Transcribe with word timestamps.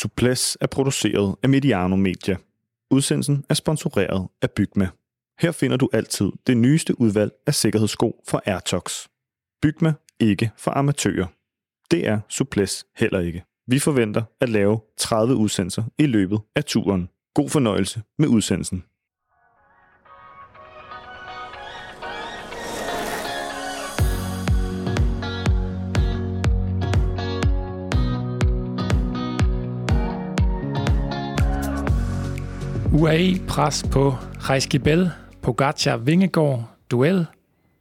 Suples 0.00 0.58
er 0.60 0.66
produceret 0.66 1.36
af 1.42 1.48
Mediano 1.48 1.96
Media. 1.96 2.36
Udsendelsen 2.90 3.44
er 3.48 3.54
sponsoreret 3.54 4.28
af 4.42 4.50
Bygma. 4.50 4.88
Her 5.40 5.52
finder 5.52 5.76
du 5.76 5.88
altid 5.92 6.32
det 6.46 6.56
nyeste 6.56 7.00
udvalg 7.00 7.32
af 7.46 7.54
sikkerhedssko 7.54 8.22
fra 8.28 8.40
Airtox. 8.46 9.08
Bygma 9.62 9.92
ikke 10.20 10.50
for 10.56 10.70
amatører. 10.70 11.26
Det 11.90 12.06
er 12.06 12.20
Suples 12.28 12.86
heller 12.96 13.20
ikke. 13.20 13.44
Vi 13.66 13.78
forventer 13.78 14.22
at 14.40 14.48
lave 14.48 14.80
30 14.96 15.34
udsendelser 15.34 15.84
i 15.98 16.06
løbet 16.06 16.40
af 16.56 16.64
turen. 16.64 17.08
God 17.34 17.48
fornøjelse 17.48 18.02
med 18.18 18.28
udsendelsen. 18.28 18.84
UAE 32.92 33.40
pres 33.48 33.84
på 33.92 34.10
Rejskibel, 34.40 35.10
Pogacar 35.42 35.96
Vingegaard, 35.96 36.70
duel, 36.90 37.26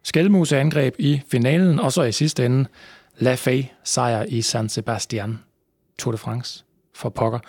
Skelmose 0.04 0.58
angreb 0.58 0.96
i 1.00 1.22
finalen, 1.32 1.80
og 1.80 1.94
så 1.94 2.04
i 2.04 2.12
sidste 2.12 2.46
ende 2.46 2.66
Lafay 3.18 3.64
sejr 3.84 4.24
i 4.24 4.42
San 4.42 4.70
Sebastian. 4.70 5.40
Tour 6.00 6.12
de 6.12 6.18
France 6.18 6.66
for 6.96 7.10
pokker. 7.10 7.40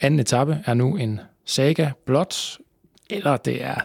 Anden 0.00 0.20
etape 0.20 0.62
er 0.66 0.74
nu 0.74 0.96
en 0.96 1.20
saga 1.44 1.90
blot, 2.06 2.58
eller 3.10 3.36
det 3.36 3.64
er 3.64 3.76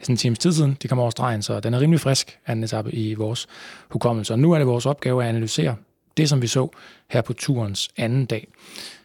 sådan 0.00 0.12
en 0.12 0.16
times 0.16 0.38
tid 0.38 0.52
siden, 0.52 0.76
de 0.82 0.88
kommer 0.88 1.02
over 1.02 1.10
stregen, 1.10 1.42
så 1.42 1.60
den 1.60 1.74
er 1.74 1.80
rimelig 1.80 2.00
frisk, 2.00 2.38
anden 2.46 2.64
etape 2.64 2.92
i 2.92 3.14
vores 3.14 3.46
hukommelse. 3.88 4.32
Og 4.34 4.38
nu 4.38 4.52
er 4.52 4.58
det 4.58 4.66
vores 4.66 4.86
opgave 4.86 5.22
at 5.22 5.28
analysere 5.28 5.76
det, 6.16 6.28
som 6.28 6.42
vi 6.42 6.46
så 6.46 6.68
her 7.10 7.20
på 7.20 7.32
turens 7.32 7.88
anden 7.96 8.26
dag. 8.26 8.48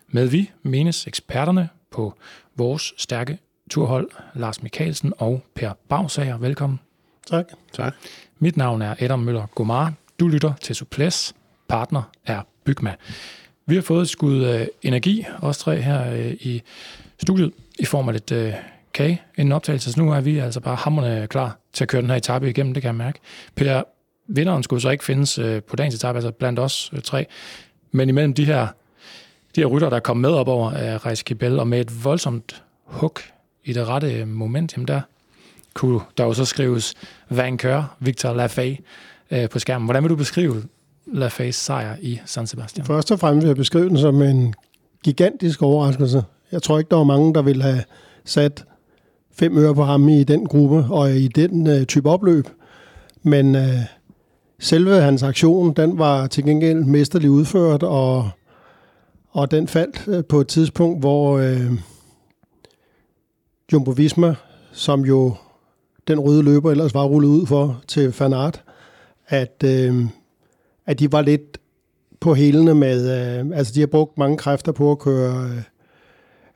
Med 0.08 0.28
vi 0.28 0.52
menes 0.64 1.08
eksperterne 1.08 1.70
på 1.92 2.14
vores 2.56 2.94
stærke 2.98 3.38
turhold, 3.72 4.08
Lars 4.36 4.64
Mikkelsen 4.64 5.14
og 5.18 5.44
Per 5.56 5.74
Bagsager. 5.90 6.38
Velkommen. 6.38 6.80
Tak. 7.28 7.46
Tak. 7.74 7.96
Mit 8.40 8.58
navn 8.58 8.82
er 8.82 8.96
Adam 9.00 9.20
Møller 9.20 9.46
Gomar. 9.56 9.94
Du 10.20 10.28
lytter 10.28 10.54
til 10.62 10.76
Suples. 10.76 11.36
Partner 11.70 12.02
er 12.26 12.42
Bygma. 12.64 12.96
Vi 13.66 13.76
har 13.76 13.82
fået 13.82 14.02
et 14.02 14.10
skud 14.10 14.46
øh, 14.46 14.68
energi, 14.82 15.26
os 15.42 15.58
tre 15.58 15.82
her 15.82 16.14
øh, 16.14 16.32
i 16.32 16.62
studiet, 17.22 17.52
i 17.80 17.86
form 17.86 18.10
af 18.10 18.14
lidt 18.14 18.32
øh, 18.32 18.54
kage 18.94 19.22
inden 19.38 19.52
optagelse. 19.52 19.92
Så 19.92 20.02
nu 20.02 20.12
er 20.12 20.22
vi 20.22 20.38
altså 20.38 20.60
bare 20.60 20.76
hammerne 20.76 21.28
klar 21.28 21.58
til 21.74 21.84
at 21.84 21.88
køre 21.88 22.02
den 22.02 22.10
her 22.10 22.18
etape 22.18 22.50
igennem, 22.50 22.74
det 22.74 22.84
kan 22.84 22.88
jeg 22.88 22.96
mærke. 22.96 23.20
Per, 23.56 23.84
vinderen 24.28 24.64
skulle 24.64 24.82
så 24.82 24.90
ikke 24.90 25.04
findes 25.04 25.40
øh, 25.40 25.64
på 25.64 25.76
dagens 25.76 25.96
etape, 25.96 26.18
altså 26.18 26.32
blandt 26.32 26.60
os 26.60 26.92
øh, 26.94 27.02
tre. 27.02 27.26
Men 27.92 28.10
imellem 28.10 28.34
de 28.34 28.46
her, 28.46 28.68
de 29.56 29.62
her 29.62 29.68
rytter, 29.68 29.90
der 29.90 30.00
kom 30.00 30.18
med 30.18 30.30
op 30.30 30.48
over 30.48 30.72
af 30.72 31.06
Rejse 31.06 31.24
Kibel, 31.24 31.60
og 31.60 31.68
med 31.68 31.82
et 31.82 32.06
voldsomt 32.06 32.64
hug 32.84 33.18
i 33.66 33.74
det 33.74 33.88
rette 33.88 34.14
øh, 34.14 34.28
moment, 34.28 34.74
jamen 34.74 34.88
der 34.88 35.02
kunne 35.74 36.00
der 36.18 36.24
jo 36.24 36.34
så 36.34 36.46
skrives 36.46 36.94
Vainqueur, 37.30 37.96
Victor 38.00 38.34
Lafay 38.34 38.76
øh, 39.32 39.50
på 39.50 39.60
skærmen. 39.60 39.86
Hvordan 39.86 40.04
vil 40.04 40.10
du 40.10 40.16
beskrive 40.16 40.64
Lafays 41.14 41.56
sejr 41.56 41.96
i 42.02 42.20
San 42.26 42.48
Sebastian? 42.48 42.86
Først 42.86 43.12
og 43.12 43.20
fremmest 43.20 43.46
vil 43.46 43.50
jeg 43.50 43.58
beskrive 43.58 43.90
den 43.90 43.98
som 43.98 44.22
en 44.22 44.54
gigantisk 45.04 45.62
overraskelse. 45.62 46.24
Jeg 46.52 46.62
tror 46.62 46.80
ikke, 46.80 46.90
der 46.90 46.96
var 46.96 47.04
mange, 47.04 47.34
der 47.34 47.42
ville 47.42 47.64
have 47.64 47.84
sat 48.26 48.66
fem 49.34 49.58
øre 49.58 49.76
på 49.76 49.84
ham 49.84 50.10
i 50.10 50.24
den 50.24 50.46
gruppe 50.46 50.86
og 50.90 51.12
i 51.12 51.28
den 51.28 51.68
øh, 51.68 51.86
type 51.86 52.10
opløb. 52.10 52.48
Men 53.24 53.56
øh, 53.56 53.80
selve 54.60 55.02
hans 55.02 55.24
aktion, 55.24 55.74
den 55.74 55.98
var 55.98 56.28
til 56.28 56.44
gengæld 56.44 56.84
mesterligt 56.84 57.32
udført, 57.32 57.84
og, 57.84 58.30
og 59.32 59.52
den 59.52 59.68
faldt 59.68 60.08
øh, 60.08 60.26
på 60.26 60.42
et 60.42 60.48
tidspunkt, 60.48 61.00
hvor 61.00 61.38
øh, 61.38 61.72
Jumbo 63.74 63.92
Visma, 63.92 64.36
som 64.72 65.06
jo 65.06 65.36
den 66.08 66.20
røde 66.20 66.44
løber 66.44 66.72
ellers 66.72 66.94
var 66.94 67.04
rullet 67.04 67.30
ud 67.30 67.46
for 67.46 67.82
til 67.88 68.12
Fanart, 68.12 68.64
at, 69.28 69.64
øh, 69.66 70.06
at 70.86 71.00
de 71.00 71.12
var 71.12 71.22
lidt 71.22 71.58
på 72.20 72.34
hælene 72.34 72.76
med, 72.76 73.02
øh, 73.40 73.58
altså 73.58 73.74
de 73.74 73.80
har 73.80 73.88
brugt 73.88 74.18
mange 74.18 74.38
kræfter 74.38 74.72
på 74.72 74.92
at 74.92 75.00
køre 75.00 75.50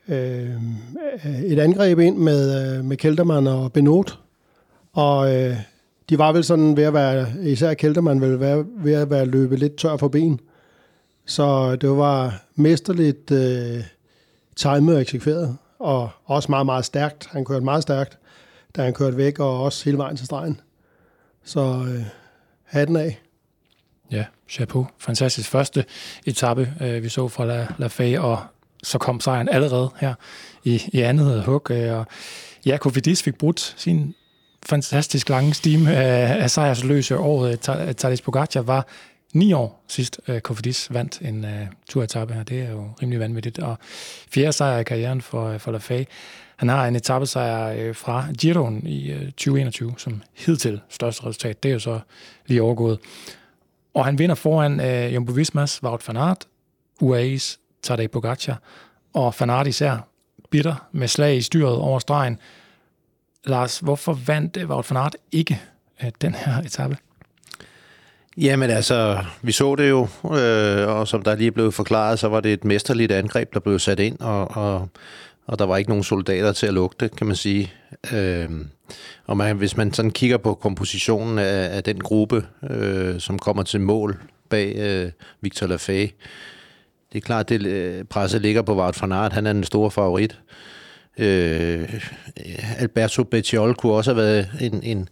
øh, 0.07 0.55
et 1.45 1.59
angreb 1.59 1.99
ind 1.99 2.17
med, 2.17 2.77
øh, 2.77 2.85
med 2.85 2.97
Keltermann 2.97 3.47
og 3.47 3.73
Benot, 3.73 4.19
og 4.93 5.35
øh, 5.35 5.57
de 6.09 6.17
var 6.17 6.31
vel 6.31 6.43
sådan 6.43 6.77
ved 6.77 6.83
at 6.83 6.93
være, 6.93 7.27
især 7.43 7.73
Keltermann 7.73 8.21
ville 8.21 8.39
være, 8.39 8.65
ved 8.77 8.93
at 8.93 9.09
være 9.09 9.25
løbet 9.25 9.59
lidt 9.59 9.75
tør 9.75 9.97
for 9.97 10.07
ben. 10.07 10.39
Så 11.25 11.75
det 11.75 11.89
var 11.89 12.43
mesterligt 12.55 13.31
øh, 13.31 13.83
timet 14.55 14.95
og 14.95 15.01
eksekveret, 15.01 15.57
og 15.79 16.09
også 16.25 16.51
meget, 16.51 16.65
meget 16.65 16.85
stærkt. 16.85 17.27
Han 17.31 17.45
kørte 17.45 17.65
meget 17.65 17.83
stærkt, 17.83 18.17
da 18.75 18.83
han 18.83 18.93
kørte 18.93 19.17
væk, 19.17 19.39
og 19.39 19.63
også 19.63 19.85
hele 19.85 19.97
vejen 19.97 20.17
til 20.17 20.25
stregen. 20.25 20.61
Så 21.43 21.85
øh, 21.89 22.05
hatten 22.63 22.95
af. 22.95 23.19
Ja, 24.11 24.25
chapeau. 24.49 24.87
Fantastisk 24.97 25.49
første 25.49 25.85
etape, 26.25 26.73
øh, 26.81 27.03
vi 27.03 27.09
så 27.09 27.27
fra 27.27 27.45
La, 27.45 27.67
La 27.77 27.87
Faye, 27.87 28.21
og 28.21 28.39
så 28.83 28.97
kom 28.97 29.19
sejren 29.19 29.49
allerede 29.49 29.89
her 29.99 30.13
i, 30.63 30.83
i 30.93 31.01
andet 31.01 31.43
hug. 31.43 31.71
Øh, 31.71 31.93
og 31.93 32.05
ja, 32.65 32.77
Kofidis 32.77 33.23
fik 33.23 33.37
brudt 33.37 33.73
sin 33.77 34.15
fantastisk 34.65 35.29
lange 35.29 35.53
stime 35.53 35.95
af, 35.95 36.43
af 36.43 36.51
sejrsløse 36.51 37.17
året. 37.17 37.69
Øh, 37.69 37.93
Thales 37.93 38.21
Pogacar 38.21 38.61
var 38.61 38.87
ni 39.35 39.53
år 39.53 39.83
sidst, 39.87 40.19
øh, 40.27 40.35
uh, 40.35 40.41
Kofidis 40.41 40.93
vandt 40.93 41.21
en 41.21 41.45
øh, 41.45 41.61
uh, 41.61 41.67
turetappe 41.89 42.33
her. 42.33 42.43
Det 42.43 42.61
er 42.61 42.71
jo 42.71 42.89
rimelig 43.01 43.19
vanvittigt. 43.19 43.59
Og 43.59 43.77
fjerde 44.29 44.53
sejr 44.53 44.79
i 44.79 44.83
karrieren 44.83 45.21
for, 45.21 45.47
øh, 45.47 45.59
for 45.59 45.71
Lafay. 45.71 46.03
Han 46.55 46.69
har 46.69 46.87
en 46.87 46.95
etappesejr 46.95 47.89
uh, 47.89 47.95
fra 47.95 48.25
Giroen 48.39 48.87
i 48.87 49.13
uh, 49.13 49.19
2021, 49.19 49.93
som 49.97 50.21
hidtil 50.33 50.81
største 50.89 51.25
resultat. 51.25 51.63
Det 51.63 51.69
er 51.69 51.73
jo 51.73 51.79
så 51.79 51.99
lige 52.45 52.61
overgået. 52.61 52.99
Og 53.93 54.05
han 54.05 54.19
vinder 54.19 54.35
foran 54.35 54.79
uh, 54.79 55.13
Jumbo 55.13 55.31
Vismas 55.31 55.83
Wout 55.83 56.07
van 56.07 56.17
Aert, 56.17 56.47
UAE's 57.03 57.57
Tadej 57.83 58.07
Pogacar, 58.07 58.61
og 59.13 59.35
van 59.39 59.49
Aert 59.49 59.67
især 59.67 60.07
bitter 60.51 60.87
med 60.91 61.07
slag 61.07 61.37
i 61.37 61.41
styret 61.41 61.75
over 61.75 61.99
stregen. 61.99 62.39
Lars, 63.43 63.79
hvorfor 63.79 64.13
vandt 64.13 64.57
Wout 64.65 64.91
van 64.91 64.97
Aert 64.97 65.15
ikke 65.31 65.61
uh, 66.03 66.09
den 66.21 66.33
her 66.33 66.61
etape? 66.61 66.97
Jamen 68.37 68.69
altså, 68.69 69.23
vi 69.41 69.51
så 69.51 69.75
det 69.75 69.89
jo, 69.89 70.07
øh, 70.25 70.87
og 70.87 71.07
som 71.07 71.21
der 71.21 71.35
lige 71.35 71.51
blev 71.51 71.71
forklaret, 71.71 72.19
så 72.19 72.27
var 72.27 72.39
det 72.39 72.53
et 72.53 72.65
mesterligt 72.65 73.11
angreb, 73.11 73.53
der 73.53 73.59
blev 73.59 73.79
sat 73.79 73.99
ind, 73.99 74.19
og, 74.19 74.51
og, 74.51 74.89
og 75.47 75.59
der 75.59 75.65
var 75.65 75.77
ikke 75.77 75.89
nogen 75.89 76.03
soldater 76.03 76.51
til 76.51 76.67
at 76.67 76.73
lugte, 76.73 77.09
kan 77.17 77.27
man 77.27 77.35
sige. 77.35 77.73
Øh, 78.13 78.49
og 79.25 79.37
man, 79.37 79.57
hvis 79.57 79.77
man 79.77 79.93
sådan 79.93 80.11
kigger 80.11 80.37
på 80.37 80.53
kompositionen 80.53 81.39
af, 81.39 81.75
af 81.75 81.83
den 81.83 81.99
gruppe, 81.99 82.45
øh, 82.69 83.19
som 83.19 83.39
kommer 83.39 83.63
til 83.63 83.81
mål 83.81 84.17
bag 84.49 84.75
øh, 84.75 85.11
Victor 85.41 85.67
Lafay, 85.67 86.07
det 87.13 87.21
er 87.21 87.25
klart, 87.25 87.51
at 87.51 87.61
øh, 87.61 88.03
presset 88.03 88.41
ligger 88.41 88.61
på 88.61 88.75
Wout 88.75 89.01
van 89.01 89.11
Aert, 89.11 89.33
han 89.33 89.47
er 89.47 89.53
den 89.53 89.63
store 89.63 89.91
favorit. 89.91 90.39
Øh, 91.17 92.01
Alberto 92.77 93.23
Bettiol 93.23 93.75
kunne 93.75 93.93
også 93.93 94.13
have 94.13 94.23
været 94.23 94.49
en, 94.61 94.83
en 94.83 95.09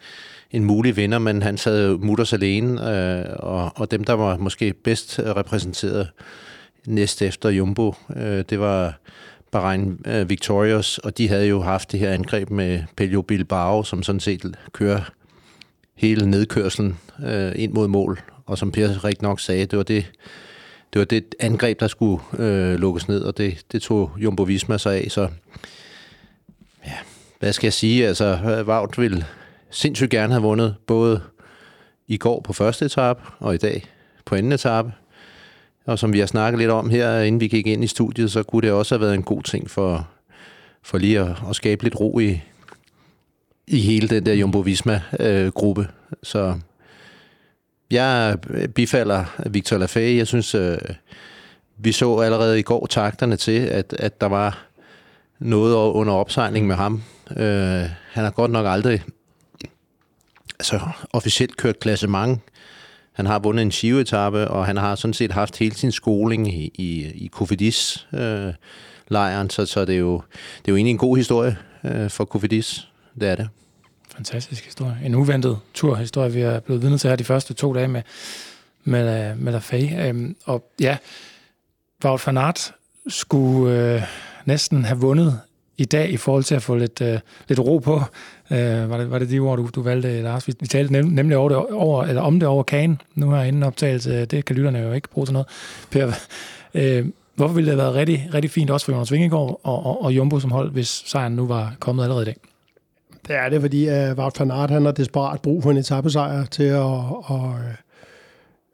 en 0.54 0.64
mulig 0.64 0.98
vinder, 0.98 1.20
men 1.20 1.42
han 1.42 1.58
sad 1.58 1.98
mutters 1.98 2.34
alene, 2.34 2.96
øh, 2.96 3.26
og, 3.40 3.72
og 3.76 3.92
dem, 3.92 4.04
der 4.04 4.14
var 4.14 4.38
måske 4.38 4.74
bedst 4.74 5.20
repræsenteret 5.20 6.10
næst 6.88 7.22
efter 7.22 7.50
Jumbo, 7.50 7.96
øh, 8.16 8.44
det 8.50 8.60
var 8.60 9.00
Bahrain 9.52 10.00
øh, 10.06 10.30
Victorious, 10.30 10.98
og 10.98 11.18
de 11.18 11.28
havde 11.28 11.48
jo 11.48 11.62
haft 11.62 11.92
det 11.92 12.00
her 12.00 12.12
angreb 12.12 12.50
med 12.50 12.84
Pelio 12.98 13.22
Bilbao, 13.22 13.84
som 13.84 14.04
sådan 14.04 14.20
set 14.20 14.56
kører 14.72 15.02
hele 15.96 16.30
nedkørslen 16.30 16.98
øh, 17.26 17.52
ind 17.56 17.74
mod 17.74 17.88
mål, 17.88 18.20
og 18.46 18.58
som 18.58 18.72
Per 18.72 19.06
rigtig 19.06 19.24
nok 19.24 19.40
sagde, 19.40 19.66
det 19.66 19.78
var 19.78 19.84
det, 19.84 20.12
det 20.94 21.00
var 21.00 21.06
det 21.06 21.36
angreb, 21.40 21.80
der 21.80 21.88
skulle 21.88 22.24
øh, 22.40 22.76
lukkes 22.76 23.08
ned, 23.08 23.22
og 23.22 23.38
det, 23.38 23.66
det 23.72 23.82
tog 23.82 24.12
Jumbo 24.18 24.44
Visma 24.44 24.78
sig 24.78 24.96
af, 24.96 25.12
så 25.12 25.28
ja, 26.86 26.98
hvad 27.40 27.54
skal 27.54 27.66
jeg 27.66 27.74
sige, 27.74 28.08
altså 28.08 28.64
Vaut 28.66 28.98
vil 28.98 29.26
sindssygt 29.74 30.12
gerne 30.12 30.34
have 30.34 30.44
vundet 30.44 30.76
både 30.88 31.22
i 32.08 32.18
går 32.18 32.42
på 32.42 32.54
første 32.54 32.86
etape 32.86 33.22
og 33.40 33.54
i 33.54 33.58
dag 33.58 33.86
på 34.26 34.36
anden 34.36 34.52
etape. 34.52 34.92
Og 35.86 36.00
som 36.00 36.14
vi 36.14 36.20
har 36.20 36.26
snakket 36.26 36.60
lidt 36.60 36.72
om 36.72 36.90
her, 36.90 37.20
inden 37.20 37.42
vi 37.42 37.48
gik 37.48 37.68
ind 37.68 37.84
i 37.84 37.88
studiet, 37.88 38.32
så 38.32 38.44
kunne 38.44 38.62
det 38.62 38.72
også 38.72 38.96
have 38.96 39.02
været 39.02 39.14
en 39.14 39.24
god 39.24 39.44
ting 39.44 39.70
for, 39.70 40.08
for 40.84 40.98
lige 40.98 41.20
at, 41.20 41.36
at 41.50 41.56
skabe 41.56 41.84
lidt 41.84 42.00
ro 42.00 42.20
i, 42.20 42.42
i 43.68 43.80
hele 43.80 44.08
den 44.08 44.26
der 44.26 44.34
Jumbo-Visma-gruppe. 44.34 45.82
Øh, 45.82 45.88
så 46.24 46.60
jeg 47.92 48.38
bifalder 48.76 49.26
Victor 49.50 49.78
Lafay. 49.78 50.18
Jeg 50.18 50.28
synes, 50.28 50.56
øh, 50.56 50.78
vi 51.78 51.92
så 51.92 52.20
allerede 52.20 52.60
i 52.60 52.64
går 52.64 52.86
takterne 52.86 53.36
til, 53.36 53.60
at, 53.60 53.94
at 54.00 54.22
der 54.22 54.28
var 54.28 54.66
noget 55.40 55.76
under 55.76 56.14
opsejling 56.14 56.68
med 56.68 56.76
ham. 56.76 57.04
Øh, 57.38 57.90
han 58.12 58.24
har 58.24 58.32
godt 58.32 58.52
nok 58.52 58.66
aldrig 58.70 59.04
altså, 60.60 60.80
officielt 61.14 61.58
kørt 61.58 61.80
klassement. 61.80 62.40
Han 63.14 63.26
har 63.26 63.40
vundet 63.40 63.62
en 63.62 63.72
skiveetappe, 63.72 64.48
og 64.48 64.66
han 64.66 64.78
har 64.78 64.96
sådan 64.96 65.14
set 65.14 65.32
haft 65.32 65.58
hele 65.58 65.76
sin 65.76 65.92
skoling 65.92 66.54
i, 66.54 66.72
i, 66.76 67.12
i 67.26 67.28
Kofidis. 67.28 68.08
Øh, 68.14 68.54
lejren, 69.08 69.50
så, 69.50 69.66
så 69.66 69.86
det, 69.86 69.96
er 69.96 70.00
jo, 70.00 70.14
det 70.62 70.68
er 70.68 70.72
jo 70.72 70.76
egentlig 70.76 70.92
en 70.92 70.98
god 70.98 71.18
historie 71.18 71.58
øh, 71.84 72.10
for 72.10 72.26
Kofidis. 72.26 72.88
Det 73.20 73.30
er 73.30 73.36
det. 73.36 73.50
Fantastisk 74.16 74.66
historie. 74.66 74.98
En 75.06 75.16
uventet 75.16 75.60
turhistorie, 75.74 76.32
vi 76.32 76.42
er 76.42 76.60
blevet 76.60 76.82
vidne 76.82 76.98
til 76.98 77.10
her 77.10 77.16
de 77.16 77.24
første 77.24 77.54
to 77.54 77.74
dage 77.74 77.88
med, 77.88 78.02
med, 78.84 79.36
med 79.36 79.52
Lafay. 79.52 80.08
Øhm, 80.08 80.36
og 80.46 80.72
ja, 80.80 80.98
Wout 82.06 82.28
van 82.28 82.38
Aert 82.38 82.74
skulle 83.08 83.96
øh, 83.96 84.02
næsten 84.46 84.86
have 84.86 85.00
vundet 85.00 85.40
i 85.78 85.86
dag 85.86 86.12
i 86.12 86.18
forhold 86.18 86.44
til 86.44 86.56
at 86.56 86.64
få 86.64 86.76
lidt, 86.76 87.02
øh, 87.02 87.20
lidt 87.48 87.60
ro 87.60 87.78
på. 87.78 88.02
Øh, 88.52 88.90
var, 88.90 88.98
det, 88.98 89.12
var 89.12 89.20
det 89.20 89.30
de 89.30 89.40
ord, 89.40 89.58
du, 89.58 89.70
du 89.76 89.82
valgte, 89.82 90.22
Lars? 90.22 90.48
Vi, 90.48 90.54
vi 90.60 90.68
talte 90.68 90.94
nem, 90.94 91.06
nemlig 91.06 91.38
over 91.38 91.50
det, 91.50 91.58
over, 91.58 92.04
eller 92.04 92.22
om 92.22 92.40
det 92.40 92.50
over 92.50 92.64
kagen, 92.64 93.02
nu 93.16 93.32
her 93.32 93.44
inden 93.44 93.64
optagelse. 93.64 94.26
Det 94.26 94.46
kan 94.46 94.56
lytterne 94.56 94.80
jo 94.80 94.92
ikke 94.92 95.10
bruge 95.10 95.28
til 95.28 95.34
noget. 95.34 95.48
Per, 95.92 96.12
øh, 96.74 97.06
hvorfor 97.36 97.54
ville 97.54 97.72
det 97.72 97.80
have 97.80 97.86
været 97.86 97.96
rigtig, 97.96 98.30
rigtig 98.34 98.52
fint 98.52 98.70
også 98.70 98.86
for 98.86 98.94
Jonas 98.94 99.12
Vingegaard 99.12 99.60
og, 99.64 99.86
og, 99.86 100.04
og 100.04 100.16
Jumbo 100.16 100.40
som 100.40 100.52
hold, 100.52 100.72
hvis 100.72 101.04
sejren 101.06 101.36
nu 101.36 101.48
var 101.48 101.76
kommet 101.80 102.04
allerede 102.04 102.22
i 102.22 102.26
dag? 102.26 102.36
Det 103.28 103.36
er 103.36 103.50
det, 103.50 103.62
fordi 103.62 103.88
uh, 103.88 104.18
Wout 104.18 104.40
van 104.40 104.52
Aert 104.52 104.70
han 104.70 104.86
har 104.86 104.92
desperat 104.92 105.42
brug 105.42 105.64
for 105.64 105.72
en 105.72 105.78
etappesejr 105.78 106.46
til 106.46 106.64
at, 106.64 106.86
at 107.30 107.40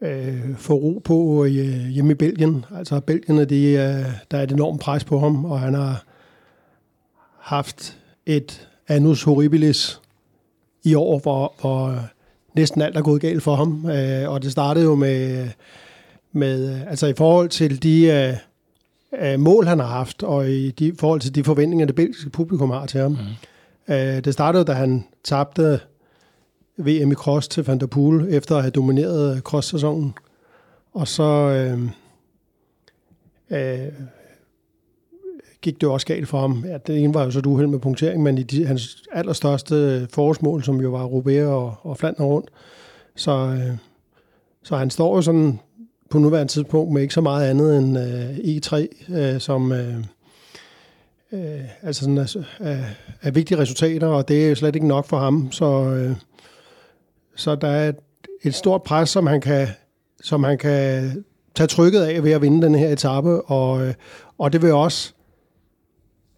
øh, 0.02 0.46
øh 0.48 0.56
få 0.56 0.74
ro 0.74 1.02
på 1.06 1.46
øh, 1.46 1.52
hjemme 1.88 2.12
i 2.12 2.16
Belgien. 2.16 2.66
Altså 2.76 3.00
Belgien, 3.00 3.50
de, 3.50 3.66
øh, 3.66 4.06
der 4.32 4.38
er 4.38 4.44
et 4.44 4.52
enormt 4.52 4.82
pres 4.82 5.04
på 5.04 5.20
ham, 5.20 5.46
og 5.46 5.60
han 5.60 5.74
har 5.74 6.04
haft 7.40 7.98
et 8.26 8.69
annus 8.90 9.24
horribilis 9.24 10.02
i 10.84 10.96
år, 10.96 11.20
hvor, 11.20 11.54
hvor 11.62 12.00
næsten 12.56 12.82
alt 12.82 12.98
er 12.98 13.02
gået 13.02 13.22
galt 13.22 13.44
for 13.44 13.56
ham. 13.56 13.90
Øh, 13.90 14.30
og 14.30 14.44
det 14.44 14.52
startede 14.52 14.86
jo 14.86 14.96
med, 14.96 15.50
med 16.32 16.82
altså 16.88 17.08
i 17.08 17.14
forhold 17.14 17.50
til 17.50 17.84
de 17.84 18.04
øh, 18.06 18.34
øh, 19.22 19.40
mål, 19.40 19.68
han 19.68 19.80
har 19.80 19.88
haft, 19.88 20.24
og 20.24 20.50
i 20.50 20.72
de, 20.72 20.94
forhold 21.00 21.22
til 21.22 21.36
de 21.36 21.44
forventninger, 21.44 21.86
det 21.86 21.96
belgiske 21.96 22.30
publikum 22.30 22.70
har 22.70 22.86
til 22.86 23.02
ham. 23.02 23.12
Mm. 23.12 23.94
Øh, 23.94 24.24
det 24.26 24.34
startede, 24.34 24.66
da 24.66 24.74
han 24.74 25.06
tabte 25.24 25.80
VM 26.78 27.12
i 27.12 27.16
cross 27.16 27.48
til 27.48 27.66
Van 27.66 27.80
der 27.80 27.88
Poel, 27.88 28.28
efter 28.30 28.56
at 28.56 28.62
have 28.62 28.72
domineret 28.72 29.42
cross-sæsonen. 29.44 30.14
Og 30.94 31.08
så 31.08 31.24
øh, 31.24 31.82
øh, 33.50 33.88
gik 35.62 35.82
det 35.82 35.90
også 35.90 36.08
galt 36.08 36.28
for 36.28 36.40
ham. 36.40 36.66
Ja, 36.68 36.78
det 36.78 37.04
ene 37.04 37.14
var 37.14 37.24
jo 37.24 37.32
så 37.32 37.42
du 37.42 37.52
uheld 37.52 37.68
med 37.68 37.80
punktering, 37.80 38.24
men 38.24 38.38
i 38.38 38.44
de, 38.44 38.66
hans 38.66 39.04
allerstørste 39.12 40.08
forårsmål, 40.14 40.64
som 40.64 40.82
jo 40.82 40.90
var 40.90 41.04
Roubaix 41.04 41.46
og, 41.46 41.76
og 41.82 41.98
Flandern 41.98 42.26
rundt, 42.26 42.50
så, 43.16 43.32
øh, 43.32 43.78
så 44.64 44.78
han 44.78 44.90
står 44.90 45.16
jo 45.16 45.22
sådan 45.22 45.60
på 46.10 46.20
nuværende 46.20 46.52
tidspunkt 46.52 46.94
med 46.94 47.02
ikke 47.02 47.14
så 47.14 47.22
meget 47.22 47.50
andet 47.50 47.78
end 47.78 48.00
øh, 48.00 48.30
E3, 48.38 49.14
øh, 49.14 49.40
som 49.40 49.72
øh, 49.72 49.96
øh, 51.32 51.62
altså 51.82 52.02
sådan, 52.02 52.18
altså, 52.18 52.44
er, 52.60 52.84
er 53.22 53.32
vigtige 53.32 53.58
resultater, 53.58 54.08
og 54.08 54.28
det 54.28 54.52
er 54.52 54.56
slet 54.56 54.76
ikke 54.76 54.88
nok 54.88 55.06
for 55.06 55.18
ham. 55.18 55.52
Så, 55.52 55.66
øh, 55.66 56.16
så 57.36 57.56
der 57.56 57.68
er 57.68 57.90
et, 57.90 57.96
et 58.44 58.56
stort 58.56 58.84
pres, 58.84 59.10
som 59.10 59.28
han 59.28 59.42
kan, 59.42 59.68
som 60.22 60.44
han 60.44 60.58
kan 60.58 61.12
tage 61.56 61.68
trykket 61.68 62.02
af 62.02 62.24
ved 62.24 62.32
at 62.32 62.42
vinde 62.42 62.62
den 62.62 62.76
her 62.76 62.90
etape, 62.90 63.42
og, 63.42 63.88
øh, 63.88 63.94
og 64.38 64.54
det 64.54 64.62
vil 64.62 64.74
også 64.74 65.14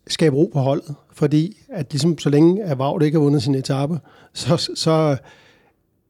skabe 0.07 0.35
ro 0.35 0.49
på 0.53 0.59
holdet, 0.59 0.95
fordi 1.13 1.57
at 1.69 1.87
ligesom, 1.91 2.17
så 2.17 2.29
længe 2.29 2.63
at 2.63 2.79
Vaut 2.79 3.03
ikke 3.03 3.17
har 3.17 3.23
vundet 3.23 3.43
sin 3.43 3.55
etape, 3.55 3.99
så, 4.33 4.57
så, 4.75 5.17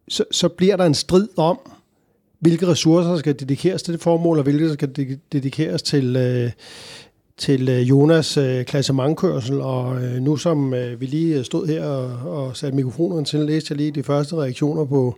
så, 0.08 0.24
så 0.32 0.50
bliver 0.50 0.78
der 0.78 0.86
en 0.86 0.94
strid 0.94 1.28
om, 1.38 1.60
hvilke 2.40 2.68
ressourcer 2.68 3.18
skal 3.18 3.40
dedikeres 3.40 3.84
til 3.84 3.94
det 3.94 4.02
formål, 4.02 4.38
og 4.38 4.44
hvilke 4.44 4.74
skal 4.74 5.18
dedikeres 5.32 5.82
til, 5.82 6.16
øh, 6.16 6.52
til 7.38 7.70
øh, 7.70 7.90
Jonas 7.90 8.38
øh, 8.38 8.66
klassementkørsel, 8.66 9.62
og 9.62 10.04
øh, 10.04 10.22
nu 10.22 10.38
som 10.38 10.74
øh, 10.74 11.02
vi 11.02 11.06
lige 11.06 11.44
stod 11.44 11.68
her 11.68 11.86
og, 11.86 12.46
og 12.46 12.58
satte 12.58 12.76
mikrofonerne 12.76 13.26
til, 13.26 13.40
læste 13.40 13.72
jeg 13.72 13.78
lige 13.78 13.92
de 13.92 14.04
første 14.04 14.36
reaktioner 14.36 14.86
på, 14.86 15.16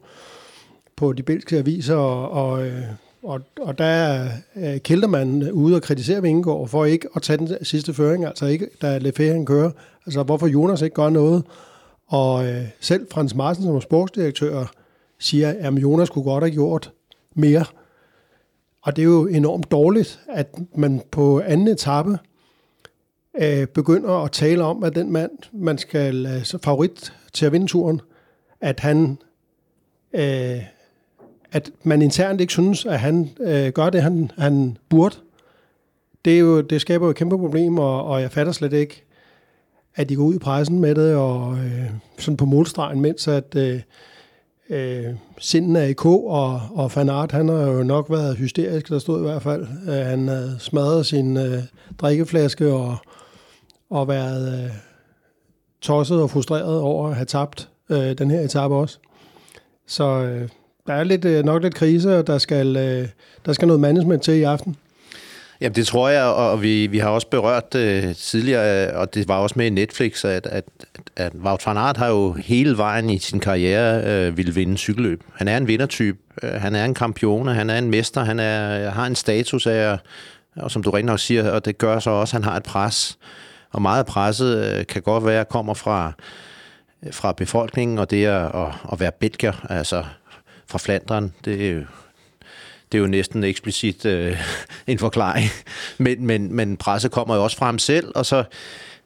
på 0.95 1.13
de 1.13 1.23
belgiske 1.23 1.57
aviser, 1.57 1.95
og, 1.95 2.29
og, 2.29 2.65
øh, 2.67 2.83
og, 3.23 3.41
og 3.61 3.77
der 3.77 3.85
er 3.85 4.29
øh, 4.55 4.79
Kældermanden 4.79 5.51
ude 5.51 5.75
og 5.75 5.81
kritisere 5.81 6.21
Vingegaard 6.21 6.67
for 6.67 6.85
ikke 6.85 7.07
at 7.15 7.21
tage 7.21 7.37
den 7.37 7.65
sidste 7.65 7.93
føring, 7.93 8.25
altså 8.25 8.45
ikke, 8.45 8.67
da 8.81 8.97
Lefebvre 8.97 9.33
han 9.33 9.45
kører, 9.45 9.71
altså 10.05 10.23
hvorfor 10.23 10.47
Jonas 10.47 10.81
ikke 10.81 10.93
gør 10.93 11.09
noget, 11.09 11.43
og 12.07 12.45
øh, 12.45 12.63
selv 12.79 13.07
Frans 13.11 13.35
Marsen 13.35 13.63
som 13.63 13.81
sportsdirektør 13.81 14.65
siger, 15.19 15.53
at 15.59 15.73
Jonas 15.73 16.09
kunne 16.09 16.23
godt 16.23 16.43
have 16.43 16.51
gjort 16.51 16.91
mere, 17.35 17.65
og 18.81 18.95
det 18.95 19.01
er 19.01 19.05
jo 19.05 19.27
enormt 19.27 19.71
dårligt, 19.71 20.19
at 20.29 20.55
man 20.75 21.01
på 21.11 21.41
anden 21.45 21.67
etape 21.67 22.17
øh, 23.41 23.67
begynder 23.67 24.23
at 24.23 24.31
tale 24.31 24.63
om, 24.63 24.83
at 24.83 24.95
den 24.95 25.11
mand, 25.11 25.31
man 25.51 25.77
skal 25.77 26.25
øh, 26.25 26.59
favorit 26.63 27.13
til 27.33 27.45
at 27.45 27.51
vinde 27.51 27.67
turen, 27.67 28.01
at 28.61 28.79
han 28.79 29.17
øh, 30.13 30.63
at 31.53 31.71
man 31.83 32.01
internt 32.01 32.41
ikke 32.41 32.53
synes, 32.53 32.85
at 32.85 32.99
han 32.99 33.29
øh, 33.41 33.71
gør 33.71 33.89
det, 33.89 34.01
han, 34.01 34.31
han 34.37 34.77
burde. 34.89 35.15
Det, 36.25 36.35
er 36.35 36.39
jo, 36.39 36.61
det 36.61 36.81
skaber 36.81 37.05
jo 37.05 37.09
et 37.09 37.15
kæmpe 37.15 37.37
problem, 37.37 37.77
og, 37.77 38.05
og 38.05 38.21
jeg 38.21 38.31
fatter 38.31 38.51
slet 38.51 38.73
ikke, 38.73 39.03
at 39.95 40.09
de 40.09 40.15
går 40.15 40.23
ud 40.23 40.35
i 40.35 40.39
pressen 40.39 40.79
med 40.79 40.95
det, 40.95 41.15
og 41.15 41.57
øh, 41.57 41.89
sådan 42.17 42.37
på 42.37 42.45
målstregen, 42.45 43.01
mens 43.01 43.27
at 43.27 43.55
øh, 43.55 43.81
øh, 44.69 45.13
sinden 45.39 45.75
er 45.75 45.83
i 45.83 45.93
k, 45.93 46.05
og, 46.05 46.61
og 46.73 46.91
Fanart, 46.91 47.31
han 47.31 47.49
har 47.49 47.67
jo 47.67 47.83
nok 47.83 48.09
været 48.09 48.37
hysterisk, 48.37 48.89
der 48.89 48.99
stod 48.99 49.19
i 49.19 49.23
hvert 49.23 49.41
fald. 49.41 49.67
Øh, 49.87 49.93
han 49.93 50.27
havde 50.27 50.55
smadret 50.59 51.05
sin 51.05 51.37
øh, 51.37 51.63
drikkeflaske 51.97 52.73
og, 52.73 52.97
og 53.89 54.07
været 54.07 54.63
øh, 54.63 54.71
tosset 55.81 56.21
og 56.21 56.29
frustreret 56.29 56.79
over 56.79 57.09
at 57.09 57.15
have 57.15 57.25
tabt 57.25 57.69
øh, 57.89 58.17
den 58.17 58.31
her 58.31 58.39
etape 58.39 58.75
også. 58.75 58.99
Så 59.87 60.03
øh, 60.03 60.49
der 60.87 60.93
er 60.93 61.03
lidt, 61.03 61.25
øh, 61.25 61.45
nok 61.45 61.63
lidt 61.63 61.75
krise, 61.75 62.17
og 62.17 62.27
der 62.27 62.37
skal, 62.37 62.75
øh, 62.77 63.07
der 63.45 63.53
skal 63.53 63.67
noget 63.67 63.81
management 63.81 64.23
til 64.23 64.33
i 64.33 64.43
aften. 64.43 64.77
Jamen 65.61 65.75
det 65.75 65.87
tror 65.87 66.09
jeg, 66.09 66.23
og 66.23 66.61
vi, 66.61 66.87
vi 66.87 66.97
har 66.97 67.09
også 67.09 67.27
berørt 67.27 67.75
øh, 67.75 68.15
tidligere, 68.15 68.93
og 68.93 69.13
det 69.13 69.27
var 69.27 69.37
også 69.37 69.53
med 69.57 69.65
i 69.65 69.69
Netflix, 69.69 70.25
at, 70.25 70.45
at, 70.45 70.63
at 71.15 71.33
Wout 71.35 71.65
van 71.65 71.77
Aert 71.77 71.97
har 71.97 72.07
jo 72.07 72.33
hele 72.33 72.77
vejen 72.77 73.09
i 73.09 73.19
sin 73.19 73.39
karriere 73.39 74.03
øh, 74.03 74.37
ville 74.37 74.53
vinde 74.53 74.77
cykelløb. 74.77 75.23
Han 75.35 75.47
er 75.47 75.57
en 75.57 75.67
vindertype, 75.67 76.17
øh, 76.43 76.51
han 76.51 76.75
er 76.75 76.85
en 76.85 76.93
kampion, 76.93 77.47
han 77.47 77.69
er 77.69 77.77
en 77.77 77.89
mester, 77.89 78.23
han 78.23 78.39
er, 78.39 78.89
har 78.89 79.05
en 79.05 79.15
status 79.15 79.67
af, 79.67 79.97
og 80.55 80.71
som 80.71 80.83
du 80.83 80.89
rent 80.89 81.05
nok 81.05 81.19
siger, 81.19 81.51
og 81.51 81.65
det 81.65 81.77
gør 81.77 81.99
så 81.99 82.09
også, 82.09 82.37
at 82.37 82.43
han 82.43 82.51
har 82.51 82.57
et 82.57 82.63
pres, 82.63 83.17
og 83.71 83.81
meget 83.81 84.05
presset 84.05 84.77
øh, 84.79 84.85
kan 84.85 85.01
godt 85.01 85.25
være, 85.25 85.45
kommer 85.45 85.73
fra, 85.73 86.11
øh, 87.05 87.13
fra 87.13 87.31
befolkningen, 87.31 87.97
og 87.97 88.11
det 88.11 88.25
er 88.25 88.65
at, 88.65 88.73
at 88.91 88.99
være 88.99 89.11
belgier, 89.11 89.65
altså 89.69 90.03
fra 90.73 90.79
Flandern. 90.79 91.33
det 91.45 91.67
er 91.67 91.71
jo, 91.71 91.83
det 92.91 92.97
er 92.97 93.01
jo 93.01 93.07
næsten 93.07 93.43
eksplicit 93.43 94.05
øh, 94.05 94.37
en 94.87 94.99
forklaring. 94.99 95.49
Men, 95.97 96.25
men, 96.25 96.53
men 96.53 96.77
presse 96.77 97.09
kommer 97.09 97.35
jo 97.35 97.43
også 97.43 97.57
fra 97.57 97.65
ham 97.65 97.79
selv, 97.79 98.11
og 98.15 98.25
så, 98.25 98.43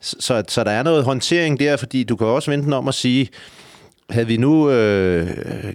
så, 0.01 0.43
så 0.47 0.63
der 0.63 0.71
er 0.71 0.83
noget 0.83 1.03
håndtering 1.03 1.59
der, 1.59 1.77
fordi 1.77 2.03
du 2.03 2.15
kan 2.15 2.27
også 2.27 2.51
vente 2.51 2.73
om 2.75 2.87
at 2.87 2.93
sige, 2.93 3.29
havde 4.09 4.27
vi 4.27 4.37
nu, 4.37 4.69
øh, 4.69 5.27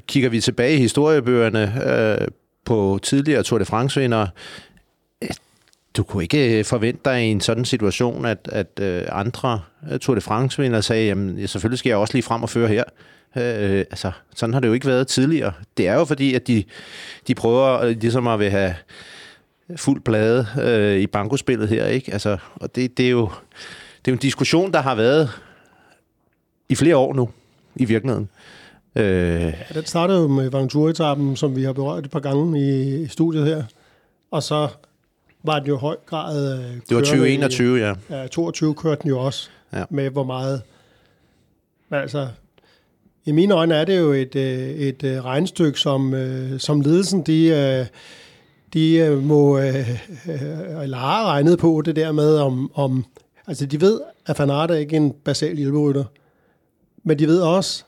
kigger 0.06 0.28
vi 0.28 0.40
tilbage 0.40 0.74
i 0.74 0.78
historiebøgerne 0.78 1.84
øh, 2.20 2.28
på 2.64 2.98
tidligere 3.02 3.42
Tour 3.42 3.58
de 3.58 3.64
France-vindere, 3.64 4.28
øh, 5.22 5.28
du 5.96 6.02
kunne 6.02 6.22
ikke 6.22 6.58
øh, 6.58 6.64
forvente 6.64 7.00
dig 7.04 7.22
i 7.22 7.30
en 7.30 7.40
sådan 7.40 7.64
situation, 7.64 8.26
at, 8.26 8.48
at 8.52 8.80
øh, 8.80 9.04
andre 9.08 9.60
Tour 10.00 10.14
de 10.14 10.20
France-vindere 10.20 10.82
sagde, 10.82 11.06
jamen 11.06 11.48
selvfølgelig 11.48 11.78
skal 11.78 11.90
jeg 11.90 11.98
også 11.98 12.14
lige 12.14 12.22
frem 12.22 12.42
og 12.42 12.50
føre 12.50 12.68
her. 12.68 12.84
Øh, 13.36 13.78
altså, 13.78 14.12
sådan 14.34 14.52
har 14.52 14.60
det 14.60 14.68
jo 14.68 14.72
ikke 14.72 14.86
været 14.86 15.06
tidligere. 15.06 15.52
Det 15.76 15.88
er 15.88 15.94
jo 15.94 16.04
fordi, 16.04 16.34
at 16.34 16.46
de, 16.46 16.64
de 17.28 17.34
prøver 17.34 17.90
ligesom 17.90 18.26
at 18.26 18.38
vil 18.38 18.50
have 18.50 18.74
fuld 19.76 20.00
plade 20.00 20.46
øh, 20.62 21.00
i 21.00 21.06
bankospillet 21.06 21.68
her, 21.68 21.86
ikke? 21.86 22.12
Altså, 22.12 22.38
og 22.54 22.74
det, 22.74 22.98
det, 22.98 23.06
er 23.06 23.10
jo, 23.10 23.30
det 24.04 24.10
er 24.10 24.12
jo 24.12 24.14
en 24.14 24.18
diskussion, 24.18 24.72
der 24.72 24.80
har 24.80 24.94
været 24.94 25.30
i 26.68 26.74
flere 26.74 26.96
år 26.96 27.14
nu, 27.14 27.30
i 27.76 27.84
virkeligheden. 27.84 28.28
Øh, 28.96 29.04
ja, 29.42 29.52
den 29.74 29.84
startede 29.84 30.20
jo 30.20 30.28
med 30.28 30.50
Ventura-etappen, 30.50 31.36
som 31.36 31.56
vi 31.56 31.62
har 31.62 31.72
berørt 31.72 32.04
et 32.04 32.10
par 32.10 32.20
gange 32.20 32.60
i 32.60 33.06
studiet 33.08 33.46
her. 33.46 33.64
Og 34.30 34.42
så 34.42 34.68
var 35.42 35.58
den 35.58 35.68
jo 35.68 35.76
høj 35.76 35.96
grad... 36.06 36.58
Øh, 36.58 36.74
det 36.88 36.96
var 36.96 37.00
2021, 37.00 37.78
ja. 37.78 37.94
Ja, 38.10 38.26
22 38.26 38.74
kørte 38.74 39.02
den 39.02 39.08
jo 39.08 39.18
også, 39.18 39.50
ja. 39.72 39.84
med 39.90 40.10
hvor 40.10 40.24
meget... 40.24 40.62
Altså, 41.90 42.28
i 43.24 43.32
mine 43.32 43.54
øjne 43.54 43.74
er 43.74 43.84
det 43.84 43.98
jo 43.98 44.12
et, 44.12 44.36
øh, 44.36 44.68
et, 44.68 45.04
øh, 45.04 45.24
regnstykke, 45.24 45.80
som, 45.80 46.14
øh, 46.14 46.60
som 46.60 46.80
ledelsen 46.80 47.22
de, 47.22 47.88
de 48.74 49.20
må, 49.22 49.58
eller 49.58 50.96
har 50.96 51.26
regnet 51.26 51.58
på 51.58 51.82
det 51.84 51.96
der 51.96 52.12
med, 52.12 52.36
om, 52.38 52.70
om 52.74 53.04
altså 53.46 53.66
de 53.66 53.80
ved, 53.80 54.00
at 54.26 54.36
Fanart 54.36 54.70
er 54.70 54.74
ikke 54.74 54.96
en 54.96 55.12
basal 55.24 55.56
hjælperytter, 55.56 56.04
men 57.02 57.18
de 57.18 57.26
ved 57.26 57.40
også, 57.40 57.84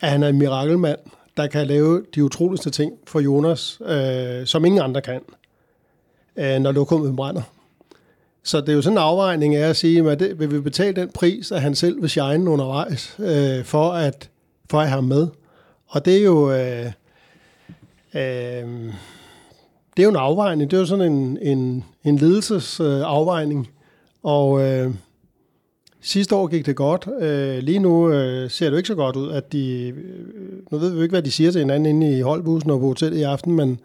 at 0.00 0.10
han 0.10 0.22
er 0.22 0.28
en 0.28 0.38
mirakelmand, 0.38 0.98
der 1.36 1.46
kan 1.46 1.66
lave 1.66 2.04
de 2.14 2.24
utroligste 2.24 2.70
ting 2.70 2.92
for 3.06 3.20
Jonas, 3.20 3.80
øh, 3.86 4.46
som 4.46 4.64
ingen 4.64 4.82
andre 4.82 5.00
kan, 5.00 5.20
øh, 6.36 6.58
når 6.58 6.72
lokummet 6.72 7.16
brænder. 7.16 7.42
Så 8.44 8.60
det 8.60 8.68
er 8.68 8.72
jo 8.72 8.82
sådan 8.82 8.98
en 8.98 9.02
afvejning 9.02 9.54
af 9.54 9.68
at 9.68 9.76
sige, 9.76 10.10
at 10.10 10.20
det, 10.20 10.38
vil 10.38 10.52
vi 10.52 10.60
betale 10.60 11.00
den 11.00 11.08
pris, 11.08 11.52
at 11.52 11.62
han 11.62 11.74
selv 11.74 12.02
vil 12.02 12.10
shine 12.10 12.50
undervejs, 12.50 13.16
øh, 13.18 13.64
for, 13.64 13.90
at, 13.92 14.30
for 14.72 14.80
ham 14.80 15.04
med. 15.04 15.28
Og 15.86 16.04
det 16.04 16.16
er 16.16 16.22
jo... 16.22 16.52
Øh, 16.52 16.86
øh, 18.14 18.92
det 19.96 20.02
er 20.02 20.04
jo 20.04 20.10
en 20.10 20.16
afvejning. 20.16 20.70
Det 20.70 20.76
er 20.76 20.80
jo 20.80 20.86
sådan 20.86 21.12
en, 21.12 21.38
en, 21.42 21.84
en 22.04 22.16
ledelsesafvejning. 22.16 23.60
Øh, 23.60 23.72
og 24.22 24.62
øh, 24.62 24.94
sidste 26.00 26.34
år 26.34 26.46
gik 26.46 26.66
det 26.66 26.76
godt. 26.76 27.08
Øh, 27.20 27.58
lige 27.58 27.78
nu 27.78 28.10
øh, 28.12 28.50
ser 28.50 28.66
det 28.66 28.72
jo 28.72 28.76
ikke 28.76 28.86
så 28.86 28.94
godt 28.94 29.16
ud, 29.16 29.30
at 29.30 29.52
de... 29.52 29.88
Øh, 29.88 30.62
nu 30.70 30.78
ved 30.78 30.90
vi 30.90 30.96
jo 30.96 31.02
ikke, 31.02 31.12
hvad 31.12 31.22
de 31.22 31.30
siger 31.30 31.50
til 31.50 31.58
hinanden 31.58 31.86
inde 31.86 32.18
i 32.18 32.20
holdbussen 32.20 32.70
og 32.70 32.80
på 32.80 32.86
hotellet 32.86 33.18
i 33.18 33.22
aften, 33.22 33.52
men 33.52 33.80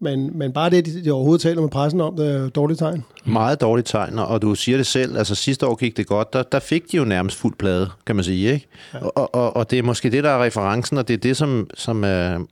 men, 0.00 0.38
men 0.38 0.52
bare 0.52 0.70
det, 0.70 0.86
de, 0.86 1.04
de 1.04 1.10
overhovedet 1.10 1.42
taler 1.42 1.60
med 1.60 1.68
pressen 1.68 2.00
om, 2.00 2.16
det 2.16 2.34
er 2.34 2.48
dårligt 2.48 2.78
tegn. 2.78 3.04
Meget 3.24 3.60
dårligt 3.60 3.88
tegn, 3.88 4.18
og 4.18 4.42
du 4.42 4.54
siger 4.54 4.76
det 4.76 4.86
selv, 4.86 5.18
altså 5.18 5.34
sidste 5.34 5.66
år 5.66 5.74
gik 5.74 5.96
det 5.96 6.06
godt, 6.06 6.32
der, 6.32 6.42
der 6.42 6.58
fik 6.58 6.92
de 6.92 6.96
jo 6.96 7.04
nærmest 7.04 7.36
fuld 7.36 7.54
plade, 7.58 7.90
kan 8.06 8.16
man 8.16 8.24
sige, 8.24 8.52
ikke? 8.52 8.66
Ja. 8.94 8.98
Og, 8.98 9.34
og, 9.34 9.56
og 9.56 9.70
det 9.70 9.78
er 9.78 9.82
måske 9.82 10.10
det, 10.10 10.24
der 10.24 10.30
er 10.30 10.44
referencen, 10.44 10.98
og 10.98 11.08
det 11.08 11.14
er 11.14 11.18
det, 11.18 11.36
som, 11.36 11.70
som 11.74 12.04
uh, 12.04 12.46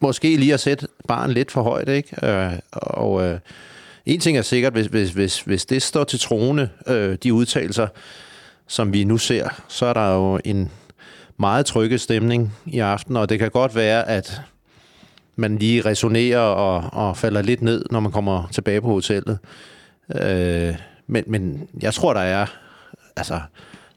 måske 0.00 0.36
lige 0.36 0.50
har 0.50 0.56
sætte 0.56 0.86
barn 1.08 1.30
lidt 1.30 1.50
for 1.50 1.62
højt, 1.62 1.88
ikke? 1.88 2.16
Uh, 2.22 2.58
og 2.72 3.12
uh, 3.12 3.38
en 4.06 4.20
ting 4.20 4.38
er 4.38 4.42
sikkert, 4.42 4.72
hvis, 4.72 4.86
hvis, 4.86 5.10
hvis, 5.10 5.40
hvis 5.40 5.66
det 5.66 5.82
står 5.82 6.04
til 6.04 6.18
troende, 6.18 6.68
uh, 6.86 7.14
de 7.22 7.34
udtalelser, 7.34 7.86
som 8.66 8.92
vi 8.92 9.04
nu 9.04 9.18
ser, 9.18 9.48
så 9.68 9.86
er 9.86 9.92
der 9.92 10.14
jo 10.14 10.40
en 10.44 10.70
meget 11.36 11.66
trygge 11.66 11.98
stemning 11.98 12.56
i 12.66 12.78
aften, 12.78 13.16
og 13.16 13.28
det 13.28 13.38
kan 13.38 13.50
godt 13.50 13.74
være, 13.74 14.08
at 14.08 14.40
man 15.42 15.58
lige 15.58 15.80
resonerer 15.80 16.40
og, 16.40 16.84
og 16.92 17.16
falder 17.16 17.42
lidt 17.42 17.62
ned, 17.62 17.84
når 17.90 18.00
man 18.00 18.12
kommer 18.12 18.48
tilbage 18.52 18.80
på 18.80 18.88
hotellet. 18.88 19.38
Øh, 20.20 20.74
men, 21.06 21.24
men 21.26 21.68
jeg 21.82 21.94
tror, 21.94 22.12
der 22.12 22.20
er, 22.20 22.46
altså, 23.16 23.40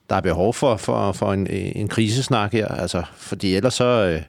der 0.10 0.16
er 0.16 0.22
behov 0.22 0.54
for, 0.54 0.76
for, 0.76 1.12
for 1.12 1.34
en, 1.34 1.48
en 1.50 1.88
krisesnak 1.88 2.54
her, 2.54 2.68
altså, 2.68 3.04
fordi 3.16 3.56
ellers 3.56 3.74
så, 3.74 3.86
øh, 3.86 4.22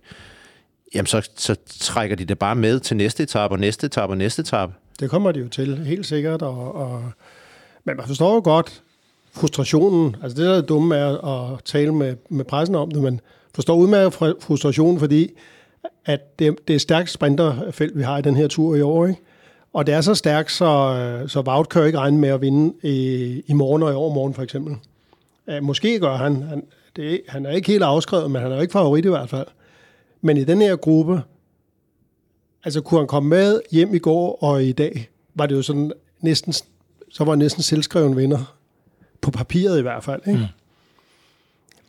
jamen 0.94 1.06
så, 1.06 1.28
så 1.36 1.56
trækker 1.80 2.16
de 2.16 2.24
det 2.24 2.38
bare 2.38 2.54
med 2.54 2.80
til 2.80 2.96
næste 2.96 3.22
etape 3.22 3.54
og 3.54 3.58
næste 3.58 3.86
etape 3.86 4.12
og 4.12 4.16
næste 4.16 4.40
etape. 4.42 4.72
Det 5.00 5.10
kommer 5.10 5.32
de 5.32 5.40
jo 5.40 5.48
til, 5.48 5.84
helt 5.86 6.06
sikkert. 6.06 6.42
Og, 6.42 6.74
og, 6.74 7.02
men 7.84 7.96
man 7.96 8.06
forstår 8.06 8.34
jo 8.34 8.40
godt 8.44 8.82
frustrationen. 9.32 10.16
Altså 10.22 10.42
det, 10.42 10.46
der 10.46 10.56
er 10.56 10.60
dumme, 10.60 10.96
er 10.96 11.24
at 11.24 11.64
tale 11.64 11.94
med, 11.94 12.16
med 12.28 12.44
pressen 12.44 12.74
om 12.74 12.90
det, 12.90 13.02
men 13.02 13.20
forstår 13.54 13.76
udmærket 13.76 14.14
frustrationen, 14.40 14.98
fordi 14.98 15.30
at 16.04 16.38
det, 16.38 16.68
det 16.68 16.76
er 16.76 16.80
stærkt 16.80 17.10
sprinterfelt, 17.10 17.98
vi 17.98 18.02
har 18.02 18.18
i 18.18 18.22
den 18.22 18.36
her 18.36 18.48
tur 18.48 18.74
i 18.74 18.80
år. 18.80 19.06
Ikke? 19.06 19.20
Og 19.76 19.86
det 19.86 19.94
er 19.94 20.00
så 20.00 20.14
stærkt, 20.14 20.52
så, 20.52 21.24
så 21.28 21.40
Wout 21.40 21.68
kan 21.68 21.86
ikke 21.86 21.98
regne 21.98 22.18
med 22.18 22.28
at 22.28 22.40
vinde 22.40 22.74
i, 22.82 23.42
i 23.46 23.52
morgen 23.52 23.82
og 23.82 23.92
i 23.92 23.94
overmorgen 23.94 24.34
for 24.34 24.42
eksempel. 24.42 24.76
Uh, 25.46 25.62
måske 25.62 26.00
gør 26.00 26.16
han. 26.16 26.42
Han, 26.42 26.62
det, 26.96 27.20
han 27.28 27.46
er 27.46 27.50
ikke 27.50 27.68
helt 27.68 27.82
afskrevet, 27.82 28.30
men 28.30 28.42
han 28.42 28.50
er 28.50 28.56
jo 28.56 28.62
ikke 28.62 28.72
favorit 28.72 29.04
i 29.04 29.08
hvert 29.08 29.28
fald. 29.28 29.46
Men 30.20 30.36
i 30.36 30.44
den 30.44 30.60
her 30.60 30.76
gruppe, 30.76 31.22
altså 32.64 32.80
kunne 32.80 33.00
han 33.00 33.08
komme 33.08 33.28
med 33.28 33.60
hjem 33.70 33.94
i 33.94 33.98
går 33.98 34.38
og 34.42 34.64
i 34.64 34.72
dag, 34.72 35.08
var 35.34 35.46
det 35.46 35.54
jo 35.54 35.62
sådan 35.62 35.92
næsten, 36.20 36.52
så 37.10 37.24
var 37.24 37.32
han 37.32 37.38
næsten 37.38 37.62
selvskreven 37.62 38.16
vinder. 38.16 38.56
På 39.20 39.30
papiret 39.30 39.78
i 39.78 39.82
hvert 39.82 40.04
fald. 40.04 40.22
Ikke? 40.26 40.38
Mm. 40.38 40.46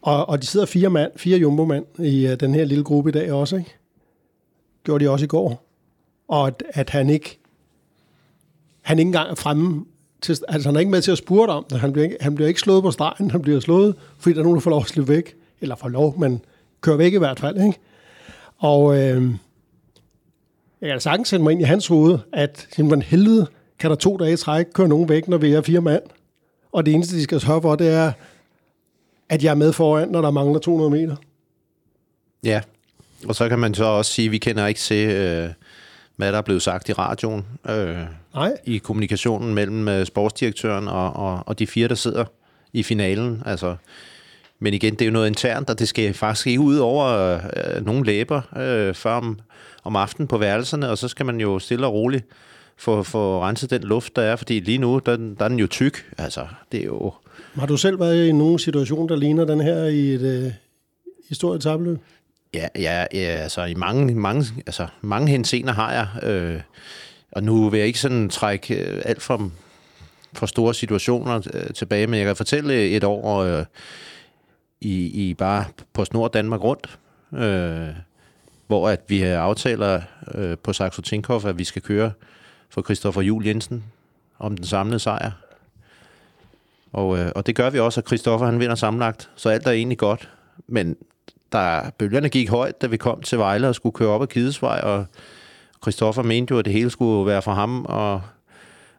Og, 0.02 0.30
og 0.30 0.42
de 0.42 0.48
sidder 0.48 0.66
fire 0.66 0.90
mand, 0.90 1.12
fire 1.16 1.38
jumbo-mand 1.38 1.86
i 2.00 2.28
uh, 2.28 2.34
den 2.34 2.56
her 2.56 2.66
lille 2.66 2.84
gruppe 2.84 3.10
i 3.10 3.14
dag 3.14 3.32
også, 3.32 3.56
ikke? 3.56 3.77
Gjorde 4.88 5.06
de 5.06 5.10
også 5.10 5.26
i 5.26 5.28
går. 5.28 5.64
Og 6.28 6.48
at, 6.48 6.64
at 6.70 6.90
han 6.90 7.10
ikke 7.10 7.40
han 8.82 9.00
ikke 9.00 9.10
engang 9.10 9.32
er 9.32 9.36
fremme 9.36 9.86
til, 10.22 10.38
altså 10.48 10.70
han 10.70 10.76
er 10.76 10.80
ikke 10.80 10.92
med 10.92 11.02
til 11.02 11.12
at 11.12 11.18
spurte 11.18 11.52
om 11.52 11.66
det. 11.70 11.80
Han 11.80 11.94
bliver, 11.94 12.04
ikke, 12.04 12.18
han 12.22 12.36
bliver 12.36 12.48
ikke 12.48 12.60
slået 12.60 12.84
på 12.84 12.92
stregen, 12.92 13.32
han 13.32 13.42
bliver 13.42 13.60
slået, 13.60 13.96
fordi 14.20 14.34
der 14.34 14.40
er 14.40 14.44
nogen, 14.44 14.56
der 14.56 14.62
får 14.62 14.70
lov 14.70 14.82
at 14.82 14.88
slippe 14.88 15.14
væk. 15.14 15.36
Eller 15.62 15.76
får 15.76 15.88
lov, 15.88 16.20
men 16.20 16.42
kører 16.82 16.98
væk 16.98 17.14
i 17.14 17.18
hvert 17.18 17.40
fald. 17.40 17.58
Ikke? 17.58 17.80
Og 18.58 18.98
øh, 18.98 19.32
jeg 20.82 20.90
kan 20.90 21.00
sagtens 21.00 21.28
sætte 21.28 21.44
mig 21.44 21.52
ind 21.52 21.62
i 21.62 21.64
hans 21.64 21.88
hoved, 21.88 22.20
at 22.34 22.68
simpelthen 22.72 23.02
helvede 23.02 23.48
kan 23.80 23.90
der 23.90 23.96
to 23.96 24.18
dage 24.18 24.38
træk 24.38 24.66
køre 24.74 24.88
nogen 24.88 25.10
væk, 25.10 25.28
når 25.28 25.38
vi 25.38 25.54
er 25.54 25.62
fire 25.62 25.82
mand. 25.82 26.04
Og 26.72 26.86
det 26.86 26.94
eneste, 26.94 27.16
de 27.16 27.24
skal 27.24 27.40
sørge 27.40 27.62
for, 27.62 27.76
det 27.76 27.88
er, 27.88 28.12
at 29.30 29.44
jeg 29.44 29.52
er 29.52 29.56
med 29.56 29.74
foran, 29.74 30.10
når 30.10 30.22
der 30.22 30.32
mangler 30.32 30.60
200 30.60 30.92
meter. 30.92 31.16
Ja, 32.44 32.62
og 33.28 33.36
så 33.36 33.50
kan 33.50 33.60
man 33.60 33.74
så 33.74 33.84
også 33.84 34.12
sige, 34.12 34.26
at 34.26 34.32
vi 34.32 34.38
kender 34.38 34.68
ikke 34.68 34.80
til, 34.80 35.10
øh, 35.10 35.50
hvad 36.16 36.32
der 36.32 36.38
er 36.38 36.42
blevet 36.42 36.62
sagt 36.62 36.90
i 36.90 36.94
radioen. 36.94 37.46
Øh, 37.70 37.98
Nej. 38.34 38.54
I 38.66 38.78
kommunikationen 38.78 39.54
mellem 39.54 39.88
øh, 39.88 40.06
sportsdirektøren 40.06 40.88
og, 40.88 41.14
og, 41.14 41.44
og 41.46 41.60
de 41.60 41.68
fire, 41.68 41.88
der 41.88 41.96
sidder 41.96 42.26
i 42.74 42.84
finalen. 42.84 43.44
Altså, 43.46 43.76
men 44.60 44.74
igen, 44.74 44.94
det 44.94 45.02
er 45.02 45.06
jo 45.06 45.12
noget 45.12 45.28
internt, 45.28 45.70
og 45.70 45.80
det 45.80 45.88
skal 45.88 46.14
faktisk 46.14 46.48
ikke 46.48 46.60
ud 46.60 46.78
over 46.78 47.40
øh, 47.44 47.86
nogen 47.86 48.06
læber 48.06 48.42
øh, 48.58 48.94
før 48.94 49.12
om, 49.12 49.40
om 49.84 49.96
aftenen 49.96 50.28
på 50.28 50.38
værelserne, 50.38 50.90
og 50.90 50.98
så 50.98 51.08
skal 51.08 51.26
man 51.26 51.40
jo 51.40 51.60
stille 51.60 51.86
og 51.86 51.94
roligt 51.94 52.26
få, 52.78 53.04
få 53.04 53.42
renset 53.44 53.70
den 53.70 53.82
luft, 53.84 54.16
der 54.16 54.22
er, 54.22 54.36
fordi 54.36 54.60
lige 54.60 54.78
nu, 54.78 55.02
der, 55.06 55.18
der 55.18 55.46
er 55.46 55.48
den 55.48 55.60
jo 55.60 55.68
tyk. 55.68 56.12
Altså, 56.18 56.48
det 56.72 56.80
er 56.80 56.86
jo... 56.86 57.14
Har 57.56 57.66
du 57.66 57.78
selv 57.78 58.00
været 58.00 58.28
i 58.28 58.32
nogen 58.32 58.60
situation, 58.60 59.10
der 59.10 59.16
ligner 59.16 59.46
den 59.46 59.62
her 59.62 59.84
i 59.84 60.14
et 60.14 60.22
øh, 60.22 60.52
historisk 61.30 61.64
tabløb? 61.64 62.00
Ja, 62.54 62.68
ja, 62.76 63.06
ja, 63.14 63.20
altså 63.20 63.64
i 63.64 63.74
mange, 63.74 64.16
mange, 64.16 64.46
altså, 64.58 64.88
mange 65.02 65.32
hensener 65.32 65.74
har 65.74 65.94
jeg. 65.94 66.24
Øh, 66.24 66.62
og 67.32 67.44
nu 67.44 67.70
vil 67.70 67.78
jeg 67.78 67.88
ikke 67.88 68.00
sådan 68.00 68.30
trække 68.30 68.76
øh, 68.76 69.02
alt 69.06 69.22
for, 69.22 69.52
for 70.34 70.46
store 70.46 70.74
situationer 70.74 71.42
øh, 71.54 71.74
tilbage, 71.74 72.08
men 72.08 72.18
jeg 72.20 72.26
kan 72.26 72.36
fortælle 72.36 72.74
øh, 72.74 72.86
et 72.86 73.04
år 73.04 73.38
øh, 73.38 73.66
i, 74.82 75.30
i 75.30 75.34
bare 75.34 75.66
på 75.94 76.06
Snor 76.06 76.28
Danmark 76.28 76.64
rundt, 76.64 77.00
øh, 77.34 77.96
hvor 78.68 78.90
at 78.90 79.02
vi 79.08 79.22
aftaler 79.22 80.02
øh, 80.36 80.58
på 80.58 80.74
Saxo 80.74 81.02
Tinkoff, 81.02 81.46
at 81.46 81.58
vi 81.58 81.64
skal 81.64 81.82
køre 81.82 82.12
for 82.70 82.82
Christoffer 82.82 83.22
Jul 83.22 83.46
Jensen 83.46 83.84
om 84.40 84.56
den 84.56 84.66
samlede 84.66 85.00
sejr. 85.00 85.32
Og, 86.94 87.18
øh, 87.18 87.32
og 87.36 87.46
det 87.48 87.56
gør 87.56 87.70
vi 87.70 87.80
også, 87.80 88.00
at 88.00 88.08
Christoffer 88.08 88.46
han 88.46 88.60
vinder 88.60 88.76
sammenlagt, 88.76 89.30
så 89.36 89.50
alt 89.50 89.68
er 89.68 89.72
egentlig 89.72 89.98
godt. 89.98 90.30
Men 90.68 90.98
der 91.52 91.90
bølgerne 91.98 92.30
gik 92.30 92.50
højt, 92.50 92.82
da 92.82 92.88
vi 92.88 92.98
kom 92.98 93.22
til 93.22 93.38
Vejle 93.38 93.68
og 93.68 93.76
skulle 93.76 93.94
køre 93.94 94.10
op 94.10 94.22
ad 94.22 94.28
Kidesvej, 94.28 94.80
og 94.84 95.06
Christoffer 95.82 96.24
mente 96.24 96.52
jo, 96.52 96.60
at 96.60 96.66
det 96.66 96.74
hele 96.74 96.90
skulle 96.90 97.28
være 97.28 97.42
for 97.42 97.52
ham, 97.52 97.86
og, 97.86 98.22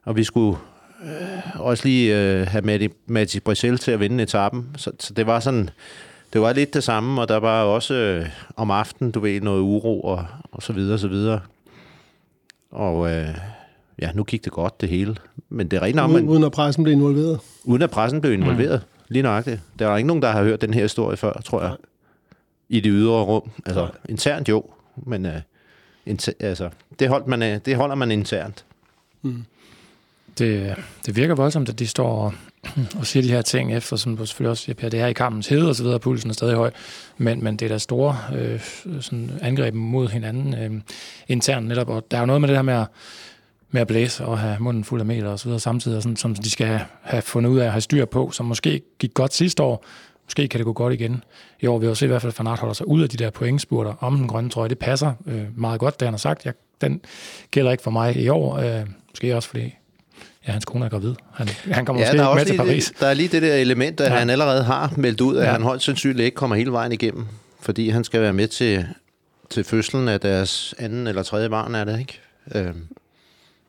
og 0.04 0.16
vi 0.16 0.24
skulle 0.24 0.58
øh, 1.04 1.60
også 1.60 1.84
lige 1.84 2.18
øh, 2.20 2.46
have 2.46 2.62
Matti, 2.62 2.88
Matti 3.06 3.40
Brisel 3.40 3.78
til 3.78 3.90
at 3.90 4.00
vinde 4.00 4.22
etappen. 4.22 4.68
Så, 4.76 4.90
så 5.00 5.14
det 5.14 5.26
var 5.26 5.40
sådan, 5.40 5.70
det 6.32 6.40
var 6.40 6.52
lidt 6.52 6.74
det 6.74 6.84
samme, 6.84 7.20
og 7.20 7.28
der 7.28 7.36
var 7.36 7.62
også 7.62 7.94
øh, 7.94 8.26
om 8.56 8.70
aftenen, 8.70 9.12
du 9.12 9.20
ved, 9.20 9.40
noget 9.40 9.60
uro 9.60 10.00
og, 10.00 10.26
og 10.52 10.62
så 10.62 10.72
videre, 10.72 10.94
og 10.94 11.00
så 11.00 11.08
videre. 11.08 11.40
Og 12.70 13.10
øh, 13.10 13.34
ja, 14.02 14.10
nu 14.14 14.24
gik 14.24 14.44
det 14.44 14.52
godt, 14.52 14.80
det 14.80 14.88
hele. 14.88 15.16
Men 15.48 15.68
det 15.68 15.76
er 15.76 15.82
rent 15.82 16.00
om, 16.00 16.10
man, 16.10 16.28
Uden 16.28 16.44
at 16.44 16.52
pressen 16.52 16.84
blev 16.84 16.94
involveret? 16.94 17.40
Uden 17.64 17.82
at 17.82 17.90
pressen 17.90 18.20
blev 18.20 18.32
involveret, 18.32 18.80
mm. 18.80 19.04
lige 19.08 19.22
nøjagtigt. 19.22 19.60
Der 19.78 19.88
er 19.88 19.96
ikke 19.96 20.06
nogen, 20.06 20.22
der 20.22 20.30
har 20.30 20.42
hørt 20.42 20.60
den 20.60 20.74
her 20.74 20.82
historie 20.82 21.16
før, 21.16 21.32
tror 21.32 21.62
jeg 21.62 21.72
i 22.68 22.80
det 22.80 22.92
ydre 22.94 23.22
rum. 23.22 23.50
Altså 23.66 23.88
internt 24.08 24.48
jo, 24.48 24.64
men 24.96 25.26
uh, 25.26 25.32
inter, 26.06 26.32
altså, 26.40 26.70
det, 26.98 27.08
holdt 27.08 27.26
man, 27.26 27.42
uh, 27.42 27.58
det 27.64 27.76
holder 27.76 27.94
man 27.94 28.10
internt. 28.10 28.64
Mm. 29.22 29.44
Det, 30.38 30.76
det 31.06 31.16
virker 31.16 31.34
voldsomt, 31.34 31.68
at 31.68 31.78
de 31.78 31.86
står 31.86 32.08
og, 32.08 32.32
og 32.98 33.06
siger 33.06 33.22
de 33.22 33.28
her 33.28 33.42
ting 33.42 33.74
efter, 33.74 33.96
som 33.96 34.16
du 34.16 34.26
selvfølgelig 34.26 34.50
også 34.50 34.62
siger, 34.62 34.74
Per, 34.74 34.88
det 34.88 35.00
er 35.00 35.06
i 35.06 35.12
kampens 35.12 35.46
hede 35.48 35.68
og 35.68 35.76
så 35.76 35.82
videre, 35.82 35.98
pulsen 35.98 36.30
er 36.30 36.34
stadig 36.34 36.54
høj, 36.54 36.70
men, 37.18 37.44
men 37.44 37.56
det 37.56 37.64
er 37.64 37.68
der 37.68 37.78
store 37.78 38.16
øh, 38.36 38.60
sådan 39.00 39.30
angreb 39.42 39.74
mod 39.74 40.08
hinanden 40.08 40.54
øh, 40.54 40.80
internt 41.28 41.66
netop, 41.66 41.88
og 41.88 42.10
der 42.10 42.16
er 42.16 42.20
jo 42.20 42.26
noget 42.26 42.40
med 42.40 42.48
det 42.48 42.56
her 42.56 42.62
med 42.62 42.74
at, 42.74 42.86
med 43.70 43.80
at 43.80 43.86
blæse 43.86 44.24
og 44.24 44.38
have 44.38 44.56
munden 44.60 44.84
fuld 44.84 45.00
af 45.00 45.06
meter 45.06 45.28
og 45.28 45.38
så 45.38 45.44
videre 45.44 45.60
samtidig, 45.60 46.02
sådan, 46.02 46.16
som 46.16 46.34
de 46.34 46.50
skal 46.50 46.66
have, 46.66 46.80
have 47.02 47.22
fundet 47.22 47.50
ud 47.50 47.58
af 47.58 47.64
at 47.64 47.72
have 47.72 47.80
styr 47.80 48.04
på, 48.04 48.30
som 48.30 48.46
måske 48.46 48.82
gik 48.98 49.14
godt 49.14 49.34
sidste 49.34 49.62
år, 49.62 49.84
Måske 50.28 50.48
kan 50.48 50.58
det 50.58 50.64
gå 50.64 50.72
godt 50.72 50.94
igen. 50.94 51.24
I 51.60 51.66
år 51.66 51.78
vil 51.78 51.86
jeg 51.86 51.90
også 51.90 52.00
se 52.00 52.06
i 52.06 52.08
hvert 52.08 52.22
fald, 52.22 52.30
at 52.30 52.36
Fanart 52.36 52.58
holder 52.58 52.74
sig 52.74 52.88
ud 52.88 53.02
af 53.02 53.08
de 53.08 53.16
der 53.16 53.30
pointspurter 53.30 53.94
om 54.00 54.16
den 54.16 54.28
grønne 54.28 54.50
trøje. 54.50 54.68
Det 54.68 54.78
passer 54.78 55.12
øh, 55.26 55.42
meget 55.56 55.80
godt, 55.80 56.00
det 56.00 56.06
han 56.06 56.12
har 56.12 56.18
sagt. 56.18 56.44
Jeg, 56.44 56.52
den 56.80 57.00
gælder 57.50 57.70
ikke 57.70 57.82
for 57.82 57.90
mig 57.90 58.16
i 58.16 58.28
år. 58.28 58.58
Øh, 58.58 58.86
måske 59.10 59.36
også 59.36 59.48
fordi 59.48 59.74
Ja, 60.46 60.52
hans 60.52 60.64
kone 60.64 60.84
er 60.84 60.88
gravid. 60.88 61.14
Han, 61.34 61.48
han 61.48 61.84
kommer 61.84 62.02
ja, 62.02 62.12
måske 62.12 62.22
ikke 62.22 62.34
med 62.34 62.46
til 62.46 62.56
Paris. 62.56 62.86
Det, 62.86 63.00
der 63.00 63.06
er 63.06 63.14
lige 63.14 63.28
det 63.28 63.42
der 63.42 63.54
element, 63.54 64.00
at 64.00 64.12
ja. 64.12 64.18
han 64.18 64.30
allerede 64.30 64.64
har 64.64 64.92
meldt 64.96 65.20
ud, 65.20 65.36
at 65.36 65.46
ja. 65.46 65.52
han 65.52 65.62
højst 65.62 65.84
sandsynligt 65.84 66.24
ikke 66.24 66.34
kommer 66.34 66.56
hele 66.56 66.72
vejen 66.72 66.92
igennem, 66.92 67.26
fordi 67.60 67.88
han 67.88 68.04
skal 68.04 68.20
være 68.20 68.32
med 68.32 68.48
til, 68.48 68.86
til 69.50 69.64
fødslen 69.64 70.08
af 70.08 70.20
deres 70.20 70.74
anden 70.78 71.06
eller 71.06 71.22
tredje 71.22 71.48
barn, 71.48 71.74
er 71.74 71.84
det 71.84 71.98
ikke? 71.98 72.20
Øhm, 72.54 72.86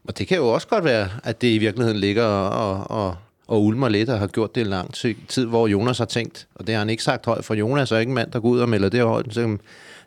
og 0.07 0.17
det 0.17 0.27
kan 0.27 0.37
jo 0.37 0.47
også 0.47 0.67
godt 0.67 0.83
være, 0.83 1.09
at 1.23 1.41
det 1.41 1.47
i 1.47 1.57
virkeligheden 1.57 1.99
ligger 1.99 2.23
og, 2.25 2.91
og, 3.07 3.15
og 3.49 3.63
ulmer 3.63 3.89
lidt 3.89 4.09
og 4.09 4.19
har 4.19 4.27
gjort 4.27 4.55
det 4.55 4.61
i 4.61 4.63
lang 4.63 4.93
tid, 5.27 5.45
hvor 5.45 5.67
Jonas 5.67 5.97
har 5.97 6.05
tænkt, 6.05 6.47
og 6.55 6.67
det 6.67 6.75
har 6.75 6.79
han 6.79 6.89
ikke 6.89 7.03
sagt 7.03 7.25
højt, 7.25 7.45
for 7.45 7.53
Jonas 7.53 7.91
er 7.91 7.97
ikke 7.97 8.09
en 8.09 8.15
mand, 8.15 8.31
der 8.31 8.39
går 8.39 8.49
ud 8.49 8.59
og 8.59 8.69
melder 8.69 8.89
det 8.89 9.01
højt. 9.01 9.33
Så 9.33 9.57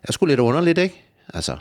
er 0.03 0.11
sgu 0.11 0.25
lidt 0.25 0.39
underligt, 0.39 0.77
ikke? 0.77 1.03
Altså, 1.33 1.55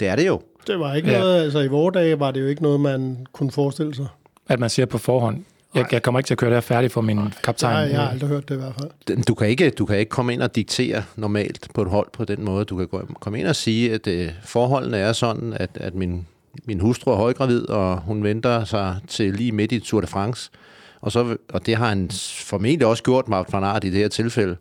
det 0.00 0.08
er 0.08 0.16
det 0.16 0.26
jo. 0.26 0.40
Det 0.66 0.78
var 0.80 0.94
ikke 0.94 1.10
ja. 1.10 1.18
noget, 1.18 1.42
altså 1.42 1.60
i 1.60 1.68
vores 1.68 1.94
dage 1.94 2.20
var 2.20 2.30
det 2.30 2.40
jo 2.40 2.46
ikke 2.46 2.62
noget, 2.62 2.80
man 2.80 3.26
kunne 3.32 3.50
forestille 3.50 3.94
sig. 3.94 4.06
At 4.48 4.60
man 4.60 4.70
siger 4.70 4.86
på 4.86 4.98
forhånd, 4.98 5.44
Jeg, 5.74 5.86
jeg 5.92 6.02
kommer 6.02 6.18
ikke 6.18 6.26
til 6.26 6.34
at 6.34 6.38
køre 6.38 6.50
det 6.50 6.56
her 6.56 6.60
færdigt 6.60 6.92
for 6.92 7.00
min 7.00 7.20
kaptajn. 7.44 7.74
Nej, 7.74 7.82
jeg 7.92 8.00
har 8.00 8.08
aldrig 8.10 8.28
hørt 8.28 8.48
det 8.48 8.54
i 8.54 8.58
hvert 8.58 8.74
fald. 8.78 9.24
Du 9.24 9.34
kan, 9.34 9.48
ikke, 9.48 9.70
du 9.70 9.86
kan 9.86 9.98
ikke 9.98 10.10
komme 10.10 10.32
ind 10.32 10.42
og 10.42 10.56
diktere 10.56 11.02
normalt 11.16 11.68
på 11.74 11.82
et 11.82 11.88
hold 11.88 12.08
på 12.12 12.24
den 12.24 12.44
måde. 12.44 12.64
Du 12.64 12.76
kan 12.76 12.86
gå- 12.86 13.08
komme 13.20 13.40
ind 13.40 13.46
og 13.48 13.56
sige, 13.56 13.92
at 13.94 14.06
øh, 14.06 14.28
forholdene 14.44 14.96
er 14.96 15.12
sådan, 15.12 15.52
at, 15.52 15.70
at 15.74 15.94
min, 15.94 16.26
min 16.64 16.80
hustru 16.80 17.10
er 17.10 17.16
højgravid, 17.16 17.68
og 17.68 18.00
hun 18.00 18.24
venter 18.24 18.64
sig 18.64 18.96
til 19.08 19.34
lige 19.34 19.52
midt 19.52 19.72
i 19.72 19.80
Tour 19.80 20.00
de 20.00 20.06
France. 20.06 20.50
Og, 21.00 21.12
så, 21.12 21.36
og 21.52 21.66
det 21.66 21.76
har 21.76 21.88
han 21.88 22.10
formentlig 22.34 22.86
også 22.86 23.02
gjort, 23.02 23.28
Mark 23.28 23.52
van 23.52 23.64
Aert, 23.64 23.84
i 23.84 23.90
det 23.90 23.98
her 23.98 24.08
tilfælde. 24.08 24.56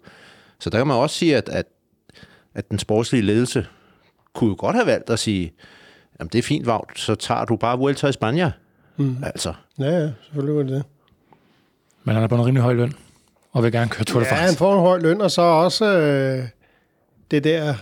Så 0.60 0.70
der 0.70 0.78
kan 0.78 0.88
man 0.88 0.98
også 0.98 1.16
sige, 1.16 1.38
at, 1.38 1.50
at, 1.50 1.66
at 2.56 2.70
den 2.72 2.80
sportslige 2.80 3.22
ledelse 3.22 3.68
kunne 4.34 4.50
jo 4.50 4.56
godt 4.60 4.76
have 4.76 4.86
valgt 4.86 5.10
at 5.10 5.20
sige, 5.20 5.54
jamen 6.20 6.30
det 6.34 6.40
er 6.40 6.44
fint, 6.44 6.68
Wout, 6.68 6.92
så 6.96 7.16
tager 7.16 7.46
du 7.46 7.56
bare 7.56 7.78
Vuelta 7.78 8.08
i 8.08 8.12
Spanien. 8.12 8.50
Mm. 8.98 9.16
Altså, 9.24 9.54
Ja, 9.80 9.86
ja, 10.00 10.10
selvfølgelig 10.24 10.56
var 10.56 10.64
det 10.64 10.72
det. 10.72 10.84
Men 12.04 12.16
han 12.16 12.24
er 12.24 12.28
på 12.28 12.36
en 12.36 12.46
rimelig 12.46 12.64
høj 12.64 12.74
løn, 12.74 12.94
og 13.52 13.64
vil 13.64 13.72
gerne 13.72 13.90
køre 13.90 14.04
Tour 14.04 14.20
de 14.22 14.28
Ja, 14.28 14.34
han 14.34 14.44
France. 14.44 14.58
får 14.58 14.74
en 14.74 14.80
høj 14.80 15.00
løn, 15.00 15.22
og 15.22 15.32
så 15.32 15.42
også 15.42 15.86
øh, 15.98 16.48
det 17.32 17.44
der 17.44 17.74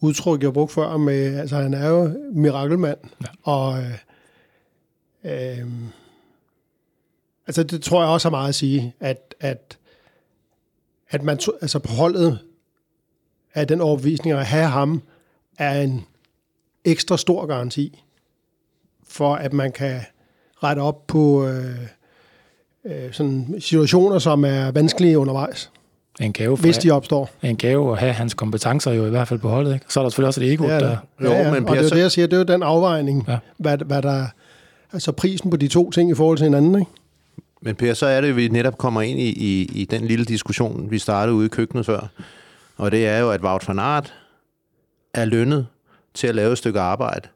udtryk, 0.00 0.42
jeg 0.42 0.52
brugte 0.52 0.74
før 0.74 0.96
med, 0.96 1.38
altså 1.38 1.56
han 1.56 1.74
er 1.74 1.88
jo 1.88 2.10
mirakelmand, 2.32 2.98
ja. 3.22 3.26
og 3.42 3.78
øh, 3.78 3.90
øh, 5.60 5.66
altså 7.46 7.62
det 7.62 7.82
tror 7.82 8.02
jeg 8.02 8.10
også 8.10 8.28
har 8.28 8.30
meget 8.30 8.48
at 8.48 8.54
sige, 8.54 8.94
at, 9.00 9.34
at, 9.40 9.78
at 11.10 11.22
man 11.22 11.38
to, 11.38 11.52
altså 11.60 11.78
på 11.78 11.92
holdet 11.92 12.38
af 13.54 13.66
den 13.68 13.80
overbevisning 13.80 14.36
at 14.36 14.46
have 14.46 14.66
ham, 14.66 15.02
er 15.58 15.80
en 15.80 16.04
ekstra 16.84 17.16
stor 17.16 17.46
garanti 17.46 18.04
for, 19.08 19.34
at 19.34 19.52
man 19.52 19.72
kan 19.72 20.00
rette 20.62 20.80
op 20.80 21.06
på 21.06 21.46
øh, 21.46 21.76
øh, 22.84 23.12
sådan 23.12 23.54
situationer, 23.60 24.18
som 24.18 24.44
er 24.44 24.70
vanskelige 24.70 25.18
undervejs, 25.18 25.70
En 26.20 26.32
gave, 26.32 26.56
for, 26.56 26.62
hvis 26.62 26.78
de 26.78 26.90
opstår. 26.90 27.30
en 27.42 27.56
gave 27.56 27.92
at 27.92 27.98
have 27.98 28.12
hans 28.12 28.34
kompetencer 28.34 28.92
jo 28.92 29.06
i 29.06 29.10
hvert 29.10 29.28
fald 29.28 29.40
på 29.40 29.48
holdet. 29.48 29.74
Ikke? 29.74 29.86
Så 29.88 30.00
er 30.00 30.04
der 30.04 30.08
selvfølgelig 30.10 30.26
også 30.28 30.40
et 30.44 30.52
ego, 30.52 30.64
Ja, 30.64 30.78
der... 30.80 30.88
ja, 30.90 31.24
Jo, 31.24 31.30
ja, 31.32 31.52
men 31.52 31.64
og 31.68 31.76
det 31.76 31.78
er 31.78 31.82
jo 31.84 31.88
det, 31.90 31.98
jeg 32.02 32.10
siger, 32.12 32.26
det 32.26 32.32
er 32.36 32.38
jo 32.38 32.44
den 32.44 32.62
afvejning, 32.62 33.24
Ja. 33.28 33.32
ja. 33.32 33.38
hvad, 33.56 33.78
hvad 33.78 34.02
der 34.02 34.26
altså 34.92 35.12
prisen 35.12 35.50
på 35.50 35.56
de 35.56 35.68
to 35.68 35.90
ting 35.90 36.10
i 36.10 36.14
forhold 36.14 36.36
til 36.38 36.44
hinanden, 36.44 36.74
ikke? 36.80 36.90
Men 37.60 37.76
Per, 37.76 37.94
så 37.94 38.06
er 38.06 38.20
det, 38.20 38.28
at 38.28 38.36
vi 38.36 38.48
netop 38.48 38.78
kommer 38.78 39.02
ind 39.02 39.20
i, 39.20 39.28
i, 39.28 39.70
i 39.74 39.84
den 39.84 40.04
lille 40.04 40.24
diskussion, 40.24 40.90
vi 40.90 40.98
startede 40.98 41.36
ude 41.36 41.46
i 41.46 41.48
køkkenet 41.48 41.86
før. 41.86 42.08
Og 42.76 42.90
det 42.90 43.06
er 43.06 43.18
jo, 43.18 43.30
at 43.30 43.42
Wout 43.42 43.68
van 43.68 43.78
Aert 43.78 44.14
er 45.14 45.24
lønnet 45.24 45.66
til 46.14 46.26
at 46.26 46.34
lave 46.34 46.52
et 46.52 46.58
stykke 46.58 46.80
arbejde 46.80 47.28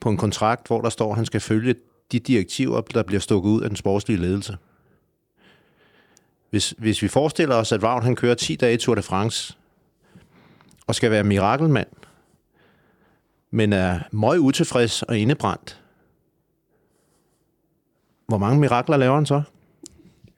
på 0.00 0.08
en 0.08 0.16
kontrakt, 0.16 0.66
hvor 0.66 0.80
der 0.80 0.88
står, 0.88 1.10
at 1.10 1.16
han 1.16 1.26
skal 1.26 1.40
følge 1.40 1.74
de 2.12 2.18
direktiver, 2.18 2.80
der 2.80 3.02
bliver 3.02 3.20
stukket 3.20 3.50
ud 3.50 3.62
af 3.62 3.70
den 3.70 3.76
sportslige 3.76 4.20
ledelse. 4.20 4.56
Hvis, 6.50 6.74
hvis 6.78 7.02
vi 7.02 7.08
forestiller 7.08 7.54
os, 7.54 7.72
at 7.72 7.82
Wout 7.82 8.04
han 8.04 8.16
kører 8.16 8.34
10 8.34 8.56
dage 8.56 8.74
i 8.74 8.76
Tour 8.76 8.94
de 8.94 9.02
France, 9.02 9.56
og 10.86 10.94
skal 10.94 11.10
være 11.10 11.24
mirakelmand, 11.24 11.88
men 13.50 13.72
er 13.72 14.00
meget 14.10 14.38
utilfreds 14.38 15.02
og 15.02 15.18
indebrændt, 15.18 15.80
hvor 18.26 18.38
mange 18.38 18.60
mirakler 18.60 18.96
laver 18.96 19.14
han 19.14 19.26
så? 19.26 19.42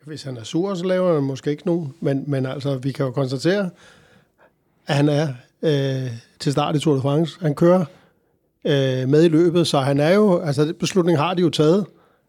Hvis 0.07 0.23
han 0.23 0.37
er 0.37 0.45
sur, 0.45 0.75
så 0.75 0.85
laver 0.85 1.15
han 1.15 1.23
måske 1.23 1.51
ikke 1.51 1.67
nogen. 1.67 1.95
Men, 2.01 2.25
men 2.27 2.47
altså, 2.47 2.77
vi 2.77 2.93
kan 2.93 3.07
jo 3.07 3.13
konstatere, 3.13 3.71
at 4.87 4.97
han 4.97 5.09
er 5.09 5.29
øh, 5.63 6.11
til 6.41 6.53
start 6.53 6.77
i 6.77 6.79
Tour 6.79 6.95
de 6.95 7.01
France. 7.01 7.39
Han 7.41 7.55
kører 7.55 7.85
øh, 8.65 9.09
med 9.09 9.25
i 9.25 9.29
løbet, 9.29 9.67
så 9.67 9.79
han 9.79 10.01
er 10.01 10.11
jo, 10.11 10.39
altså 10.39 10.63
beslutningen 10.63 10.79
beslutning 10.79 11.19
har 11.19 11.35
de 11.35 11.43
jo 11.43 11.51
taget, 11.51 11.87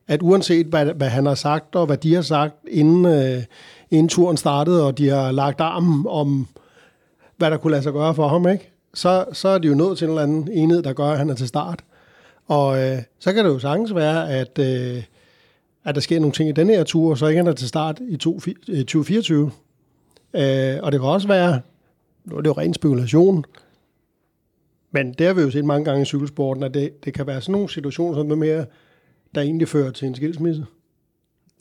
at 0.08 0.22
uanset 0.22 0.66
hvad, 0.66 0.86
hvad 0.86 1.10
han 1.10 1.26
har 1.26 1.36
sagt, 1.36 1.76
og 1.76 1.86
hvad 1.86 1.98
de 1.98 2.16
har 2.16 2.22
sagt, 2.22 2.56
inden, 2.68 3.06
øh, 3.06 3.44
inden 3.92 4.10
turen 4.10 4.38
startede, 4.38 4.86
og 4.88 4.98
de 4.98 5.10
har 5.10 5.32
lagt 5.32 5.62
armen 5.62 6.06
om, 6.10 6.48
hvad 7.38 7.52
der 7.52 7.58
kunne 7.58 7.72
lade 7.72 7.84
sig 7.84 7.94
gøre 7.94 8.16
for 8.16 8.28
ham, 8.28 8.48
ikke? 8.48 8.72
Så, 8.94 9.26
så 9.34 9.48
er 9.50 9.58
de 9.58 9.68
jo 9.68 9.74
nået 9.74 9.98
til 9.98 10.06
en 10.06 10.12
eller 10.12 10.24
anden 10.24 10.52
enhed, 10.52 10.84
der 10.84 10.94
gør, 10.94 11.10
at 11.10 11.18
han 11.18 11.30
er 11.30 11.36
til 11.36 11.48
start. 11.48 11.84
Og 12.48 12.84
øh, 12.84 12.98
så 13.20 13.34
kan 13.34 13.46
det 13.46 13.52
jo 13.52 13.60
sagtens 13.60 13.96
være, 13.96 14.30
at, 14.30 14.60
øh, 14.60 15.04
at 15.88 15.96
der 15.96 16.02
sker 16.02 16.20
nogle 16.20 16.34
ting 16.34 16.50
i 16.50 16.52
denne 16.52 16.74
her 16.74 16.84
tur, 16.84 17.16
så 17.16 17.28
ikke 17.28 17.38
han 17.38 17.48
er 17.48 17.54
til 17.54 17.68
start 17.68 18.02
i 18.10 18.18
2024. 18.18 19.52
Øh, 20.34 20.78
og 20.84 20.92
det 20.92 21.00
kan 21.00 21.10
også 21.10 21.28
være, 21.28 21.62
nu 22.26 22.36
er 22.38 22.42
det 22.42 22.48
jo 22.48 22.54
ren 22.54 22.74
spekulation, 22.74 23.46
men 24.92 25.14
det 25.14 25.28
har 25.28 25.34
vi 25.34 25.42
jo 25.42 25.50
set 25.50 25.66
mange 25.66 25.86
gange 25.86 26.02
i 26.02 26.06
cykelsporten, 26.06 26.64
at 26.64 26.74
det, 26.74 27.06
det 27.06 27.14
kan 27.14 27.28
være 27.28 27.42
sådan 27.42 27.52
nogle 27.52 27.70
situationer, 27.70 28.18
som 28.18 28.32
er 28.32 28.36
mere, 28.36 28.66
der 29.36 29.42
egentlig 29.42 29.68
fører 29.68 29.92
til 29.92 30.08
en 30.08 30.16
skilsmisse. 30.16 30.66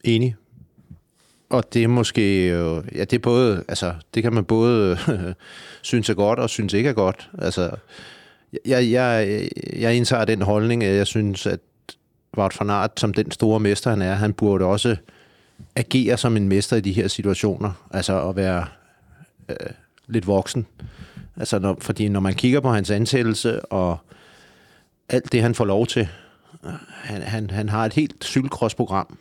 Enig. 0.05 0.37
Og 1.51 1.73
det 1.73 1.85
er 1.85 1.89
måske 1.89 2.49
jo, 2.49 2.83
ja, 2.95 3.01
det 3.01 3.13
er 3.13 3.19
både, 3.19 3.65
altså, 3.69 3.95
det 4.15 4.23
kan 4.23 4.33
man 4.33 4.45
både 4.45 4.99
synes 5.83 6.11
er 6.11 6.15
godt 6.15 6.39
og 6.39 6.51
synes 6.51 6.73
ikke 6.73 6.89
er 6.89 6.95
godt. 6.95 7.31
Altså, 7.39 7.71
jeg, 8.67 8.91
jeg, 8.91 9.41
jeg 9.77 9.97
indtager 9.97 10.25
den 10.25 10.43
holdning, 10.43 10.85
at 10.85 10.97
jeg 10.97 11.07
synes, 11.07 11.47
at 11.47 11.61
Wout 12.37 12.61
van 12.61 12.71
Aert, 12.71 13.01
som 13.01 13.15
den 13.15 13.31
store 13.31 13.61
mester 13.61 13.91
han 13.91 14.03
er, 14.03 14.15
han 14.15 14.33
burde 14.33 14.65
også 14.65 14.97
agere 15.77 16.17
som 16.17 16.37
en 16.37 16.49
mester 16.49 16.77
i 16.77 16.81
de 16.81 16.93
her 16.93 17.09
situationer. 17.09 17.73
Altså 17.91 18.29
at 18.29 18.37
være 18.37 18.67
øh, 19.49 19.57
lidt 20.07 20.27
voksen. 20.27 20.67
Altså, 21.37 21.59
når, 21.59 21.77
fordi 21.81 22.09
når 22.09 22.21
man 22.21 22.35
kigger 22.35 22.61
på 22.61 22.71
hans 22.71 22.91
ansættelse 22.91 23.65
og 23.65 23.99
alt 25.09 25.33
det, 25.33 25.43
han 25.43 25.55
får 25.55 25.65
lov 25.65 25.87
til, 25.87 26.09
han, 27.03 27.23
han, 27.23 27.51
han 27.51 27.69
har 27.69 27.85
et 27.85 27.93
helt 27.93 28.25
cykelcross-program 28.25 29.19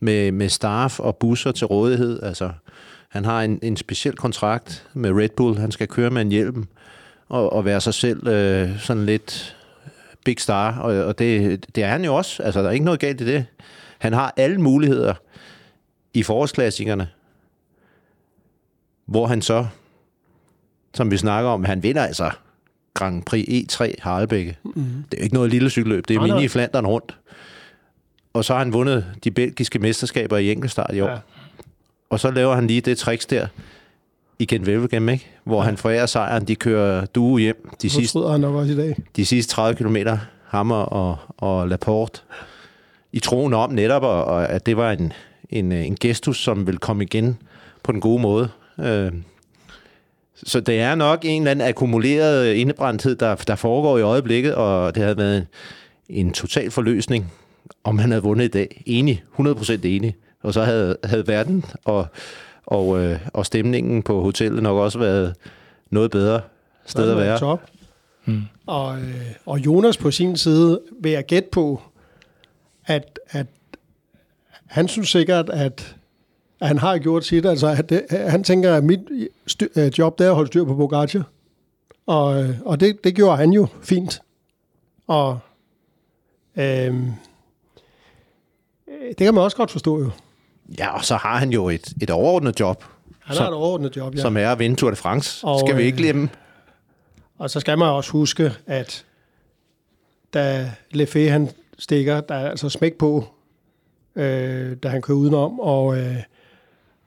med, 0.00 0.32
med 0.32 0.48
staff 0.48 1.00
og 1.00 1.16
busser 1.16 1.52
til 1.52 1.66
rådighed. 1.66 2.22
Altså, 2.22 2.50
han 3.08 3.24
har 3.24 3.42
en, 3.42 3.58
en 3.62 3.76
speciel 3.76 4.16
kontrakt 4.16 4.86
med 4.94 5.12
Red 5.12 5.28
Bull. 5.36 5.58
Han 5.58 5.72
skal 5.72 5.88
køre 5.88 6.10
med 6.10 6.22
en 6.22 6.28
hjelm 6.28 6.66
og, 7.28 7.52
og 7.52 7.64
være 7.64 7.80
sig 7.80 7.94
selv 7.94 8.26
øh, 8.28 8.80
sådan 8.80 9.06
lidt 9.06 9.56
big 10.24 10.40
star. 10.40 10.78
Og, 10.78 11.04
og 11.04 11.18
det, 11.18 11.66
det 11.74 11.84
er 11.84 11.88
han 11.88 12.04
jo 12.04 12.14
også. 12.14 12.42
Altså, 12.42 12.60
der 12.62 12.68
er 12.68 12.72
ikke 12.72 12.84
noget 12.84 13.00
galt 13.00 13.20
i 13.20 13.26
det. 13.26 13.46
Han 13.98 14.12
har 14.12 14.34
alle 14.36 14.60
muligheder 14.60 15.14
i 16.14 16.22
forårsklassikerne, 16.22 17.08
hvor 19.06 19.26
han 19.26 19.42
så, 19.42 19.66
som 20.94 21.10
vi 21.10 21.16
snakker 21.16 21.50
om, 21.50 21.64
han 21.64 21.82
vinder 21.82 22.02
altså 22.02 22.30
Grand 22.94 23.22
Prix 23.22 23.48
E3 23.48 23.94
Harlebække. 24.00 24.58
Mm-hmm. 24.62 25.04
Det 25.10 25.16
er 25.16 25.20
jo 25.20 25.24
ikke 25.24 25.34
noget 25.34 25.50
lille 25.50 25.70
cykelløb. 25.70 26.08
Det 26.08 26.16
er 26.16 26.20
mini 26.20 26.44
i 26.44 26.48
Flandern 26.48 26.86
rundt. 26.86 27.18
Og 28.32 28.44
så 28.44 28.52
har 28.52 28.58
han 28.58 28.72
vundet 28.72 29.06
de 29.24 29.30
belgiske 29.30 29.78
mesterskaber 29.78 30.36
i 30.36 30.52
enkeltstart 30.52 30.94
i 30.94 31.00
år. 31.00 31.10
Ja. 31.10 31.18
Og 32.10 32.20
så 32.20 32.30
laver 32.30 32.54
han 32.54 32.66
lige 32.66 32.80
det 32.80 32.98
tricks 32.98 33.26
der 33.26 33.46
i 34.42 34.44
Gent 34.44 34.68
Wevelgem, 34.68 35.08
ikke? 35.08 35.26
hvor 35.44 35.56
ja. 35.56 35.64
han 35.64 35.76
forærer 35.76 36.06
sejren. 36.06 36.44
De 36.48 36.54
kører 36.54 37.06
duo 37.06 37.36
hjem 37.36 37.68
de 37.82 37.86
Nu 37.86 37.90
sidste, 37.90 38.18
han 38.30 38.40
nok 38.40 38.54
også 38.54 38.72
i 38.72 38.76
dag. 38.76 38.96
de 39.16 39.26
sidste 39.26 39.52
30 39.52 39.76
km. 39.76 39.96
Hammer 40.44 40.76
og, 40.76 41.16
og 41.36 41.68
Laporte. 41.68 42.20
I 43.12 43.18
troen 43.18 43.54
om 43.54 43.70
netop, 43.70 44.02
og, 44.02 44.24
og 44.24 44.48
at 44.48 44.66
det 44.66 44.76
var 44.76 44.92
en, 44.92 45.12
en, 45.50 45.72
en 45.72 45.96
gestus, 46.00 46.38
som 46.38 46.66
vil 46.66 46.78
komme 46.78 47.04
igen 47.04 47.38
på 47.82 47.92
den 47.92 48.00
gode 48.00 48.22
måde. 48.22 48.48
Øh, 48.80 49.12
så 50.44 50.60
det 50.60 50.80
er 50.80 50.94
nok 50.94 51.20
en 51.24 51.42
eller 51.42 51.50
anden 51.50 51.68
akkumuleret 51.68 52.52
indebrændthed, 52.54 53.16
der, 53.16 53.34
der 53.34 53.54
foregår 53.54 53.98
i 53.98 54.02
øjeblikket, 54.02 54.54
og 54.54 54.94
det 54.94 55.02
havde 55.02 55.16
været 55.16 55.36
en, 55.36 55.46
en 56.08 56.32
total 56.32 56.70
forløsning, 56.70 57.32
om 57.84 57.98
han 57.98 58.10
havde 58.10 58.22
vundet 58.22 58.44
i 58.44 58.48
dag. 58.48 58.82
Enig, 58.86 59.22
100% 59.38 59.72
enig. 59.84 60.14
Og 60.42 60.54
så 60.54 60.64
havde, 60.64 60.96
havde 61.04 61.26
verden 61.26 61.64
og, 61.84 62.06
og, 62.66 62.98
øh, 62.98 63.20
og 63.32 63.46
stemningen 63.46 64.02
på 64.02 64.20
hotellet 64.20 64.62
nok 64.62 64.76
også 64.76 64.98
været 64.98 65.34
noget 65.90 66.10
bedre 66.10 66.40
sted 66.86 67.10
at 67.10 67.16
være. 67.16 67.38
Top. 67.38 67.60
Mm. 68.24 68.42
Og, 68.66 68.98
øh, 68.98 69.34
og 69.46 69.58
Jonas 69.58 69.96
på 69.96 70.10
sin 70.10 70.36
side 70.36 70.80
vil 71.00 71.12
jeg 71.12 71.26
gætte 71.26 71.48
på, 71.52 71.82
at, 72.86 73.18
at 73.30 73.46
han 74.66 74.88
synes 74.88 75.08
sikkert, 75.08 75.50
at, 75.50 75.96
at 76.60 76.68
han 76.68 76.78
har 76.78 76.98
gjort 76.98 77.24
sit. 77.24 77.46
Altså, 77.46 77.66
at 77.66 77.88
det, 77.88 78.06
han 78.10 78.44
tænker, 78.44 78.74
at 78.74 78.84
mit 78.84 79.00
styr, 79.46 79.68
øh, 79.76 79.92
job 79.98 80.18
det 80.18 80.24
er 80.24 80.30
at 80.30 80.34
holde 80.34 80.48
styr 80.48 80.64
på 80.64 80.74
Pogacar. 80.74 81.22
Og, 82.06 82.42
øh, 82.42 82.60
og 82.64 82.80
det, 82.80 83.04
det 83.04 83.14
gjorde 83.14 83.36
han 83.36 83.50
jo 83.50 83.66
fint. 83.82 84.22
Og 85.06 85.38
øh, 86.56 86.94
det 89.08 89.16
kan 89.16 89.34
man 89.34 89.44
også 89.44 89.56
godt 89.56 89.70
forstå 89.70 89.98
jo. 89.98 90.10
Ja, 90.78 90.96
og 90.96 91.04
så 91.04 91.16
har 91.16 91.36
han 91.38 91.50
jo 91.50 91.68
et, 91.68 91.92
et 92.02 92.10
overordnet 92.10 92.60
job, 92.60 92.84
Han 93.20 93.36
Som- 93.36 93.42
har 93.42 93.50
et 93.50 93.56
overordnet 93.56 93.96
job, 93.96 94.14
ja. 94.16 94.20
som 94.20 94.36
er 94.36 94.48
at 94.50 94.58
vinde 94.58 94.76
Tour 94.76 94.90
de 94.90 94.96
France. 94.96 95.46
Og, 95.46 95.60
Skal 95.60 95.76
vi 95.76 95.82
ikke 95.82 95.96
øh, 95.96 95.98
glemme? 95.98 96.28
Og 97.38 97.50
så 97.50 97.60
skal 97.60 97.78
man 97.78 97.88
også 97.88 98.10
huske, 98.10 98.52
at 98.66 99.04
da 100.34 100.70
Lefebvre 100.90 101.30
han 101.30 101.48
stikker, 101.78 102.20
der 102.20 102.34
er 102.34 102.50
altså 102.50 102.68
smæk 102.68 102.94
på, 102.94 103.24
øh, 104.16 104.76
da 104.82 104.88
han 104.88 105.02
kører 105.02 105.18
udenom, 105.18 105.60
og, 105.60 105.98
øh, 105.98 106.16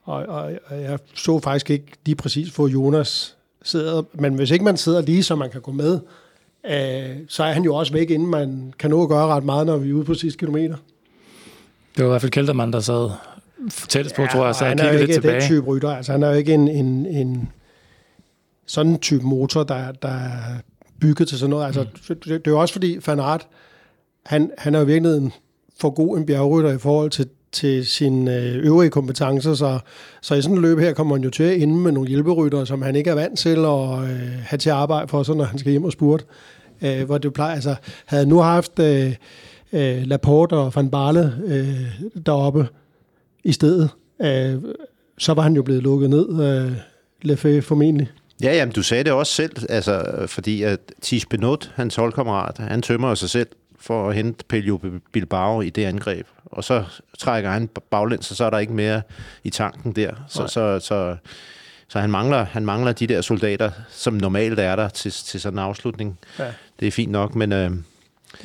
og, 0.03 0.15
og, 0.25 0.51
og 0.65 0.81
jeg 0.81 0.99
så 1.15 1.39
faktisk 1.39 1.69
ikke 1.69 1.85
lige 2.05 2.15
præcis, 2.15 2.49
hvor 2.55 2.67
Jonas 2.67 3.35
sidder, 3.63 4.03
men 4.13 4.33
hvis 4.33 4.51
ikke 4.51 4.65
man 4.65 4.77
sidder 4.77 5.01
lige, 5.01 5.23
så 5.23 5.35
man 5.35 5.49
kan 5.49 5.61
gå 5.61 5.71
med, 5.71 5.99
øh, 6.65 7.17
så 7.29 7.43
er 7.43 7.51
han 7.51 7.63
jo 7.63 7.75
også 7.75 7.93
væk, 7.93 8.09
inden 8.09 8.29
man 8.29 8.73
kan 8.79 8.89
nå 8.89 9.03
at 9.03 9.09
gøre 9.09 9.27
ret 9.27 9.43
meget, 9.43 9.65
når 9.65 9.77
vi 9.77 9.89
er 9.89 9.93
ude 9.93 10.05
på 10.05 10.13
sidste 10.13 10.39
kilometer. 10.39 10.75
Det 11.95 12.03
var 12.03 12.09
i 12.09 12.11
hvert 12.11 12.21
fald 12.21 12.31
Keltermann, 12.31 12.73
der 12.73 12.79
sad 12.79 13.09
tættest 13.89 14.15
på, 14.15 14.21
ja, 14.21 14.27
tror 14.27 14.45
jeg, 14.45 14.55
så 14.55 14.65
han 14.65 14.79
er 14.79 14.93
jo 14.93 14.99
ikke 14.99 15.13
tilbage. 15.13 15.33
den 15.33 15.41
type 15.41 15.65
rytter. 15.67 15.89
Altså, 15.89 16.11
han 16.11 16.23
er 16.23 16.27
jo 16.27 16.33
ikke 16.33 16.53
en, 16.53 16.67
en, 16.67 17.05
en 17.05 17.49
sådan 18.65 18.91
en 18.91 18.99
type 18.99 19.25
motor, 19.25 19.63
der, 19.63 19.91
der 19.91 20.09
er 20.09 20.59
bygget 20.99 21.27
til 21.27 21.37
sådan 21.37 21.49
noget. 21.49 21.65
Altså, 21.65 21.81
mm. 21.81 21.89
det, 22.07 22.25
det 22.25 22.33
er 22.33 22.51
jo 22.51 22.59
også 22.59 22.73
fordi, 22.73 22.99
Van 23.07 23.19
Aert, 23.19 23.47
han, 24.25 24.51
han 24.57 24.75
er 24.75 24.79
jo 24.79 24.83
i 24.83 24.87
virkeligheden 24.87 25.33
for 25.79 25.89
god 25.89 26.17
en 26.17 26.25
bjergrytter 26.25 26.71
i 26.71 26.77
forhold 26.77 27.09
til, 27.09 27.29
til 27.51 27.85
sine 27.85 28.35
øh, 28.35 28.65
øvrige 28.65 28.89
kompetencer, 28.89 29.53
så, 29.53 29.79
så 30.21 30.35
i 30.35 30.41
sådan 30.41 30.57
et 30.57 30.61
løb 30.61 30.79
her 30.79 30.93
kommer 30.93 31.15
han 31.15 31.23
jo 31.23 31.29
til 31.29 31.43
at 31.43 31.61
ende 31.61 31.75
med 31.75 31.91
nogle 31.91 32.09
hjælperytter, 32.09 32.65
som 32.65 32.81
han 32.81 32.95
ikke 32.95 33.09
er 33.09 33.15
vant 33.15 33.39
til 33.39 33.65
at 33.65 34.03
øh, 34.03 34.39
have 34.43 34.57
til 34.57 34.69
arbejde 34.69 35.07
for, 35.07 35.23
så 35.23 35.33
når 35.33 35.43
han 35.43 35.59
skal 35.59 35.71
hjem 35.71 35.83
og 35.83 35.91
spurte. 35.91 36.25
Øh, 36.81 37.05
hvor 37.05 37.17
det 37.17 37.33
plejer, 37.33 37.53
altså, 37.53 37.75
havde 38.05 38.25
nu 38.25 38.39
haft 38.39 38.79
øh, 38.79 39.15
øh, 39.73 40.03
Laporte 40.03 40.53
og 40.53 40.75
Van 40.75 40.89
Barle 40.89 41.33
øh, 41.45 42.05
deroppe 42.25 42.67
i 43.45 43.51
stedet, 43.51 43.89
øh, 44.21 44.61
så 45.17 45.33
var 45.33 45.41
han 45.41 45.55
jo 45.55 45.63
blevet 45.63 45.83
lukket 45.83 46.09
ned, 46.09 46.43
øh, 46.43 46.71
Lefebvre 47.21 47.61
formentlig. 47.61 48.11
Ja, 48.43 48.55
jamen, 48.55 48.73
du 48.73 48.83
sagde 48.83 49.03
det 49.03 49.11
også 49.11 49.33
selv, 49.33 49.51
altså, 49.69 50.25
fordi 50.27 50.63
at 50.63 50.79
Tis 51.01 51.25
Benot, 51.25 51.71
hans 51.75 51.95
holdkammerat, 51.95 52.57
han 52.57 52.81
tømmer 52.81 53.15
sig 53.15 53.29
selv 53.29 53.47
for 53.79 54.09
at 54.09 54.15
hente 54.15 54.45
Pelio 54.45 54.79
Bilbao 55.11 55.61
i 55.61 55.69
det 55.69 55.85
angreb. 55.85 56.27
Og 56.45 56.63
så 56.63 56.83
trækker 57.19 57.49
han 57.49 57.69
baglæns, 57.91 58.31
og 58.31 58.37
så 58.37 58.45
er 58.45 58.49
der 58.49 58.59
ikke 58.59 58.73
mere 58.73 59.01
i 59.43 59.49
tanken 59.49 59.91
der. 59.91 60.11
Så, 60.27 60.47
så, 60.47 60.79
så, 60.79 61.15
så 61.87 61.99
han, 61.99 62.09
mangler, 62.09 62.45
han 62.45 62.65
mangler 62.65 62.91
de 62.91 63.07
der 63.07 63.21
soldater, 63.21 63.71
som 63.89 64.13
normalt 64.13 64.59
er 64.59 64.75
der 64.75 64.89
til, 64.89 65.11
til 65.11 65.41
sådan 65.41 65.59
en 65.59 65.65
afslutning. 65.65 66.19
Ja. 66.39 66.51
Det 66.79 66.87
er 66.87 66.91
fint 66.91 67.11
nok, 67.11 67.35
men 67.35 67.51
øh, 67.51 67.71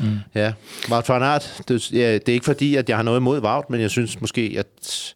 mm. 0.00 0.18
ja. 0.34 0.52
Wout 0.90 1.08
van 1.08 1.22
Aert, 1.22 1.62
det, 1.68 1.92
ja, 1.92 2.14
det 2.14 2.28
er 2.28 2.32
ikke 2.32 2.44
fordi, 2.44 2.76
at 2.76 2.88
jeg 2.88 2.96
har 2.96 3.02
noget 3.02 3.20
imod 3.20 3.40
Wout, 3.40 3.70
men 3.70 3.80
jeg 3.80 3.90
synes 3.90 4.20
måske, 4.20 4.54
at 4.58 5.14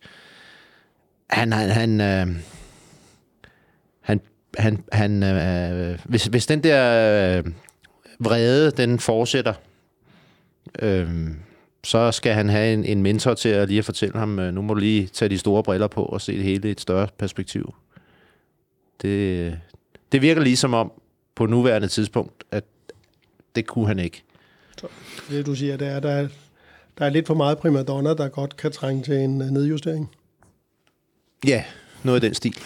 han, 1.30 1.52
han, 1.52 1.70
han, 1.70 2.00
øh, 2.00 2.36
han, 4.00 4.20
han, 4.58 4.84
han 4.92 5.22
øh, 5.22 5.98
hvis, 6.04 6.24
hvis 6.24 6.46
den 6.46 6.62
der 6.62 7.38
øh, 7.38 7.44
vrede, 8.18 8.70
den 8.70 8.98
fortsætter, 8.98 9.54
øh, 10.78 11.08
så 11.84 12.12
skal 12.12 12.34
han 12.34 12.48
have 12.48 12.72
en, 12.72 12.84
en 12.84 13.02
mentor 13.02 13.34
til 13.34 13.48
at 13.48 13.68
lige 13.68 13.78
at 13.78 13.84
fortælle 13.84 14.18
ham, 14.18 14.38
øh, 14.38 14.54
nu 14.54 14.62
må 14.62 14.74
du 14.74 14.80
lige 14.80 15.06
tage 15.06 15.28
de 15.28 15.38
store 15.38 15.62
briller 15.62 15.86
på 15.86 16.02
og 16.02 16.20
se 16.20 16.36
det 16.36 16.44
hele 16.44 16.68
i 16.68 16.70
et 16.70 16.80
større 16.80 17.08
perspektiv. 17.18 17.74
Det, 19.02 19.08
øh, 19.08 19.52
det 20.12 20.22
virker 20.22 20.42
ligesom 20.42 20.74
om, 20.74 20.92
på 21.34 21.46
nuværende 21.46 21.88
tidspunkt, 21.88 22.44
at 22.50 22.64
det 23.54 23.66
kunne 23.66 23.86
han 23.86 23.98
ikke. 23.98 24.22
Det 25.30 25.46
du 25.46 25.54
siger, 25.54 25.76
det 25.76 25.88
er, 25.88 26.00
der 26.00 26.10
er, 26.10 26.28
der 26.98 27.04
er 27.06 27.10
lidt 27.10 27.26
for 27.26 27.34
meget 27.34 27.58
primadonna, 27.58 28.14
der 28.14 28.28
godt 28.28 28.56
kan 28.56 28.72
trænge 28.72 29.02
til 29.02 29.14
en 29.14 29.42
øh, 29.42 29.48
nedjustering. 29.50 30.10
Ja, 31.46 31.64
noget 32.02 32.22
i 32.22 32.26
den 32.26 32.34
stil. 32.34 32.56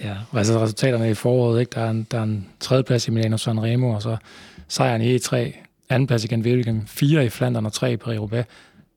Ja, 0.00 0.16
og 0.30 0.38
altså 0.38 0.62
resultaterne 0.62 1.10
i 1.10 1.14
foråret, 1.14 1.60
ikke? 1.60 1.70
Der, 1.74 1.80
er 1.80 1.90
en, 1.90 2.06
der 2.10 2.18
er 2.18 2.22
en 2.22 2.48
tredjeplads 2.60 3.08
i 3.08 3.10
Milano 3.10 3.36
Sanremo, 3.36 3.90
og 3.90 4.02
så 4.02 4.16
sejren 4.68 5.02
i 5.02 5.16
E3, 5.16 5.36
andenplads 5.88 6.24
igen 6.24 6.40
William, 6.42 6.86
fire 6.86 7.24
i 7.26 7.28
Flandern 7.28 7.66
og 7.66 7.72
tre 7.72 7.92
i 7.92 7.96
Paris-Roubaix. 7.96 8.44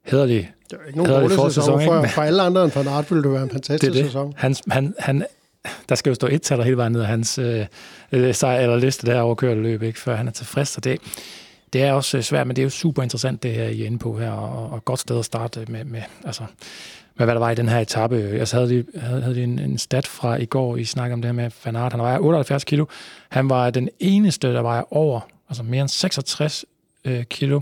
Hederlig. 0.06 0.52
Det 0.70 0.78
er 0.82 0.86
ikke 0.88 0.98
nogen 0.98 1.12
dårlig 1.12 1.32
for 1.32 1.50
sæson. 1.50 1.80
sæson, 1.80 2.04
For, 2.04 2.08
for 2.08 2.22
alle 2.22 2.42
andre 2.42 2.64
end 2.64 2.72
Van 2.76 2.88
Aert 2.88 3.12
ville 3.12 3.24
det 3.24 3.32
være 3.32 3.44
en 3.44 3.50
fantastisk 3.50 3.94
Det 3.94 4.00
er 4.00 4.04
det. 4.04 4.06
sæson. 4.12 4.34
Han, 4.38 4.56
han, 4.70 4.94
han, 5.00 5.26
der 5.90 5.96
skal 5.96 6.10
jo 6.10 6.16
stå 6.16 6.28
et 6.32 6.42
taler 6.42 6.64
hele 6.64 6.78
vejen 6.78 6.92
ned 6.92 7.02
af 7.02 7.08
hans 7.08 7.38
øh, 7.38 7.66
øh, 8.12 8.36
sejr 8.36 8.60
eller 8.60 8.76
liste 8.76 9.08
der 9.08 9.20
overkørte 9.22 9.62
løb, 9.62 9.84
ikke, 9.84 10.00
før 10.00 10.16
han 10.16 10.28
er 10.28 10.32
tilfreds. 10.32 10.70
Så 10.70 10.82
det, 10.82 11.00
det 11.74 11.84
er 11.84 11.94
også 11.94 12.18
øh, 12.18 12.24
svært, 12.24 12.48
men 12.48 12.56
det 12.56 12.62
er 12.62 12.64
jo 12.64 12.70
super 12.70 13.04
interessant, 13.04 13.44
det 13.44 13.54
her, 13.54 13.64
I 13.64 13.82
er 13.82 13.86
inde 13.86 14.00
på 14.00 14.20
her, 14.20 14.32
og, 14.32 14.70
og 14.70 14.86
godt 14.86 15.00
sted 15.00 15.20
at 15.20 15.26
starte 15.26 15.66
med, 15.68 15.84
med, 15.84 16.02
altså, 16.26 16.44
med 17.16 17.26
hvad 17.26 17.36
der 17.36 17.40
var 17.40 17.52
i 17.52 17.56
den 17.56 17.70
her 17.70 17.80
etape. 17.80 18.16
Jeg 18.16 18.48
havde 18.52 18.68
lige, 18.68 18.86
havde, 18.96 19.22
havde 19.22 19.34
lige 19.34 19.44
en, 19.44 19.60
en 19.60 19.78
stat 19.78 20.08
fra 20.08 20.36
i 20.36 20.46
går, 20.46 20.78
I 20.78 20.86
snakker 20.86 21.14
om 21.14 21.22
det 21.22 21.30
her 21.30 21.34
med 21.34 21.52
Van 21.66 21.76
Aert. 21.76 21.92
Han 21.92 22.02
vejer 22.02 22.20
78 22.20 22.64
kilo. 22.64 22.86
Han 23.30 23.50
var 23.50 23.70
den 23.70 23.90
eneste, 24.00 24.54
der 24.54 24.62
vejer 24.62 24.94
over, 24.94 25.20
altså 25.50 25.64
mere 25.64 25.82
end 25.82 25.90
66 25.90 26.66
øh, 27.06 27.24
kilo, 27.24 27.62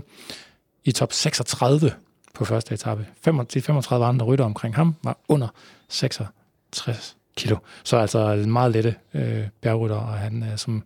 i 0.84 0.92
top 0.92 1.12
36 1.12 1.92
på 2.34 2.44
første 2.44 2.74
etape. 2.74 3.06
35, 3.24 3.62
35 3.62 4.06
andre 4.06 4.26
rytter 4.26 4.44
omkring 4.44 4.74
ham 4.74 4.94
var 5.02 5.18
under 5.28 5.48
66 5.88 7.16
kilo. 7.36 7.56
Så 7.84 7.96
altså 7.96 8.44
meget 8.46 8.72
lette 8.72 8.94
øh, 9.14 9.44
bjergrytter, 9.60 9.96
og 9.96 10.12
han, 10.12 10.42
øh, 10.42 10.58
som 10.58 10.82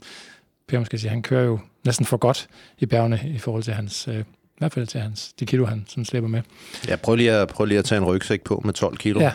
Per 0.71 0.79
måske 0.79 0.99
sige, 0.99 1.11
han 1.11 1.23
kører 1.23 1.45
jo 1.45 1.59
næsten 1.85 2.07
for 2.07 2.17
godt 2.17 2.49
i 2.79 2.87
bjergene 2.87 3.21
i 3.35 3.39
forhold 3.39 3.63
til 3.63 3.73
hans, 3.75 4.09
øh, 4.09 4.19
i 4.19 4.23
hvert 4.59 4.73
fald 4.73 4.87
til 4.87 5.01
hans, 5.01 5.33
de 5.41 5.47
kilo, 5.47 5.67
han 5.67 5.85
sådan 5.89 6.05
slipper 6.05 6.29
med. 6.29 6.43
Ja, 6.89 6.97
prøv 6.97 7.15
lige, 7.15 7.33
at, 7.33 7.49
prøv 7.49 7.65
lige 7.67 7.79
at 7.79 7.85
tage 7.85 7.99
en 7.99 8.05
rygsæk 8.05 8.41
på 8.43 8.63
med 8.65 8.73
12 8.73 8.97
kilo. 8.97 9.21
Ja, 9.21 9.33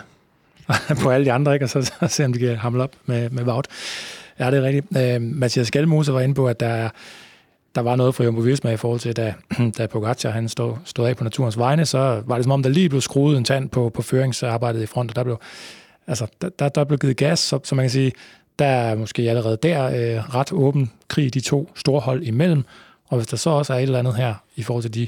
på 1.02 1.10
alle 1.10 1.26
de 1.26 1.32
andre, 1.32 1.54
ikke? 1.54 1.66
og 1.66 1.70
så, 1.70 1.82
så 1.82 2.08
se, 2.08 2.26
om 2.26 2.34
de 2.34 2.40
kan 2.40 2.56
hamle 2.56 2.84
op 2.84 2.92
med, 3.06 3.30
med 3.30 3.44
Wout. 3.44 3.68
Ja, 4.40 4.52
det 4.52 4.58
er 4.58 4.64
rigtigt. 4.64 4.98
Øh, 4.98 5.22
Mathias 5.22 5.68
Skalmose 5.68 6.14
var 6.14 6.22
inde 6.22 6.36
på, 6.36 6.48
at 6.48 6.60
der, 6.60 6.68
er- 6.68 6.90
der 7.76 7.82
var 7.82 7.96
noget 7.96 8.16
fra 8.16 8.24
Jumbo 8.24 8.42
Visma 8.42 8.72
i 8.72 8.78
forhold 8.78 9.00
til, 9.00 9.16
da, 9.16 9.34
da 9.78 9.88
Pogacar 9.88 10.30
han 10.30 10.50
stod, 10.50 10.76
stod 10.86 11.08
af 11.08 11.18
på 11.18 11.24
naturens 11.24 11.58
vegne, 11.58 11.86
så 11.86 12.22
var 12.26 12.36
det 12.36 12.44
som 12.44 12.52
om, 12.52 12.64
der 12.64 12.70
lige 12.70 12.90
blev 12.90 13.02
skruet 13.02 13.38
en 13.38 13.44
tand 13.44 13.70
på, 13.70 13.90
på 13.90 14.02
føringsarbejdet 14.02 14.82
i 14.84 14.86
front, 14.86 15.12
og 15.12 15.16
der 15.16 15.24
blev, 15.24 15.38
altså, 16.08 16.28
der, 16.42 16.50
der, 16.50 16.70
der 16.70 16.84
blev 16.84 17.00
givet 17.00 17.18
gas, 17.18 17.40
så, 17.40 17.60
så 17.64 17.76
man 17.76 17.84
kan 17.84 17.90
sige, 17.90 18.12
der 18.60 18.66
er 18.66 18.96
måske 18.96 19.30
allerede 19.30 19.58
der 19.64 19.86
øh, 19.86 20.36
ret 20.36 20.52
åben 20.52 20.92
krig 21.08 21.34
de 21.34 21.40
to 21.40 21.72
store 21.76 22.02
hold 22.02 22.24
imellem, 22.24 22.64
og 23.08 23.18
hvis 23.18 23.28
der 23.28 23.38
så 23.38 23.50
også 23.50 23.74
er 23.74 23.78
et 23.78 23.84
eller 23.84 24.00
andet 24.00 24.16
her 24.16 24.36
i 24.56 24.64
forhold 24.64 24.82
til 24.84 24.94
de 24.94 25.08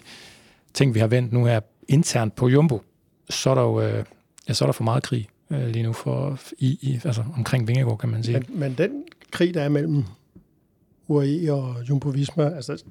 ting, 0.74 0.94
vi 0.94 1.00
har 1.00 1.08
vendt 1.08 1.34
nu 1.34 1.46
her 1.46 1.60
internt 1.88 2.36
på 2.36 2.48
Jumbo, 2.48 2.82
så 3.30 3.50
er 3.50 3.56
der 3.56 3.62
jo 3.62 3.82
øh, 3.82 4.04
ja, 4.48 4.54
så 4.54 4.64
er 4.64 4.68
der 4.68 4.74
for 4.74 4.84
meget 4.84 5.04
krig 5.04 5.28
øh, 5.50 5.68
lige 5.68 5.84
nu 5.84 5.94
for, 5.94 6.40
i, 6.58 6.68
i, 6.82 7.00
altså, 7.06 7.24
omkring 7.38 7.68
Vingegaard, 7.68 7.98
kan 7.98 8.10
man 8.10 8.24
sige. 8.24 8.40
Men, 8.50 8.60
men 8.60 8.74
den 8.78 9.04
krig, 9.32 9.54
der 9.54 9.62
er 9.62 9.70
mellem 9.70 10.04
UAE 11.08 11.54
og 11.54 11.76
Jumbo 11.90 12.10
Visma, 12.10 12.50
altså 12.56 12.84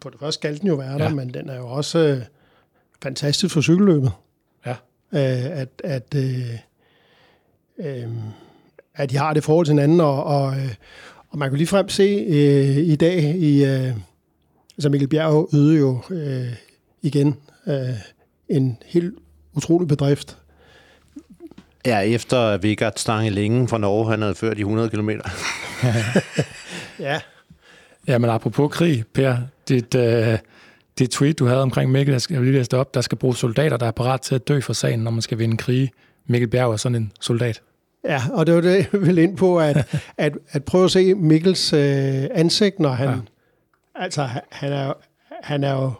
på 0.00 0.10
det 0.10 0.20
første 0.20 0.40
skal 0.40 0.60
den 0.60 0.68
jo 0.68 0.74
være 0.74 0.98
der, 0.98 1.04
Ja. 1.04 1.14
men 1.14 1.34
den 1.34 1.48
er 1.48 1.56
jo 1.56 1.66
også 1.68 1.98
øh, 1.98 2.22
fantastisk 3.02 3.54
for 3.54 3.60
cykelløbet. 3.60 4.12
Ja. 4.66 4.70
Øh, 5.12 5.58
at, 5.60 5.68
at, 5.84 6.14
øh, 6.16 6.50
øh, 7.78 8.08
at 8.96 9.10
de 9.10 9.16
har 9.16 9.34
det 9.34 9.44
forhold 9.44 9.66
til 9.66 9.72
hinanden, 9.72 10.00
og, 10.00 10.24
og, 10.24 10.56
øh, 10.56 10.74
og 11.30 11.38
man 11.38 11.50
kan 11.50 11.58
ligefrem 11.58 11.88
se 11.88 12.26
øh, 12.28 12.76
i 12.76 12.96
dag, 12.96 13.18
i, 13.36 13.64
øh, 13.64 13.92
altså 14.76 14.88
Mikkel 14.88 15.08
Bjerg 15.08 15.48
øvede 15.54 15.78
jo 15.78 16.00
øh, 16.10 16.52
igen 17.02 17.36
øh, 17.66 17.74
en 18.48 18.78
helt 18.86 19.14
utrolig 19.54 19.88
bedrift. 19.88 20.38
Ja, 21.86 22.00
efter 22.00 22.56
Vigard 22.56 22.92
Stange 22.96 23.30
længe 23.30 23.68
fra 23.68 23.78
Norge, 23.78 24.10
han 24.10 24.22
havde 24.22 24.34
ført 24.34 24.58
i 24.58 24.60
100 24.60 24.90
km. 24.90 25.10
Ja, 26.98 27.20
Ja, 28.06 28.18
men 28.18 28.30
apropos 28.30 28.72
krig, 28.72 29.04
Per, 29.14 29.36
dit, 29.68 29.94
øh, 29.94 30.38
dit 30.98 31.10
tweet, 31.10 31.38
du 31.38 31.46
havde 31.46 31.62
omkring 31.62 31.90
Mikkel, 31.90 32.12
jeg 32.12 32.20
skal 32.20 32.40
lige 32.40 32.52
læse 32.52 32.70
det 32.70 32.78
op, 32.78 32.94
der 32.94 33.00
skal 33.00 33.18
bruge 33.18 33.36
soldater, 33.36 33.76
der 33.76 33.86
er 33.86 33.90
parat 33.90 34.20
til 34.20 34.34
at 34.34 34.48
dø 34.48 34.60
for 34.60 34.72
sagen, 34.72 35.00
når 35.00 35.10
man 35.10 35.22
skal 35.22 35.38
vinde 35.38 35.56
krig. 35.56 35.90
Mikkel 36.26 36.48
Bjerg 36.48 36.72
er 36.72 36.76
sådan 36.76 36.96
en 36.96 37.12
soldat. 37.20 37.62
Ja, 38.06 38.22
og 38.32 38.46
det 38.46 38.54
var 38.54 38.60
det, 38.60 38.88
jeg 38.92 39.00
ville 39.00 39.22
ind 39.22 39.36
på, 39.36 39.58
at, 39.58 39.76
at, 40.18 40.32
at 40.50 40.64
prøve 40.64 40.84
at 40.84 40.90
se 40.90 41.14
Mikkels 41.14 41.72
øh, 41.72 42.24
ansigt, 42.34 42.80
når 42.80 42.90
han... 42.90 43.08
Ja. 43.08 43.14
Altså, 43.94 44.28
han 44.50 44.72
er, 44.72 44.92
han 45.42 45.64
er 45.64 45.72
jo... 45.72 45.92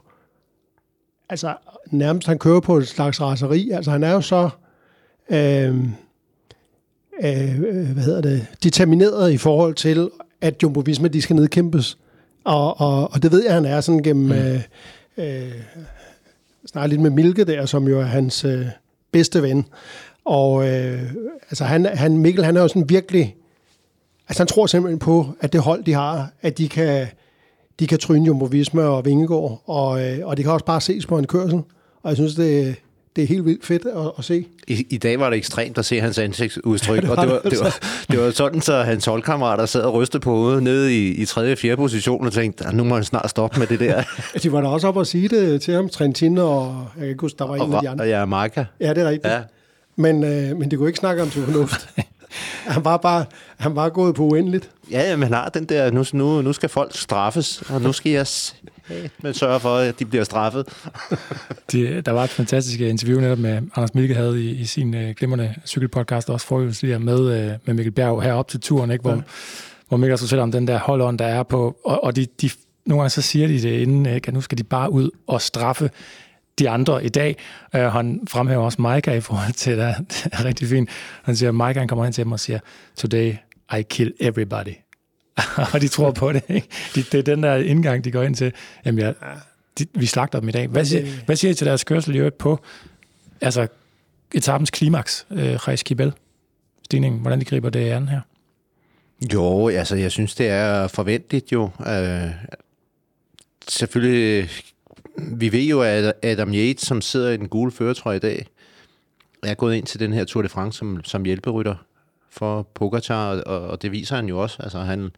Altså, 1.29 1.55
nærmest 1.91 2.27
han 2.27 2.39
kører 2.39 2.61
på 2.61 2.77
et 2.77 2.89
slags 2.89 3.21
raseri. 3.21 3.71
Altså, 3.71 3.91
han 3.91 4.03
er 4.03 4.13
jo 4.13 4.21
så... 4.21 4.51
Øh, 5.31 5.77
øh, 7.23 7.93
hvad 7.93 8.03
hedder 8.03 8.21
det? 8.21 8.47
Determineret 8.63 9.33
i 9.33 9.37
forhold 9.37 9.75
til, 9.75 10.11
at 10.41 10.63
Jumbo 10.63 10.81
Visma, 10.81 11.09
de 11.09 11.23
skal 11.23 11.37
nedkæmpes. 11.37 11.99
Og, 12.45 12.81
og, 12.81 13.13
og 13.13 13.23
det 13.23 13.33
ved 13.33 13.45
jeg, 13.45 13.55
han 13.55 13.65
er 13.65 13.81
sådan 13.81 14.03
gennem... 14.03 14.25
Mm. 14.25 14.33
Øh, 14.33 14.61
øh, 15.17 15.53
snart 16.67 16.91
lidt 16.91 17.01
med 17.01 17.11
Milke 17.11 17.45
der, 17.45 17.67
som 17.67 17.89
jo 17.89 18.01
er 18.01 18.05
hans 18.05 18.45
øh, 18.45 18.67
bedste 19.13 19.43
ven. 19.43 19.67
Og 20.27 20.69
øh, 20.69 21.03
altså 21.51 21.65
han, 21.65 21.85
han, 21.87 22.19
Mikkel, 22.19 22.45
han 22.45 22.57
er 22.57 22.61
jo 22.63 22.69
sådan 22.69 22.89
virkelig... 22.89 23.37
Altså 24.29 24.43
han 24.43 24.47
tror 24.47 24.67
simpelthen 24.67 24.99
på, 24.99 25.27
at 25.41 25.53
det 25.53 25.61
hold, 25.61 25.85
de 25.85 25.93
har, 25.93 26.31
at 26.43 26.59
de 26.59 26.69
kan, 26.69 27.07
de 27.81 27.87
kan 27.87 27.99
tryne 27.99 28.27
Jumbo 28.27 28.45
Visma 28.45 28.83
og 28.83 29.05
Vingegaard, 29.05 29.63
og, 29.67 30.05
øh, 30.05 30.19
og 30.27 30.37
det 30.37 30.45
kan 30.45 30.53
også 30.53 30.65
bare 30.65 30.81
ses 30.81 31.07
på 31.07 31.19
en 31.19 31.27
kørsel. 31.27 31.59
Og 32.03 32.09
jeg 32.09 32.17
synes, 32.17 32.35
det, 32.35 32.75
det 33.17 33.25
er 33.25 33.29
helt 33.29 33.45
vildt 33.45 33.67
fedt 33.67 33.87
at, 33.87 34.11
at 34.19 34.25
se. 34.25 34.47
I, 34.69 34.87
I 34.91 34.97
dag 34.99 35.21
var 35.21 35.31
det 35.31 35.37
ekstremt 35.37 35.79
at 35.79 35.85
se 35.85 36.01
hans 36.01 36.19
ansigtsudtryk, 36.19 36.97
Ja, 37.03 37.03
det 37.03 37.11
og 37.11 37.17
var 37.17 37.23
det 37.23 37.31
var, 37.33 37.41
det 37.41 37.51
det, 37.51 37.61
var, 37.61 37.79
det 38.11 38.21
var 38.21 38.31
sådan, 38.31 38.61
så 38.61 38.83
hans 38.83 39.05
holdkammerater 39.05 39.67
sad 39.67 39.81
og 39.83 39.95
rystede 39.95 40.21
på 40.21 40.31
hovedet 40.31 40.63
nede 40.63 40.95
i, 40.97 41.09
i 41.11 41.25
tredje 41.25 41.53
og 41.53 41.59
fjerde 41.59 41.77
position 41.77 42.27
og 42.27 42.33
tænkte, 42.33 42.67
"Ah, 42.67 42.75
nu 42.75 42.85
må 42.85 42.95
han 42.95 43.05
snart 43.05 43.31
stoppe 43.31 43.59
med 43.59 43.67
det 43.67 43.81
der. 43.81 44.03
De 44.43 44.53
var 44.53 44.61
da 44.61 44.69
også 44.69 44.89
op 44.89 44.97
og 44.97 45.07
sige 45.07 45.29
det 45.29 45.63
til 45.63 45.75
ham, 45.75 45.89
Trentin, 45.89 46.39
og 46.39 46.85
jeg 46.95 47.01
kan 47.01 47.09
ikke 47.09 47.21
huske, 47.21 47.39
der 47.39 47.47
var 47.47 47.55
en 47.55 47.61
og, 47.61 47.75
af 47.75 47.81
de 47.83 47.89
andre. 47.89 48.05
og 48.05 48.09
ja, 48.09 48.25
Marka. 48.25 48.65
Ja, 48.81 48.95
det 48.95 49.03
er 49.03 49.09
rigtigt. 49.09 49.33
Ja. 49.35 49.41
Men, 49.97 50.25
øh, 50.25 50.57
men 50.57 50.71
det 50.71 50.79
kunne 50.79 50.89
ikke 50.89 50.99
snakke 50.99 51.23
om 51.23 51.31
til 51.31 51.45
fornuft. 51.45 51.89
han 52.75 52.85
var 52.85 52.97
bare, 52.97 53.25
han 53.57 53.77
var 53.77 53.89
gået 53.89 54.15
på 54.15 54.23
uendeligt. 54.23 54.71
Ja, 54.91 55.11
ja, 55.11 55.17
man 55.17 55.33
har 55.33 55.49
den 55.49 55.65
der, 55.65 55.91
nu, 55.91 56.05
nu, 56.13 56.43
nu 56.43 56.53
skal 56.53 56.69
folk 56.69 56.97
straffes, 56.97 57.63
og 57.69 57.83
nu 57.83 57.93
skal 57.93 58.13
jeg 58.13 58.27
men 59.23 59.35
sørge 59.35 59.61
for, 59.61 59.77
at 59.77 59.99
de 59.99 60.05
bliver 60.05 60.25
straffet. 60.25 60.67
De, 61.73 62.01
der 62.01 62.13
var 62.13 62.25
et 62.25 62.31
fantastisk 62.31 62.81
interview 62.81 63.21
netop 63.21 63.39
med 63.39 63.63
Anders 63.77 63.95
Milke 63.95 64.15
havde 64.15 64.45
i, 64.45 64.51
i 64.51 64.65
sin 64.65 64.95
uh, 64.95 65.11
glimrende 65.11 65.55
cykelpodcast, 65.67 66.31
også 66.31 66.47
forrige 66.47 66.99
med, 66.99 67.21
uh, 67.21 67.59
med 67.65 67.75
Mikkel 67.75 67.93
Bjerg 67.93 68.23
herop 68.23 68.49
til 68.49 68.61
turen, 68.61 68.91
ikke, 68.91 69.03
hvor, 69.03 69.13
ja. 69.13 69.21
hvor 69.89 69.97
Mikkel 69.97 70.19
så 70.19 70.29
selv 70.29 70.41
om 70.41 70.53
den 70.53 70.69
der 70.69 70.79
holdånd, 70.79 71.19
der 71.19 71.27
er 71.27 71.43
på, 71.43 71.77
og, 71.85 72.05
og 72.05 72.17
de, 72.17 72.27
de, 72.41 72.51
nogle 72.87 73.03
gange 73.03 73.11
så 73.11 73.23
siger 73.23 73.49
de 73.49 73.63
det 73.63 73.81
inden, 73.81 74.07
ikke, 74.07 74.29
at 74.29 74.35
nu 74.35 74.41
skal 74.41 74.59
de 74.59 74.65
bare 74.65 74.93
ud 74.93 75.11
og 75.27 75.43
straffe 75.43 75.91
de 76.59 76.71
andre 76.71 77.05
i 77.05 77.09
dag. 77.09 77.37
Uh, 77.75 77.81
han 77.81 78.21
fremhæver 78.29 78.65
også 78.65 78.83
Micah 78.83 79.17
i 79.17 79.21
forhold 79.21 79.53
til 79.53 79.79
det. 79.79 79.95
Det 80.09 80.29
er 80.33 80.45
rigtig 80.45 80.69
fint. 80.69 80.91
Han 81.23 81.37
siger, 81.37 81.53
Micah 81.53 81.77
han 81.77 81.89
kommer 81.89 82.05
ind 82.05 82.15
til 82.15 82.25
dem 82.25 82.33
og 82.33 82.41
siger, 82.41 82.59
Today 82.97 83.35
I 83.79 83.83
kill 83.83 84.13
everybody. 84.21 84.75
og 85.73 85.81
de 85.81 85.89
tror 85.89 86.11
på 86.11 86.33
det. 86.33 86.43
Ikke? 86.49 86.69
De, 86.95 87.03
det 87.03 87.15
er 87.15 87.23
den 87.23 87.43
der 87.43 87.57
indgang, 87.57 88.05
de 88.05 88.11
går 88.11 88.23
ind 88.23 88.35
til. 88.35 88.53
Jamen, 88.85 88.99
ja, 88.99 89.13
de, 89.79 89.87
vi 89.95 90.07
slagter 90.07 90.41
dem 90.41 90.49
i 90.49 90.53
dag. 90.53 90.67
Hvad, 90.69 90.85
siger, 90.85 91.07
hvad 91.27 91.37
siger 91.37 91.51
I 91.51 91.55
til 91.55 91.67
deres 91.67 91.85
kørsel 91.85 92.15
i 92.15 92.19
øvrigt 92.19 92.39
på 92.39 92.59
altså, 93.41 93.67
etapens 94.35 94.71
klimaks, 94.71 95.27
øh, 95.31 95.55
Reis 95.55 95.83
Kibel? 95.83 96.13
Stigningen, 96.85 97.21
hvordan 97.21 97.41
de 97.41 97.45
griber 97.45 97.71
det 97.71 97.91
an 97.91 98.09
her? 98.09 98.21
Jo, 99.33 99.69
altså 99.69 99.97
jeg 99.97 100.13
synes, 100.13 100.35
det 100.35 100.49
er 100.49 100.89
forventeligt 100.89 101.53
jo. 101.53 101.71
Uh, 101.79 102.31
selvfølgelig, 103.69 104.51
vi 105.19 105.53
ved 105.53 105.65
jo, 105.65 105.83
at 105.83 106.15
Adam 106.23 106.55
Yates, 106.55 106.83
som 106.83 107.01
sidder 107.01 107.31
i 107.31 107.37
den 107.37 107.49
gule 107.49 107.73
føretrøje 107.73 108.17
i 108.17 108.21
dag, 108.21 108.47
er 109.43 109.55
gået 109.55 109.75
ind 109.75 109.87
til 109.87 110.01
den 110.01 110.13
her 110.13 110.25
Tour 110.25 110.43
de 110.43 110.49
France 110.49 110.79
som, 110.79 111.05
som 111.05 111.25
hjælperytter 111.25 111.75
for 112.31 112.63
Pogacar, 112.75 113.41
og, 113.41 113.69
og 113.69 113.83
det 113.83 113.93
viser 113.93 114.17
han 114.17 114.29
jo 114.29 114.43
også. 114.43 114.63
Altså, 114.63 114.79
han, 114.79 115.11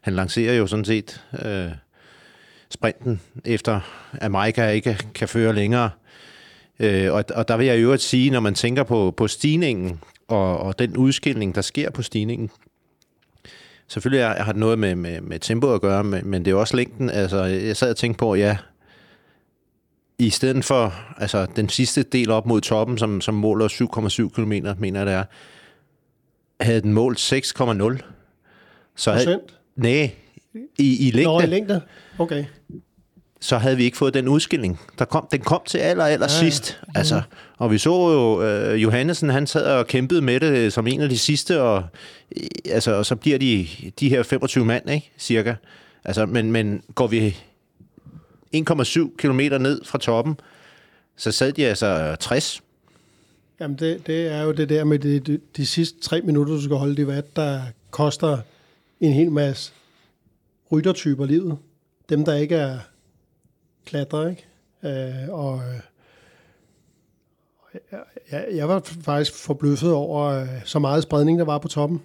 han 0.00 0.14
lancerer 0.14 0.54
jo 0.54 0.66
sådan 0.66 0.84
set 0.84 1.24
øh, 1.44 1.68
sprinten, 2.70 3.20
efter 3.44 3.80
at 4.12 4.30
Maika 4.30 4.68
ikke 4.68 4.98
kan 5.14 5.28
føre 5.28 5.54
længere. 5.54 5.90
Øh, 6.80 7.12
og, 7.12 7.24
og 7.34 7.48
der 7.48 7.56
vil 7.56 7.66
jeg 7.66 7.76
jo 7.76 7.82
øvrigt 7.82 8.02
sige, 8.02 8.30
når 8.30 8.40
man 8.40 8.54
tænker 8.54 8.82
på, 8.82 9.14
på 9.16 9.28
stigningen, 9.28 10.00
og, 10.28 10.58
og 10.58 10.78
den 10.78 10.96
udskilling, 10.96 11.54
der 11.54 11.60
sker 11.60 11.90
på 11.90 12.02
stigningen, 12.02 12.50
selvfølgelig 13.88 14.26
har 14.26 14.52
det 14.52 14.60
noget 14.60 14.78
med, 14.78 14.94
med, 14.94 15.20
med 15.20 15.38
tempo 15.38 15.74
at 15.74 15.80
gøre, 15.80 16.04
men, 16.04 16.26
men 16.26 16.44
det 16.44 16.50
er 16.50 16.54
også 16.54 16.76
længden. 16.76 17.10
Altså, 17.10 17.44
jeg 17.44 17.76
sad 17.76 17.90
og 17.90 17.96
tænkte 17.96 18.18
på, 18.18 18.34
ja, 18.34 18.56
i 20.20 20.30
stedet 20.30 20.64
for 20.64 20.94
altså, 21.18 21.46
den 21.56 21.68
sidste 21.68 22.02
del 22.02 22.30
op 22.30 22.46
mod 22.46 22.60
toppen, 22.60 22.98
som, 22.98 23.20
som 23.20 23.34
måler 23.34 23.68
7,7 23.68 24.28
km, 24.28 24.80
mener 24.80 25.00
jeg 25.00 25.06
det 25.06 25.14
er, 25.14 25.24
havde 26.60 26.80
den 26.80 26.92
målt 26.92 27.32
6,0. 27.32 27.98
Så 28.96 29.12
havde, 29.12 29.40
nej, 29.76 30.10
i, 30.78 31.08
i 31.08 31.10
længde. 31.10 31.32
Nå, 31.32 31.40
i 31.40 31.46
længde. 31.46 31.80
Okay. 32.18 32.44
Så 33.40 33.58
havde 33.58 33.76
vi 33.76 33.84
ikke 33.84 33.96
fået 33.96 34.14
den 34.14 34.28
udskilling. 34.28 34.80
Der 34.98 35.04
kom, 35.04 35.26
den 35.30 35.40
kom 35.40 35.60
til 35.66 35.78
aller, 35.78 36.04
aller 36.04 36.26
ja, 36.30 36.38
sidst. 36.40 36.80
Ja. 36.94 36.98
Altså, 36.98 37.22
og 37.58 37.70
vi 37.70 37.78
så 37.78 37.90
jo, 37.90 38.72
uh, 38.72 38.82
Johannesen, 38.82 39.30
han 39.30 39.46
sad 39.46 39.66
og 39.66 39.86
kæmpede 39.86 40.20
med 40.22 40.40
det 40.40 40.72
som 40.72 40.86
en 40.86 41.00
af 41.00 41.08
de 41.08 41.18
sidste, 41.18 41.62
og, 41.62 41.84
altså, 42.64 42.92
og 42.92 43.06
så 43.06 43.16
bliver 43.16 43.38
de, 43.38 43.68
de 44.00 44.08
her 44.08 44.22
25 44.22 44.64
mand, 44.64 44.90
ikke, 44.90 45.10
cirka. 45.18 45.54
Altså, 46.04 46.26
men, 46.26 46.52
men 46.52 46.82
går 46.94 47.06
vi 47.06 47.36
1,7 48.56 49.16
kilometer 49.16 49.58
ned 49.58 49.84
fra 49.84 49.98
toppen, 49.98 50.40
så 51.16 51.32
sad 51.32 51.52
de 51.52 51.66
altså 51.66 52.16
60 52.20 52.62
Jamen, 53.60 53.78
det, 53.78 54.06
det 54.06 54.26
er 54.26 54.42
jo 54.42 54.52
det 54.52 54.68
der 54.68 54.84
med 54.84 54.98
de, 54.98 55.20
de, 55.20 55.40
de 55.56 55.66
sidste 55.66 56.00
tre 56.00 56.20
minutter, 56.20 56.54
du 56.54 56.62
skal 56.62 56.76
holde 56.76 56.96
det 56.96 57.06
vat, 57.06 57.36
der 57.36 57.62
koster 57.90 58.38
en 59.00 59.12
hel 59.12 59.30
masse 59.30 59.72
ryttertyper 60.72 61.26
livet. 61.26 61.58
Dem, 62.08 62.24
der 62.24 62.34
ikke 62.34 62.56
er 62.56 62.78
klatre, 63.84 64.30
ikke? 64.30 64.46
Øh, 64.82 65.28
og 65.28 65.62
jeg, 68.30 68.46
jeg 68.52 68.68
var 68.68 68.80
faktisk 69.02 69.34
forbløffet 69.34 69.92
over 69.92 70.26
øh, 70.26 70.48
så 70.64 70.78
meget 70.78 71.02
spredning, 71.02 71.38
der 71.38 71.44
var 71.44 71.58
på 71.58 71.68
toppen. 71.68 72.02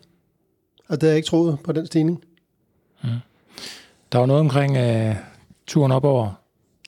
Og 0.88 0.96
det 0.96 1.04
havde 1.04 1.12
jeg 1.12 1.18
ikke 1.18 1.28
troet 1.28 1.60
på 1.64 1.72
den 1.72 1.86
stigning. 1.86 2.24
Mm. 3.04 3.10
Der 4.12 4.20
var 4.20 4.26
noget 4.26 4.40
omkring 4.40 4.78
uh, 4.78 5.16
turen 5.68 5.92
op 5.92 6.04
over 6.04 6.34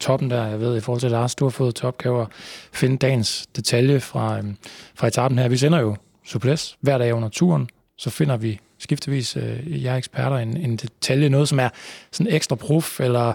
toppen 0.01 0.29
der, 0.29 0.45
jeg 0.45 0.59
ved, 0.59 0.77
i 0.77 0.79
forhold 0.79 1.01
til 1.01 1.11
Lars, 1.11 1.35
du 1.35 1.45
har 1.45 1.49
fået 1.49 1.75
til 1.75 1.85
opgave 1.85 2.21
at 2.21 2.27
finde 2.73 2.97
dagens 2.97 3.47
detalje 3.55 3.99
fra, 3.99 4.37
øhm, 4.37 4.57
fra 4.95 5.07
etappen 5.07 5.39
her. 5.39 5.47
Vi 5.47 5.57
sender 5.57 5.79
jo 5.79 5.95
Suples 6.25 6.77
hver 6.81 6.97
dag 6.97 7.13
under 7.13 7.29
turen, 7.29 7.69
så 7.97 8.09
finder 8.09 8.37
vi 8.37 8.59
skiftevis 8.79 9.37
øh, 9.37 9.83
jer 9.83 9.95
eksperter 9.95 10.37
en, 10.37 10.57
en 10.57 10.75
detalje, 10.75 11.29
noget 11.29 11.49
som 11.49 11.59
er 11.59 11.69
sådan 12.11 12.33
ekstra 12.33 12.55
proof, 12.55 12.99
eller 12.99 13.33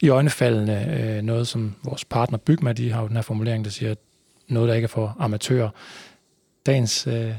i 0.00 0.08
øjnefaldene 0.08 1.00
øh, 1.00 1.22
noget, 1.22 1.48
som 1.48 1.74
vores 1.84 2.04
partner 2.04 2.38
Bygma, 2.38 2.72
de 2.72 2.92
har 2.92 3.02
jo 3.02 3.08
den 3.08 3.16
her 3.16 3.22
formulering, 3.22 3.64
der 3.64 3.70
siger, 3.70 3.94
noget, 4.48 4.68
der 4.68 4.74
ikke 4.74 4.86
er 4.86 4.88
for 4.88 5.16
amatører. 5.18 5.68
Dagens 6.66 7.06
øh, 7.06 7.32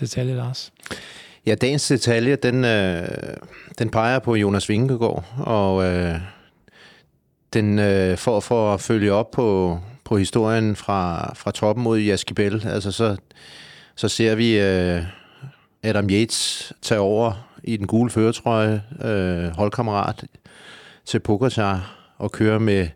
detalje, 0.00 0.34
Lars? 0.34 0.72
Ja, 1.46 1.54
dagens 1.54 1.88
detalje, 1.88 2.36
den, 2.36 2.64
øh, 2.64 3.08
den 3.78 3.90
peger 3.90 4.18
på 4.18 4.34
Jonas 4.34 4.68
Vingegaard, 4.68 5.24
og 5.38 5.84
øh, 5.84 6.20
den 7.52 7.78
øh, 7.78 8.18
for, 8.18 8.40
for 8.40 8.74
at 8.74 8.80
følge 8.80 9.12
op 9.12 9.30
på, 9.30 9.78
på 10.04 10.18
historien 10.18 10.76
fra, 10.76 11.32
fra 11.34 11.50
toppen 11.50 11.84
mod 11.84 11.98
Jaskibel, 11.98 12.66
altså 12.66 12.92
så, 12.92 13.16
så 13.96 14.08
ser 14.08 14.34
vi 14.34 14.58
øh, 14.58 15.02
Adam 15.82 16.10
Yates 16.10 16.72
tage 16.82 17.00
over 17.00 17.48
i 17.64 17.76
den 17.76 17.86
gule 17.86 18.10
føretrøje, 18.10 18.82
øh, 19.04 19.56
holdkammerat 19.56 20.24
til 21.04 21.18
Pogacar 21.18 21.96
og 22.18 22.32
køre 22.32 22.60
med 22.60 22.88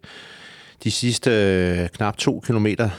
de 0.84 0.90
sidste 0.90 1.30
øh, 1.30 1.88
knap 1.88 2.16
to 2.16 2.42
kilometer 2.46 2.90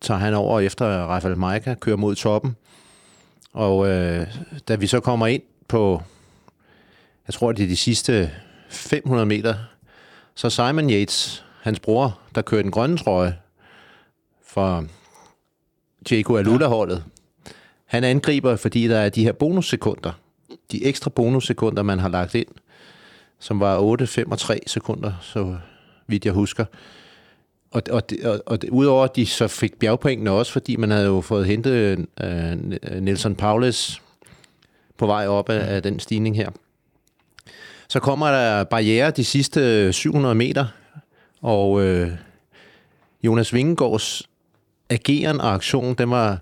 tager 0.00 0.18
han 0.18 0.34
over 0.34 0.60
efter 0.60 0.86
Rafael 0.86 1.38
Maika, 1.38 1.74
kører 1.74 1.96
mod 1.96 2.14
toppen. 2.14 2.56
Og 3.52 3.88
øh, 3.88 4.26
da 4.68 4.74
vi 4.74 4.86
så 4.86 5.00
kommer 5.00 5.26
ind 5.26 5.42
på, 5.68 6.02
jeg 7.26 7.34
tror 7.34 7.52
det 7.52 7.62
er 7.62 7.68
de 7.68 7.76
sidste 7.76 8.30
500 8.68 9.26
meter, 9.26 9.54
så 10.34 10.50
Simon 10.50 10.90
Yates, 10.90 11.44
hans 11.62 11.80
bror, 11.80 12.20
der 12.34 12.42
kører 12.42 12.62
den 12.62 12.70
grønne 12.70 12.96
trøje 12.96 13.38
for 14.46 14.84
Diego 16.08 16.36
Alula-holdet, 16.36 17.04
han 17.84 18.04
angriber, 18.04 18.56
fordi 18.56 18.88
der 18.88 18.98
er 18.98 19.08
de 19.08 19.24
her 19.24 19.32
bonussekunder, 19.32 20.12
de 20.72 20.84
ekstra 20.84 21.10
bonussekunder, 21.10 21.82
man 21.82 21.98
har 21.98 22.08
lagt 22.08 22.34
ind, 22.34 22.48
som 23.38 23.60
var 23.60 23.78
8, 23.78 24.06
5 24.06 24.30
og 24.30 24.38
3 24.38 24.60
sekunder, 24.66 25.12
så 25.20 25.56
vidt 26.06 26.24
jeg 26.24 26.32
husker. 26.32 26.64
Og, 27.70 27.82
og, 27.90 28.02
og, 28.24 28.42
og 28.46 28.58
udover 28.70 29.04
at 29.04 29.16
de 29.16 29.26
så 29.26 29.48
fik 29.48 29.78
bjergpoengene 29.78 30.30
også, 30.30 30.52
fordi 30.52 30.76
man 30.76 30.90
havde 30.90 31.06
jo 31.06 31.20
fået 31.20 31.46
hentet 31.46 32.06
uh, 32.24 32.26
Nelson 33.00 33.34
Paulus 33.34 34.02
på 34.98 35.06
vej 35.06 35.26
op 35.26 35.48
af, 35.48 35.74
af 35.74 35.82
den 35.82 36.00
stigning 36.00 36.36
her. 36.36 36.50
Så 37.88 38.00
kommer 38.00 38.30
der 38.30 38.64
barriere 38.64 39.10
de 39.10 39.24
sidste 39.24 39.92
700 39.92 40.34
meter, 40.34 40.66
og 41.42 41.82
øh, 41.82 42.10
Jonas 43.22 43.54
Vingegaards 43.54 44.22
ageren 44.90 45.40
og 45.40 45.54
aktion, 45.54 45.94
den 45.94 46.10
var, 46.10 46.38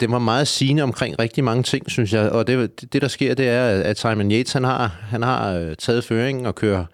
det 0.00 0.10
var 0.10 0.18
meget 0.18 0.48
sigende 0.48 0.82
omkring 0.82 1.18
rigtig 1.18 1.44
mange 1.44 1.62
ting, 1.62 1.90
synes 1.90 2.12
jeg. 2.12 2.30
Og 2.30 2.46
det, 2.46 2.92
det 2.92 3.02
der 3.02 3.08
sker, 3.08 3.34
det 3.34 3.48
er, 3.48 3.68
at 3.68 3.98
Simon 3.98 4.32
Yates, 4.32 4.52
han 4.52 4.64
har, 4.64 4.86
han 4.86 5.22
har 5.22 5.52
øh, 5.52 5.76
taget 5.76 6.04
føringen 6.04 6.46
og 6.46 6.54
kører 6.54 6.84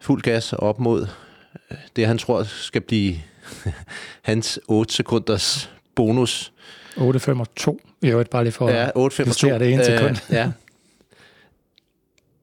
fuld 0.00 0.22
gas 0.22 0.52
op 0.52 0.80
mod 0.80 1.06
øh, 1.70 1.76
det, 1.96 2.06
han 2.06 2.18
tror 2.18 2.42
skal 2.42 2.80
blive 2.80 3.14
hans 4.22 4.60
8 4.68 4.94
sekunders 4.94 5.70
bonus. 5.94 6.52
8,5 6.96 7.76
i 8.02 8.08
øvrigt, 8.08 8.30
bare 8.30 8.44
lige 8.44 8.52
for 8.52 8.70
ja, 8.70 8.88
8, 8.94 9.16
5, 9.16 9.30
2. 9.30 9.48
det 9.48 9.72
ene 9.72 9.84
sekund. 9.84 10.10
Øh, 10.10 10.34
ja, 10.34 10.50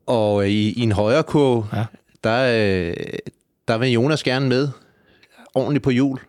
Og 0.07 0.49
i, 0.49 0.71
i 0.71 0.81
en 0.81 0.91
højre 0.91 1.23
kurve, 1.23 1.65
ja. 1.73 1.85
der, 2.23 2.39
øh, 2.87 2.93
der 3.67 3.77
vil 3.77 3.91
Jonas 3.91 4.23
gerne 4.23 4.49
med 4.49 4.69
ordentligt 5.55 5.83
på 5.83 5.89
hjul, 5.89 6.19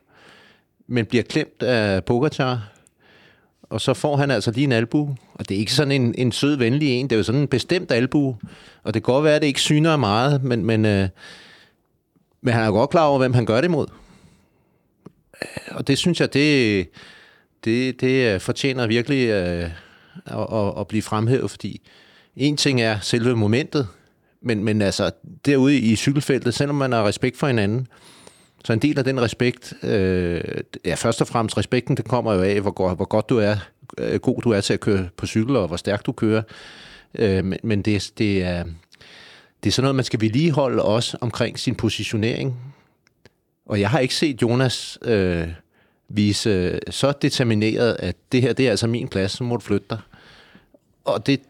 men 0.86 1.06
bliver 1.06 1.24
klemt 1.24 1.62
af 1.62 2.04
Pogacar. 2.04 2.72
Og 3.62 3.80
så 3.80 3.94
får 3.94 4.16
han 4.16 4.30
altså 4.30 4.50
lige 4.50 4.64
en 4.64 4.72
albu. 4.72 5.16
Og 5.34 5.48
det 5.48 5.54
er 5.54 5.58
ikke 5.58 5.72
sådan 5.72 5.92
en, 5.92 6.14
en 6.18 6.32
sød, 6.32 6.56
venlig 6.56 6.88
en. 6.88 7.10
Det 7.10 7.12
er 7.12 7.16
jo 7.16 7.22
sådan 7.22 7.40
en 7.40 7.48
bestemt 7.48 7.92
albu. 7.92 8.36
Og 8.82 8.94
det 8.94 9.04
kan 9.04 9.12
godt 9.12 9.24
være, 9.24 9.34
at 9.34 9.42
det 9.42 9.48
ikke 9.48 9.60
syner 9.60 9.96
meget, 9.96 10.44
men, 10.44 10.64
men, 10.64 10.84
øh, 10.84 11.08
men 12.40 12.54
han 12.54 12.64
er 12.64 12.70
godt 12.70 12.90
klar 12.90 13.06
over, 13.06 13.18
hvem 13.18 13.34
han 13.34 13.46
gør 13.46 13.56
det 13.56 13.68
imod. 13.68 13.86
Og 15.70 15.86
det 15.86 15.98
synes 15.98 16.20
jeg, 16.20 16.34
det, 16.34 16.88
det, 17.64 18.00
det 18.00 18.42
fortjener 18.42 18.86
virkelig 18.86 19.28
øh, 19.28 19.70
at, 20.26 20.46
at, 20.52 20.80
at 20.80 20.88
blive 20.88 21.02
fremhævet, 21.02 21.50
fordi 21.50 21.82
en 22.38 22.56
ting 22.56 22.80
er 22.80 23.00
selve 23.00 23.36
momentet, 23.36 23.88
men, 24.42 24.64
men 24.64 24.82
altså 24.82 25.10
derude 25.46 25.78
i 25.78 25.96
cykelfeltet, 25.96 26.54
selvom 26.54 26.76
man 26.76 26.92
har 26.92 27.04
respekt 27.04 27.36
for 27.36 27.46
hinanden, 27.46 27.86
så 28.64 28.72
en 28.72 28.78
del 28.78 28.98
af 28.98 29.04
den 29.04 29.20
respekt, 29.20 29.74
øh, 29.82 30.40
ja 30.84 30.94
først 30.94 31.20
og 31.20 31.26
fremmest 31.26 31.58
respekten, 31.58 31.96
det 31.96 32.08
kommer 32.08 32.34
jo 32.34 32.42
af, 32.42 32.60
hvor, 32.60 32.94
hvor 32.94 33.04
godt 33.04 33.28
du 33.28 33.38
er 33.38 33.56
øh, 33.98 34.20
god 34.20 34.42
du 34.42 34.50
er 34.50 34.60
til 34.60 34.72
at 34.72 34.80
køre 34.80 35.08
på 35.16 35.26
cykel, 35.26 35.56
og 35.56 35.68
hvor 35.68 35.76
stærkt 35.76 36.06
du 36.06 36.12
kører. 36.12 36.42
Øh, 37.14 37.44
men 37.44 37.58
men 37.62 37.82
det, 37.82 38.12
det, 38.18 38.42
er, 38.42 38.64
det 39.64 39.70
er 39.70 39.72
sådan 39.72 39.84
noget, 39.84 39.96
man 39.96 40.04
skal 40.04 40.20
vedligeholde 40.20 40.82
også 40.82 41.18
omkring 41.20 41.58
sin 41.58 41.74
positionering. 41.74 42.56
Og 43.66 43.80
jeg 43.80 43.90
har 43.90 43.98
ikke 43.98 44.14
set 44.14 44.42
Jonas 44.42 44.98
øh, 45.02 45.48
vise 46.08 46.50
øh, 46.50 46.78
så 46.90 47.12
determineret, 47.22 47.96
at 47.98 48.16
det 48.32 48.42
her 48.42 48.52
det 48.52 48.66
er 48.66 48.70
altså 48.70 48.86
min 48.86 49.08
plads, 49.08 49.32
så 49.32 49.44
må 49.44 49.56
du 49.56 49.60
flytte 49.60 49.86
dig. 49.90 49.98
Og 51.04 51.26
det, 51.26 51.40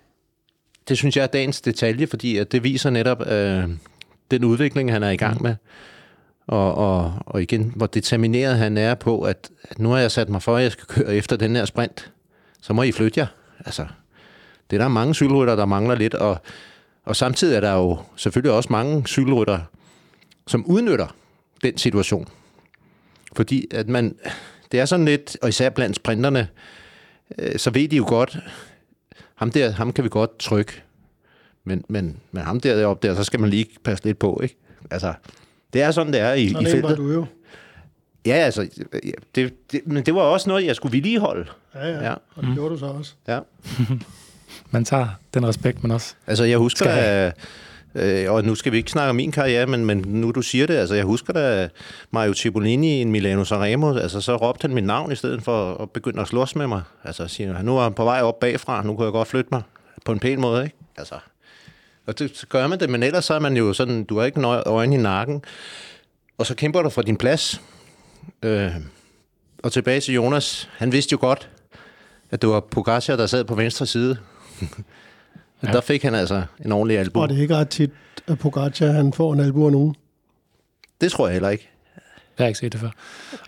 det 0.88 0.96
synes 0.98 1.16
jeg 1.16 1.22
er 1.22 1.27
dagens 1.27 1.61
detalje, 1.61 2.07
fordi 2.07 2.37
at 2.37 2.53
det 2.53 2.64
viser 2.64 2.90
netop 2.90 3.27
øh, 3.27 3.68
den 4.31 4.44
udvikling, 4.44 4.92
han 4.92 5.03
er 5.03 5.11
i 5.11 5.16
gang 5.16 5.42
med. 5.42 5.55
Og, 6.46 6.74
og, 6.74 7.14
og 7.27 7.42
igen, 7.42 7.72
hvor 7.77 7.87
determineret 7.87 8.59
han 8.59 8.77
er 8.77 8.94
på, 8.94 9.22
at, 9.22 9.51
at 9.62 9.79
nu 9.79 9.90
har 9.90 9.98
jeg 9.98 10.11
sat 10.11 10.29
mig 10.29 10.42
for, 10.42 10.57
at 10.57 10.62
jeg 10.62 10.72
skal 10.72 10.87
køre 10.87 11.14
efter 11.14 11.37
den 11.37 11.57
her 11.57 11.64
sprint. 11.64 12.12
Så 12.62 12.72
må 12.72 12.83
I 12.83 12.92
flytte 12.92 13.20
jer. 13.20 13.27
Altså, 13.64 13.87
det 14.70 14.77
er 14.77 14.81
der 14.83 14.88
mange 14.88 15.14
cykelrytter, 15.14 15.57
der 15.57 15.66
mangler 15.66 15.94
lidt, 15.94 16.14
og, 16.14 16.38
og 17.05 17.16
samtidig 17.16 17.57
er 17.57 17.61
der 17.61 17.72
jo 17.72 17.98
selvfølgelig 18.16 18.53
også 18.53 18.68
mange 18.72 19.07
cykelrytter, 19.07 19.59
som 20.46 20.66
udnytter 20.66 21.16
den 21.62 21.79
situation. 21.79 22.29
Fordi 23.37 23.66
at 23.70 23.88
man, 23.88 24.16
det 24.72 24.81
er 24.81 24.85
sådan 24.85 25.05
lidt, 25.05 25.37
og 25.42 25.48
især 25.48 25.70
blandt 25.70 25.96
sprinterne, 25.96 26.48
øh, 27.38 27.59
så 27.59 27.70
ved 27.70 27.88
de 27.88 27.96
jo 27.96 28.05
godt, 28.09 28.38
ham 29.38 29.51
der, 29.51 29.70
ham 29.70 29.92
kan 29.92 30.05
vi 30.05 30.09
godt 30.09 30.38
trykke. 30.38 30.83
Men, 31.64 31.85
men, 31.88 32.16
men 32.33 32.42
ham 32.42 32.61
der 32.61 32.77
deroppe 32.77 33.09
der, 33.09 33.14
så 33.14 33.24
skal 33.24 33.40
man 33.40 33.51
lige 33.51 33.66
passe 33.85 34.05
lidt 34.05 34.18
på, 34.18 34.40
ikke? 34.42 34.57
Altså, 34.90 35.14
det 35.72 35.83
er 35.83 35.90
sådan, 35.90 36.12
det 36.12 36.20
er 36.20 36.33
i, 36.33 36.48
Sådan 36.48 36.66
i 36.66 36.70
en 36.70 36.83
var 36.83 36.88
feltet. 36.88 36.96
du 36.96 37.12
jo. 37.12 37.27
Ja, 38.27 38.33
altså, 38.35 38.68
det, 39.35 39.72
det, 39.72 39.81
men 39.87 40.07
det 40.07 40.14
var 40.14 40.20
også 40.20 40.48
noget, 40.48 40.64
jeg 40.66 40.77
skulle 40.77 40.92
vedligeholde. 40.92 41.46
Ja, 41.74 41.87
ja. 41.87 41.94
Ja. 41.94 42.05
ja. 42.05 42.14
Og 42.35 42.42
det 42.42 42.55
gjorde 42.55 42.70
du 42.74 42.79
så 42.79 42.87
også. 42.87 43.14
Ja. 43.29 43.40
Man 44.70 44.85
tager 44.85 45.09
den 45.35 45.46
respekt, 45.48 45.83
man 45.83 45.90
også 45.90 46.14
Altså, 46.27 46.44
jeg 46.44 46.59
husker 46.59 46.85
Skal 46.85 46.96
da, 46.96 47.33
øh, 47.94 48.33
og 48.33 48.44
nu 48.44 48.55
skal 48.55 48.72
vi 48.72 48.77
ikke 48.77 48.90
snakke 48.90 49.11
om 49.11 49.16
min 49.16 49.33
karriere, 49.33 49.66
men, 49.66 49.85
men 49.85 49.98
nu 49.98 50.31
du 50.31 50.42
siger 50.42 50.66
det, 50.66 50.74
altså, 50.74 50.94
jeg 50.94 51.05
husker 51.05 51.33
da 51.33 51.68
Mario 52.11 52.35
Cipollini 52.35 52.98
i 52.98 53.01
en 53.01 53.12
Milano 53.12 53.44
Sanremo, 53.44 53.96
altså, 53.96 54.20
så 54.20 54.37
råbte 54.37 54.62
han 54.62 54.74
mit 54.74 54.85
navn 54.85 55.12
i 55.12 55.16
stedet 55.16 55.42
for 55.42 55.74
at 55.74 55.90
begynde 55.90 56.20
at 56.20 56.29
slås 56.29 56.57
med 56.57 56.66
mig. 56.66 56.83
Altså, 57.05 57.29
siger 57.29 57.53
han, 57.53 57.64
nu 57.64 57.79
er 57.79 57.83
han 57.83 57.94
på 57.94 58.05
vej 58.05 58.22
op 58.22 58.40
bagfra, 58.40 58.83
nu 58.83 58.96
kan 58.96 59.05
jeg 59.05 59.12
godt 59.12 59.29
flytte 59.29 59.48
mig 59.53 59.62
på 60.05 60.12
en 60.12 60.18
pæn 60.18 60.40
måde, 60.40 60.64
ikke? 60.64 60.77
Altså, 60.96 61.14
og 62.07 62.18
det, 62.18 62.37
så 62.37 62.46
gør 62.46 62.66
man 62.66 62.81
det, 62.81 62.90
men 62.90 63.03
ellers 63.03 63.24
så 63.24 63.35
er 63.35 63.38
man 63.38 63.57
jo 63.57 63.72
sådan, 63.72 64.05
du 64.05 64.18
har 64.18 64.27
ikke 64.27 64.40
øjne 64.46 64.94
i 64.94 64.98
nakken, 64.98 65.42
og 66.38 66.46
så 66.46 66.55
kæmper 66.55 66.83
du 66.83 66.88
for 66.88 67.03
din 67.03 67.16
plads. 67.16 67.61
Øh, 68.42 68.70
og 69.62 69.72
tilbage 69.72 70.01
til 70.01 70.14
Jonas, 70.14 70.68
han 70.77 70.92
vidste 70.92 71.12
jo 71.12 71.18
godt, 71.20 71.48
at 72.31 72.42
det 72.42 72.51
var 72.51 72.61
Pogacar, 72.61 73.16
der 73.16 73.27
sad 73.27 73.44
på 73.44 73.55
venstre 73.55 73.87
side 73.87 74.16
ja. 75.62 75.73
Der 75.73 75.81
fik 75.81 76.03
han 76.03 76.14
altså 76.14 76.42
en 76.64 76.73
ordentlig 76.73 76.99
albu. 76.99 77.21
Og 77.21 77.29
det 77.29 77.38
er 77.38 77.42
ikke 77.42 77.57
ret 77.57 77.68
tit, 77.68 77.90
at 78.27 78.38
Pogacar 78.38 78.87
han 78.87 79.12
får 79.12 79.33
en 79.33 79.40
albu 79.40 79.66
af 79.66 79.73
nogen. 79.73 79.94
Det 81.01 81.12
tror 81.12 81.27
jeg 81.27 81.33
heller 81.33 81.49
ikke. 81.49 81.68
Jeg 82.38 82.44
har 82.44 82.49
ikke 82.49 82.59
set 82.59 82.73
det 82.73 82.81
før. 82.81 82.90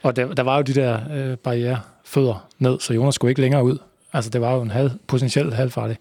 Og 0.02 0.16
der, 0.16 0.34
der 0.34 0.42
var 0.42 0.56
jo 0.56 0.62
de 0.62 0.74
der 0.74 1.00
øh, 1.12 1.36
barrierefødder 1.36 2.48
ned, 2.58 2.80
så 2.80 2.94
Jonas 2.94 3.14
skulle 3.14 3.30
ikke 3.30 3.40
længere 3.40 3.64
ud. 3.64 3.78
Altså, 4.12 4.30
det 4.30 4.40
var 4.40 4.54
jo 4.54 4.62
en 4.62 4.70
halv, 4.70 4.90
potentielt 5.06 5.54
halvfarlig 5.54 5.96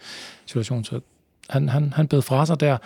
situation, 0.45 0.83
så 0.83 0.99
han, 1.49 1.69
han, 1.69 1.93
han 1.95 2.07
bed 2.07 2.21
fra 2.21 2.45
sig 2.45 2.59
der. 2.59 2.77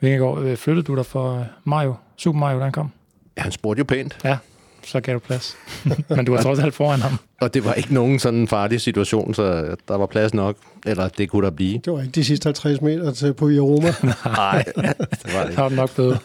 Vingegaard, 0.00 0.42
øh, 0.42 0.56
flyttede 0.56 0.86
du 0.86 0.96
dig 0.96 1.06
for 1.06 1.38
øh, 1.38 1.44
Mario, 1.64 1.94
Super 2.16 2.38
Mario, 2.38 2.58
da 2.58 2.64
han 2.64 2.72
kom? 2.72 2.90
Ja, 3.36 3.42
han 3.42 3.52
spurgte 3.52 3.78
jo 3.78 3.84
pænt, 3.84 4.18
Ja, 4.24 4.38
så 4.84 5.00
gav 5.00 5.14
du 5.14 5.18
plads. 5.18 5.56
Men 6.16 6.24
du 6.24 6.32
var 6.34 6.42
trods 6.42 6.58
alt 6.58 6.74
foran 6.74 7.00
ham. 7.00 7.18
og 7.40 7.54
det 7.54 7.64
var 7.64 7.74
ikke 7.74 7.94
nogen 7.94 8.18
sådan 8.18 8.48
farlig 8.48 8.80
situation, 8.80 9.34
så 9.34 9.76
der 9.88 9.96
var 9.96 10.06
plads 10.06 10.34
nok. 10.34 10.56
Eller 10.86 11.08
det 11.08 11.28
kunne 11.30 11.44
der 11.44 11.50
blive. 11.50 11.80
Det 11.84 11.92
var 11.92 12.00
ikke 12.00 12.12
de 12.12 12.24
sidste 12.24 12.46
50 12.46 12.80
meter 12.80 13.12
til 13.12 13.34
på 13.34 13.44
Roma. 13.46 13.94
Nej, 14.26 14.64
det 14.76 15.34
var 15.34 15.44
det 15.46 15.56
Der 15.56 15.62
var 15.62 15.68
den 15.68 15.76
nok 15.76 15.94
blevet 15.94 16.18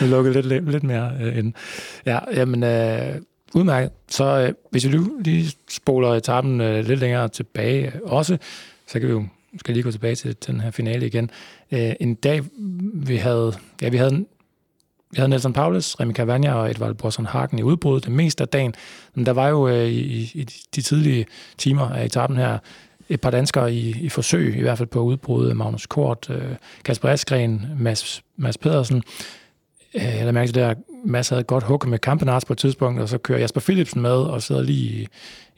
lukket 0.00 0.32
lidt, 0.34 0.46
lidt, 0.46 0.70
lidt 0.70 0.82
mere 0.82 1.12
øh, 1.20 1.38
ind. 1.38 1.52
Ja, 2.06 2.18
jamen, 2.34 2.62
øh, 2.62 3.14
udmærket. 3.54 3.90
Så 4.08 4.24
øh, 4.24 4.52
hvis 4.70 4.84
vi 4.86 4.90
lige- 4.92 5.22
lige 5.24 5.52
spoler 5.70 6.08
etappen 6.14 6.60
øh, 6.60 6.84
lidt 6.86 7.00
længere 7.00 7.28
tilbage 7.28 7.86
øh, 7.86 7.92
også, 8.02 8.36
så 8.88 8.98
kan 9.00 9.08
vi 9.08 9.12
jo 9.12 9.24
skal 9.60 9.74
lige 9.74 9.84
gå 9.84 9.90
tilbage 9.90 10.14
til, 10.14 10.36
til 10.36 10.52
den 10.52 10.60
her 10.60 10.70
finale 10.70 11.06
igen. 11.06 11.30
Øh, 11.72 11.92
en 12.00 12.14
dag, 12.14 12.42
vi 12.94 13.16
havde, 13.16 13.52
ja, 13.82 13.88
vi 13.88 13.96
havde, 13.96 14.24
vi 15.10 15.16
havde 15.16 15.28
Nelson 15.28 15.52
Paulus, 15.52 15.94
Remy 16.00 16.12
Cavagna 16.12 16.54
og 16.54 16.70
Edvald 16.70 16.94
Boasson 16.94 17.26
Hagen 17.26 17.58
i 17.58 17.62
udbrud 17.62 18.00
det 18.00 18.12
meste 18.12 18.42
af 18.44 18.48
dagen. 18.48 18.74
Men 19.14 19.26
der 19.26 19.32
var 19.32 19.48
jo 19.48 19.68
øh, 19.68 19.88
i, 19.88 20.30
i 20.34 20.44
de 20.76 20.82
tidlige 20.82 21.26
timer 21.58 21.88
af 21.88 22.04
etappen 22.04 22.38
her 22.38 22.58
et 23.08 23.20
par 23.20 23.30
danskere 23.30 23.74
i, 23.74 23.96
i 24.00 24.08
forsøg, 24.08 24.56
i 24.56 24.60
hvert 24.60 24.78
fald 24.78 24.88
på 24.88 25.00
udbrud. 25.00 25.54
Magnus 25.54 25.86
Kort, 25.86 26.30
øh, 26.30 26.56
Kasper 26.84 27.08
Askren, 27.08 27.66
Mads, 27.78 28.22
Mads 28.36 28.58
Pedersen. 28.58 29.02
Øh, 29.94 30.02
jeg 30.02 30.14
lagde 30.14 30.32
mærke 30.32 30.48
til 30.48 30.54
det 30.54 30.62
der, 30.62 30.74
Mads 31.04 31.28
havde 31.28 31.40
et 31.40 31.46
godt 31.46 31.64
hug 31.64 31.88
med 31.88 31.98
Kampenarts 31.98 32.44
på 32.44 32.52
et 32.52 32.58
tidspunkt, 32.58 33.00
og 33.00 33.08
så 33.08 33.18
kører 33.18 33.38
Jasper 33.38 33.60
Philipsen 33.60 34.00
med 34.02 34.10
og 34.10 34.42
sidder 34.42 34.62
lige 34.62 34.90
i, 34.90 35.08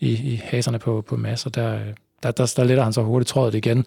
i, 0.00 0.32
i 0.32 0.40
haserne 0.44 0.78
på, 0.78 1.04
på 1.08 1.16
Mads, 1.16 1.46
og 1.46 1.54
der, 1.54 1.78
der, 2.22 2.30
der, 2.30 2.52
der 2.56 2.64
letter 2.64 2.84
han 2.84 2.92
så 2.92 3.02
hurtigt 3.02 3.28
trådet 3.28 3.54
igen. 3.54 3.86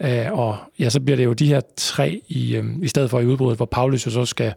Øh, 0.00 0.32
og 0.32 0.56
ja, 0.78 0.90
så 0.90 1.00
bliver 1.00 1.16
det 1.16 1.24
jo 1.24 1.32
de 1.32 1.46
her 1.46 1.60
tre 1.76 2.20
i, 2.28 2.56
øh, 2.56 2.64
i 2.82 2.88
stedet 2.88 3.10
for 3.10 3.20
i 3.20 3.26
udbruddet, 3.26 3.56
hvor 3.56 3.66
Paulus 3.66 4.06
jo 4.06 4.10
så 4.10 4.24
skal 4.24 4.54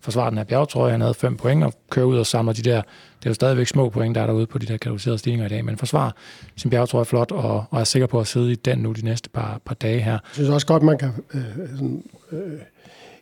forsvare 0.00 0.30
den 0.30 0.38
her 0.38 0.44
bjergtrøje. 0.44 0.92
Han 0.92 1.00
havde 1.00 1.14
fem 1.14 1.36
point 1.36 1.64
og 1.64 1.72
kører 1.90 2.06
ud 2.06 2.18
og 2.18 2.26
samler 2.26 2.52
de 2.52 2.62
der, 2.62 2.82
det 3.18 3.26
er 3.26 3.30
jo 3.30 3.34
stadigvæk 3.34 3.66
små 3.66 3.88
point, 3.88 4.14
der 4.14 4.22
er 4.22 4.26
derude 4.26 4.46
på 4.46 4.58
de 4.58 4.66
der 4.66 4.76
kategoriserede 4.76 5.18
stigninger 5.18 5.46
i 5.46 5.48
dag, 5.48 5.64
men 5.64 5.76
forsvar 5.76 6.14
sin 6.56 6.70
bjergtrøje 6.70 7.04
flot 7.04 7.32
og, 7.32 7.64
og 7.70 7.80
er 7.80 7.84
sikker 7.84 8.06
på 8.06 8.20
at 8.20 8.26
sidde 8.26 8.52
i 8.52 8.54
den 8.54 8.78
nu 8.78 8.92
de 8.92 9.04
næste 9.04 9.30
par, 9.30 9.60
par 9.64 9.74
dage 9.74 10.00
her. 10.00 10.12
Jeg 10.12 10.20
synes 10.32 10.48
også 10.48 10.66
godt, 10.66 10.82
man 10.82 10.98
kan 10.98 11.10
øh, 11.34 11.42
sådan, 11.70 12.04
øh, 12.32 12.60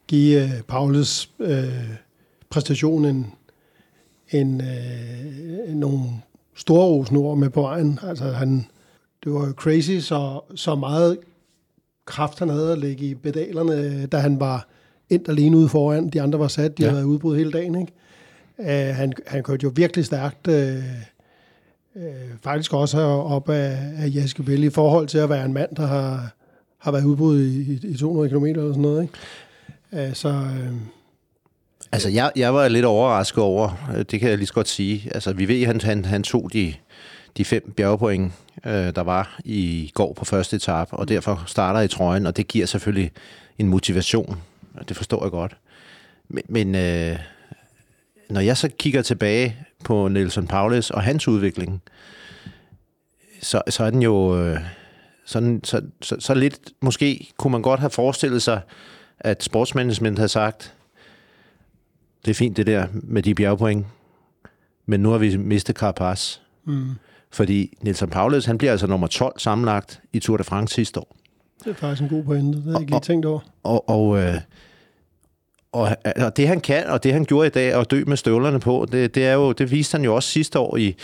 give 0.08 0.42
øh, 0.42 0.62
Paulus 0.68 1.30
øh, 1.40 1.64
præstation 2.50 3.04
en, 3.04 3.32
en, 4.30 4.60
øh, 4.60 5.74
nogle 5.74 6.00
store 6.54 6.86
rosnord 6.86 7.38
med 7.38 7.50
på 7.50 7.60
vejen. 7.60 7.98
Altså, 8.02 8.24
han, 8.24 8.66
det 9.24 9.32
var 9.32 9.46
jo 9.46 9.52
crazy, 9.52 9.98
så, 9.98 10.40
så 10.54 10.74
meget 10.74 11.18
kraft 12.04 12.38
han 12.38 12.48
havde 12.48 12.72
at 12.72 12.78
lægge 12.78 13.06
i 13.06 13.14
pedalerne, 13.14 14.06
da 14.06 14.18
han 14.18 14.40
var 14.40 14.68
endt 15.10 15.28
alene 15.28 15.56
ude 15.56 15.68
foran. 15.68 16.08
De 16.08 16.22
andre 16.22 16.38
var 16.38 16.48
sat, 16.48 16.78
de 16.78 16.82
Ja. 16.82 16.88
havde 16.88 16.96
været 16.96 17.06
udbrudt 17.12 17.38
hele 17.38 17.52
dagen. 17.52 17.80
Ikke? 17.80 17.92
Uh, 18.58 18.96
han, 18.96 19.12
han 19.26 19.42
kørte 19.42 19.64
jo 19.64 19.72
virkelig 19.74 20.04
stærkt. 20.04 20.48
Uh, 20.48 20.54
uh, 21.94 22.02
faktisk 22.42 22.72
også 22.74 22.98
op 23.00 23.48
af, 23.48 23.78
af 23.98 24.10
Jaske 24.14 24.42
Bell 24.42 24.64
i 24.64 24.70
forhold 24.70 25.06
til 25.08 25.18
at 25.18 25.28
være 25.28 25.44
en 25.44 25.52
mand, 25.52 25.76
der 25.76 25.86
har, 25.86 26.34
har 26.78 26.92
været 26.92 27.04
udbrudt 27.04 27.40
i, 27.40 27.72
i, 27.72 27.80
i 27.82 27.96
200 27.96 28.28
km 28.30 28.44
eller 28.44 28.68
sådan 28.68 28.82
noget. 28.82 29.02
Ikke? 29.92 30.08
Uh, 30.08 30.14
så 30.14 30.28
uh, 30.28 30.76
Altså, 31.92 32.08
jeg, 32.08 32.32
jeg 32.36 32.54
var 32.54 32.68
lidt 32.68 32.84
overrasket 32.84 33.38
over, 33.44 33.90
øh, 33.96 34.04
det 34.10 34.20
kan 34.20 34.28
jeg 34.30 34.38
lige 34.38 34.46
så 34.46 34.54
godt 34.54 34.68
sige. 34.68 35.10
Altså, 35.14 35.32
vi 35.32 35.48
ved, 35.48 35.60
at 35.60 35.66
han, 35.66 35.80
han, 35.80 36.04
han 36.04 36.22
tog 36.22 36.52
de, 36.52 36.74
de 37.36 37.44
fem 37.44 37.72
bjergpoint, 37.76 38.32
øh, 38.66 38.72
der 38.72 39.00
var 39.00 39.38
i 39.44 39.90
går 39.94 40.12
på 40.12 40.24
første 40.24 40.56
etape, 40.56 40.92
og 40.96 41.08
derfor 41.08 41.44
starter 41.46 41.80
i 41.80 41.88
trøjen, 41.88 42.26
og 42.26 42.36
det 42.36 42.48
giver 42.48 42.66
selvfølgelig 42.66 43.10
en 43.58 43.68
motivation. 43.68 44.36
Og 44.76 44.88
Det 44.88 44.96
forstår 44.96 45.24
jeg 45.24 45.30
godt. 45.30 45.56
Men, 46.28 46.44
men 46.48 46.74
øh, 46.74 47.18
når 48.30 48.40
jeg 48.40 48.56
så 48.56 48.68
kigger 48.78 49.02
tilbage 49.02 49.56
på 49.84 50.08
Nelson 50.08 50.46
Paulus 50.46 50.90
og 50.90 51.02
hans 51.02 51.28
udvikling, 51.28 51.82
så, 53.42 53.62
så 53.68 53.84
er 53.84 53.90
den 53.90 54.02
jo 54.02 54.38
øh, 54.40 54.60
sådan, 55.24 55.60
så, 55.64 55.82
så, 56.02 56.16
så 56.18 56.34
lidt, 56.34 56.58
måske 56.80 57.28
kunne 57.36 57.52
man 57.52 57.62
godt 57.62 57.80
have 57.80 57.90
forestillet 57.90 58.42
sig, 58.42 58.60
at 59.18 59.42
sportsmanagement 59.42 60.18
havde 60.18 60.28
sagt, 60.28 60.74
det 62.24 62.30
er 62.30 62.34
fint 62.34 62.56
det 62.56 62.66
der 62.66 62.86
med 62.92 63.22
de 63.22 63.34
bjergpoint, 63.34 63.86
men 64.86 65.00
nu 65.00 65.10
har 65.10 65.18
vi 65.18 65.36
mistet 65.36 65.76
Carapaz. 65.76 66.36
mm, 66.64 66.90
Fordi 67.30 67.76
Nelson 67.80 68.10
Paulus, 68.10 68.44
han 68.44 68.58
bliver 68.58 68.70
altså 68.70 68.86
nummer 68.86 69.06
12 69.06 69.38
sammenlagt 69.38 70.00
i 70.12 70.18
Tour 70.18 70.36
de 70.36 70.44
France 70.44 70.74
sidste 70.74 71.00
år. 71.00 71.15
Det 71.64 71.70
er 71.70 71.74
faktisk 71.74 72.02
en 72.02 72.08
god 72.08 72.24
pointe. 72.24 72.58
Det 72.58 72.64
har 72.64 72.72
jeg 72.72 72.80
ikke 72.80 72.92
lige 72.92 73.00
tænkt 73.00 73.26
over. 73.26 73.40
Og, 73.62 73.88
og, 73.88 74.18
øh, 74.18 74.34
og, 75.72 75.96
og 76.16 76.36
det 76.36 76.48
han 76.48 76.60
kan, 76.60 76.86
og 76.86 77.02
det 77.02 77.12
han 77.12 77.24
gjorde 77.24 77.46
i 77.46 77.50
dag, 77.50 77.72
at 77.72 77.90
dø 77.90 78.04
med 78.06 78.16
støvlerne 78.16 78.60
på, 78.60 78.86
det, 78.92 79.14
det, 79.14 79.26
er 79.26 79.32
jo, 79.32 79.52
det 79.52 79.70
viste 79.70 79.96
han 79.96 80.04
jo 80.04 80.14
også 80.14 80.28
sidste 80.28 80.58
år 80.58 80.76
i 80.76 80.96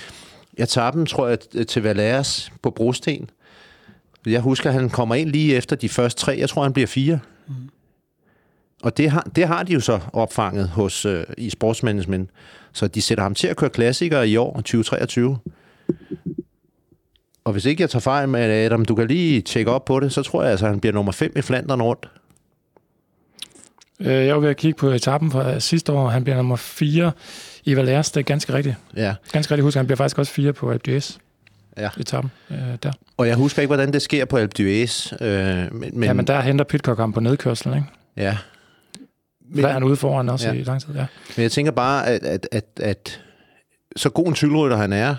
etappen, 0.58 1.06
tror 1.06 1.28
jeg, 1.28 1.66
til 1.68 1.82
Valers 1.82 2.52
på 2.62 2.70
Brosten. 2.70 3.30
Jeg 4.26 4.40
husker, 4.40 4.70
at 4.70 4.74
han 4.74 4.90
kommer 4.90 5.14
ind 5.14 5.28
lige 5.28 5.56
efter 5.56 5.76
de 5.76 5.88
første 5.88 6.20
tre. 6.20 6.36
Jeg 6.38 6.48
tror, 6.48 6.62
han 6.62 6.72
bliver 6.72 6.86
fire. 6.86 7.18
Mm. 7.48 7.54
Og 8.82 8.96
det 8.96 9.10
har, 9.10 9.28
det 9.36 9.46
har 9.46 9.62
de 9.62 9.72
jo 9.72 9.80
så 9.80 10.00
opfanget 10.12 10.68
hos, 10.68 11.04
øh, 11.04 11.24
i 11.38 11.50
sportsmanagement. 11.50 12.30
Så 12.72 12.88
de 12.88 13.02
sætter 13.02 13.24
ham 13.24 13.34
til 13.34 13.48
at 13.48 13.56
køre 13.56 13.70
klassikere 13.70 14.28
i 14.28 14.36
år, 14.36 14.52
2023. 14.54 15.38
Og 17.44 17.52
hvis 17.52 17.64
ikke 17.64 17.80
jeg 17.80 17.90
tager 17.90 18.00
fejl 18.00 18.28
med 18.28 18.40
Adam, 18.40 18.84
du 18.84 18.94
kan 18.94 19.06
lige 19.08 19.40
tjekke 19.40 19.70
op 19.70 19.84
på 19.84 20.00
det, 20.00 20.12
så 20.12 20.22
tror 20.22 20.42
jeg 20.42 20.50
altså, 20.50 20.66
at 20.66 20.72
han 20.72 20.80
bliver 20.80 20.94
nummer 20.94 21.12
5 21.12 21.32
i 21.36 21.42
Flandern 21.42 21.82
rundt. 21.82 22.08
Øh, 24.00 24.26
jeg 24.26 24.34
var 24.34 24.40
ved 24.40 24.50
at 24.50 24.56
kigge 24.56 24.76
på 24.78 24.88
etappen 24.88 25.30
fra 25.30 25.60
sidste 25.60 25.92
år. 25.92 26.08
Han 26.08 26.24
bliver 26.24 26.36
nummer 26.36 26.56
4 26.56 27.12
i 27.64 27.76
Valers. 27.76 28.10
Det 28.10 28.20
er 28.20 28.24
ganske 28.24 28.54
rigtigt. 28.54 28.76
Ja. 28.96 29.14
Ganske 29.32 29.50
rigtigt 29.50 29.64
husk, 29.64 29.76
han 29.76 29.86
bliver 29.86 29.96
faktisk 29.96 30.18
også 30.18 30.32
4 30.32 30.52
på 30.52 30.70
Alpe 30.70 30.90
d'Huez. 30.96 31.18
Ja. 31.76 31.88
etappen 32.00 32.30
øh, 32.50 32.56
der. 32.82 32.92
Og 33.16 33.28
jeg 33.28 33.36
husker 33.36 33.62
ikke, 33.62 33.68
hvordan 33.68 33.92
det 33.92 34.02
sker 34.02 34.24
på 34.24 34.36
Alpe 34.36 34.62
d'Huez. 34.62 35.24
Øh, 35.24 35.74
men, 35.74 35.90
men, 35.92 36.04
Ja, 36.04 36.12
men 36.12 36.26
der 36.26 36.40
henter 36.40 36.64
Pitcock 36.64 36.98
ham 36.98 37.12
på 37.12 37.20
nedkørslen, 37.20 37.74
ikke? 37.74 37.86
ja. 38.16 38.36
Men, 39.54 39.62
der 39.62 39.68
er 39.68 39.72
han 39.72 39.82
ude 39.82 39.96
foran 39.96 40.28
også 40.28 40.48
ja. 40.48 40.54
i 40.54 40.62
lang 40.62 40.80
tid, 40.80 40.94
ja. 40.94 41.06
Men 41.36 41.42
jeg 41.42 41.52
tænker 41.52 41.72
bare, 41.72 42.06
at, 42.06 42.24
at, 42.24 42.48
at, 42.52 42.64
at 42.80 43.20
så 43.96 44.10
god 44.10 44.26
en 44.26 44.34
cykelrytter 44.34 44.76
han 44.76 44.92
er, 44.92 45.16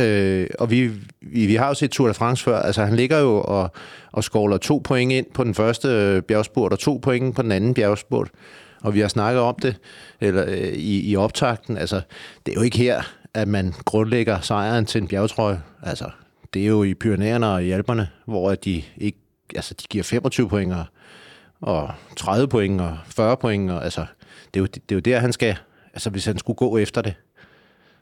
øh, 0.00 0.46
og 0.58 0.70
vi, 0.70 0.90
vi, 1.20 1.46
vi 1.46 1.54
har 1.54 1.68
jo 1.68 1.74
set 1.74 1.90
Tour 1.90 2.08
de 2.08 2.14
France 2.14 2.44
før, 2.44 2.58
altså 2.58 2.84
han 2.84 2.96
ligger 2.96 3.18
jo 3.18 3.40
og, 3.40 3.70
og 4.12 4.24
skovler 4.24 4.56
to 4.56 4.80
point 4.84 5.12
ind 5.12 5.26
på 5.34 5.44
den 5.44 5.54
første 5.54 5.88
øh, 5.88 6.22
bjergspurt, 6.22 6.72
og 6.72 6.78
to 6.78 6.98
point 7.02 7.36
på 7.36 7.42
den 7.42 7.52
anden 7.52 7.74
bjergspurt, 7.74 8.30
og 8.82 8.94
vi 8.94 9.00
har 9.00 9.08
snakket 9.08 9.42
om 9.42 9.56
det 9.62 9.76
eller, 10.20 10.44
øh, 10.48 10.72
i, 10.72 11.10
i 11.10 11.16
optakten, 11.16 11.76
altså 11.78 12.00
det 12.46 12.52
er 12.52 12.56
jo 12.56 12.62
ikke 12.62 12.78
her, 12.78 13.02
at 13.34 13.48
man 13.48 13.74
grundlægger 13.84 14.40
sejren 14.40 14.86
til 14.86 15.02
en 15.02 15.08
bjergtrøje, 15.08 15.62
altså 15.82 16.10
det 16.54 16.62
er 16.62 16.66
jo 16.66 16.82
i 16.82 16.94
Pyrenæerne 16.94 17.48
og 17.48 17.64
i 17.64 17.70
Alperne, 17.70 18.08
hvor 18.26 18.50
at 18.50 18.64
de 18.64 18.82
ikke, 18.96 19.18
altså 19.54 19.74
de 19.74 19.86
giver 19.90 20.04
25 20.04 20.48
point 20.48 20.72
og, 20.72 20.84
og 21.60 21.90
30 22.16 22.48
point 22.48 22.80
og 22.80 22.98
40 23.06 23.36
point, 23.36 23.70
og 23.70 23.84
altså 23.84 24.06
det 24.54 24.60
er, 24.60 24.62
jo, 24.62 24.66
det 24.66 24.92
er 24.92 24.94
jo 24.94 25.00
der, 25.00 25.18
han 25.18 25.32
skal, 25.32 25.56
altså 25.94 26.10
hvis 26.10 26.24
han 26.24 26.38
skulle 26.38 26.56
gå 26.56 26.78
efter 26.78 27.02
det. 27.02 27.14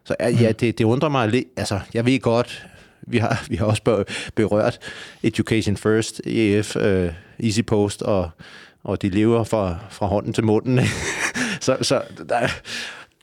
Så 0.06 0.16
ja, 0.20 0.28
ja 0.28 0.52
det, 0.52 0.78
det 0.78 0.84
undrer 0.84 1.08
mig 1.08 1.28
lidt, 1.28 1.44
altså 1.56 1.80
jeg 1.94 2.06
ved 2.06 2.20
godt, 2.20 2.66
vi 3.02 3.18
har, 3.18 3.44
vi 3.48 3.56
har 3.56 3.66
også 3.66 3.82
be- 3.82 4.04
berørt 4.34 4.78
Education 5.22 5.76
First, 5.76 6.20
EF, 6.26 6.76
uh, 6.76 7.08
Easy 7.38 7.60
Post, 7.66 8.02
og, 8.02 8.30
og 8.84 9.02
de 9.02 9.08
lever 9.08 9.44
fra, 9.44 9.78
fra 9.90 10.06
hånden 10.06 10.32
til 10.32 10.44
munden. 10.44 10.80
så 11.60 11.76
så 11.82 12.02
der, 12.28 12.48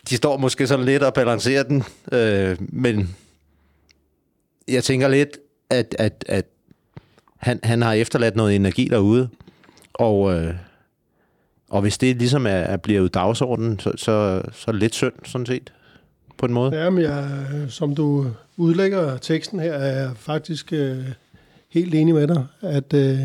de 0.10 0.16
står 0.16 0.38
måske 0.38 0.68
sådan 0.68 0.86
lidt 0.86 1.04
og 1.04 1.14
balancerer 1.14 1.64
den, 1.64 1.84
øh, 2.12 2.58
men 2.60 3.16
jeg 4.68 4.84
tænker 4.84 5.08
lidt, 5.08 5.38
at, 5.70 5.96
at, 6.00 6.26
at 6.28 6.46
han, 7.38 7.60
han 7.64 7.82
har 7.82 7.94
efterladt 7.94 8.36
noget 8.36 8.56
energi 8.56 8.88
derude, 8.88 9.30
og, 9.94 10.34
øh, 10.34 10.54
og 11.70 11.82
hvis 11.82 11.98
det 11.98 12.16
ligesom 12.16 12.46
er, 12.46 12.50
er 12.50 12.78
blevet 12.78 13.14
dagsordenen, 13.14 13.80
så, 13.80 13.92
så, 13.96 14.42
så 14.52 14.64
er 14.68 14.72
det 14.72 14.80
lidt 14.80 14.96
synd, 14.96 15.14
sådan 15.26 15.46
set, 15.46 15.74
på 16.38 16.46
en 16.46 16.54
måde. 16.54 16.84
Ja, 16.84 16.90
men 16.90 17.04
jeg, 17.04 17.48
som 17.70 17.96
du 17.96 18.32
udlægger 18.58 19.18
teksten 19.18 19.60
her, 19.60 19.74
er 19.74 20.02
jeg 20.02 20.12
faktisk 20.18 20.74
øh, 20.74 21.06
helt 21.70 21.96
enig 21.96 22.14
med 22.14 22.28
dig, 22.28 22.48
at, 22.62 22.94
øh, 22.94 23.20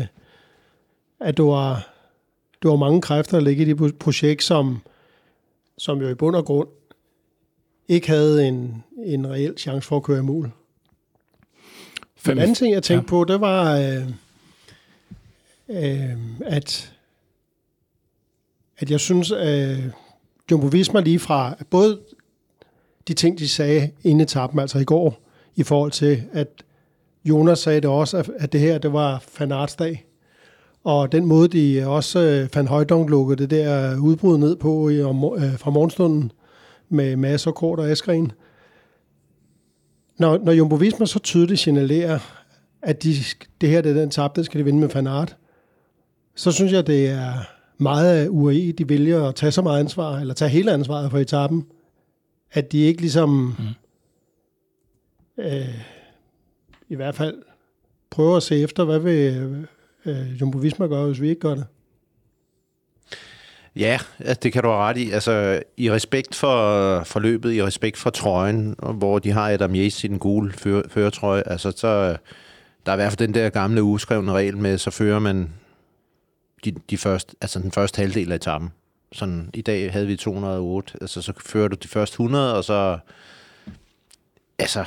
at 1.19 1.37
du 1.37 1.49
har, 1.51 1.89
du 2.63 2.69
har 2.69 2.75
mange 2.75 3.01
kræfter 3.01 3.37
at 3.37 3.43
lægge 3.43 3.65
i 3.65 3.73
det 3.73 3.97
projekt, 3.97 4.43
som, 4.43 4.81
som 5.77 6.01
jo 6.01 6.09
i 6.09 6.13
bund 6.13 6.35
og 6.35 6.45
grund 6.45 6.67
ikke 7.87 8.07
havde 8.07 8.47
en, 8.47 8.83
en 9.05 9.29
reel 9.29 9.53
chance 9.57 9.87
for 9.87 9.97
at 9.97 10.03
køre 10.03 10.19
i 10.19 10.21
mål. 10.21 10.51
Fem, 12.15 12.37
En 12.37 12.41
anden 12.41 12.55
ting, 12.55 12.73
jeg 12.73 12.83
tænkte 12.83 13.05
ja. 13.05 13.09
på, 13.09 13.23
det 13.23 13.41
var, 13.41 13.77
øh, 13.77 14.09
øh, 15.69 16.17
at, 16.45 16.93
at 18.77 18.91
jeg 18.91 18.99
synes, 18.99 19.31
at 19.31 19.77
øh, 19.77 19.83
Jumbo 20.51 20.67
Visma 20.67 20.99
lige 20.99 21.19
fra 21.19 21.55
både 21.69 21.99
de 23.09 23.13
ting, 23.13 23.39
de 23.39 23.47
sagde 23.49 23.91
inden 24.03 24.21
etappen, 24.21 24.59
altså 24.59 24.79
i 24.79 24.83
går, 24.83 25.19
i 25.55 25.63
forhold 25.63 25.91
til, 25.91 26.23
at 26.33 26.47
Jonas 27.25 27.59
sagde 27.59 27.81
det 27.81 27.89
også, 27.89 28.31
at- 28.37 28.51
det 28.53 28.61
her, 28.61 28.77
det 28.77 28.93
var 28.93 29.23
fanartsdag. 29.27 30.05
Og 30.83 31.11
den 31.11 31.25
måde, 31.25 31.47
de 31.47 31.87
også 31.87 32.19
øh, 32.19 32.49
Van 32.55 32.67
Højdong 32.67 33.09
lukkede 33.09 33.39
det 33.41 33.49
der 33.49 33.97
udbrud 33.99 34.37
ned 34.37 34.55
på 34.55 34.89
i, 34.89 35.01
om, 35.01 35.23
øh, 35.37 35.57
fra 35.57 35.71
morgenstunden 35.71 36.31
med 36.89 37.15
masser 37.15 37.51
Kort 37.51 37.79
og 37.79 37.89
Askren. 37.89 38.31
Når, 40.19 40.37
når 40.37 40.51
Jumbo 40.51 40.75
Visma 40.75 41.05
så 41.05 41.19
tydeligt 41.19 41.59
signalerer, 41.59 42.19
at 42.81 43.03
de, 43.03 43.13
det 43.61 43.69
her 43.69 43.81
det 43.81 43.89
er 43.89 43.93
den 44.01 44.09
tab, 44.09 44.35
den 44.35 44.43
skal 44.43 44.59
de 44.59 44.65
vinde 44.65 44.79
med 44.79 44.89
Fanart, 44.89 45.35
så 46.35 46.51
synes 46.51 46.71
jeg, 46.71 46.87
det 46.87 47.07
er 47.09 47.31
meget 47.77 48.15
af 48.15 48.27
UAE, 48.29 48.71
de 48.71 48.89
vælger 48.89 49.27
at 49.27 49.35
tage 49.35 49.51
så 49.51 49.61
meget 49.61 49.79
ansvar, 49.79 50.17
eller 50.17 50.33
tage 50.33 50.49
hele 50.49 50.71
ansvaret 50.73 51.11
for 51.11 51.17
etappen, 51.17 51.65
at 52.51 52.71
de 52.71 52.77
ikke 52.77 53.01
ligesom, 53.01 53.55
mm. 53.59 55.43
øh, 55.43 55.81
i 56.89 56.95
hvert 56.95 57.15
fald 57.15 57.41
prøver 58.09 58.37
at 58.37 58.43
se 58.43 58.61
efter, 58.61 58.83
hvad 58.83 58.99
vil 58.99 59.67
øh, 60.05 60.41
Jumbo 60.41 60.57
Visma 60.57 60.87
gøre, 60.87 61.07
hvis 61.07 61.21
vi 61.21 61.29
ikke 61.29 61.41
gør 61.41 61.55
det. 61.55 61.65
Ja, 63.75 63.99
det 64.43 64.53
kan 64.53 64.63
du 64.63 64.69
have 64.69 64.81
ret 64.81 64.97
i. 64.97 65.11
Altså, 65.11 65.63
i 65.77 65.91
respekt 65.91 66.35
for 66.35 67.03
forløbet, 67.03 67.53
i 67.53 67.63
respekt 67.63 67.97
for 67.97 68.09
trøjen, 68.09 68.75
hvor 68.93 69.19
de 69.19 69.31
har 69.31 69.49
Adam 69.49 69.75
Yates 69.75 70.03
i 70.03 70.07
den 70.07 70.19
gule 70.19 70.51
føre, 70.51 70.83
føretrøje, 70.89 71.43
altså, 71.45 71.71
så 71.71 72.17
der 72.85 72.91
er 72.91 72.93
i 72.93 72.95
hvert 72.95 73.11
fald 73.11 73.27
den 73.27 73.33
der 73.33 73.49
gamle 73.49 73.83
uskrevne 73.83 74.31
regel 74.31 74.57
med, 74.57 74.77
så 74.77 74.91
fører 74.91 75.19
man 75.19 75.53
de, 76.65 76.71
de 76.89 76.97
første, 76.97 77.35
altså 77.41 77.59
den 77.59 77.71
første 77.71 77.99
halvdel 77.99 78.31
af 78.31 78.35
etappen. 78.35 78.69
Sådan, 79.11 79.49
I 79.53 79.61
dag 79.61 79.91
havde 79.91 80.07
vi 80.07 80.15
208, 80.15 80.97
altså 81.01 81.21
så 81.21 81.33
fører 81.45 81.67
du 81.67 81.75
de 81.83 81.87
første 81.87 82.13
100, 82.13 82.55
og 82.55 82.63
så 82.63 82.97
altså, 84.59 84.85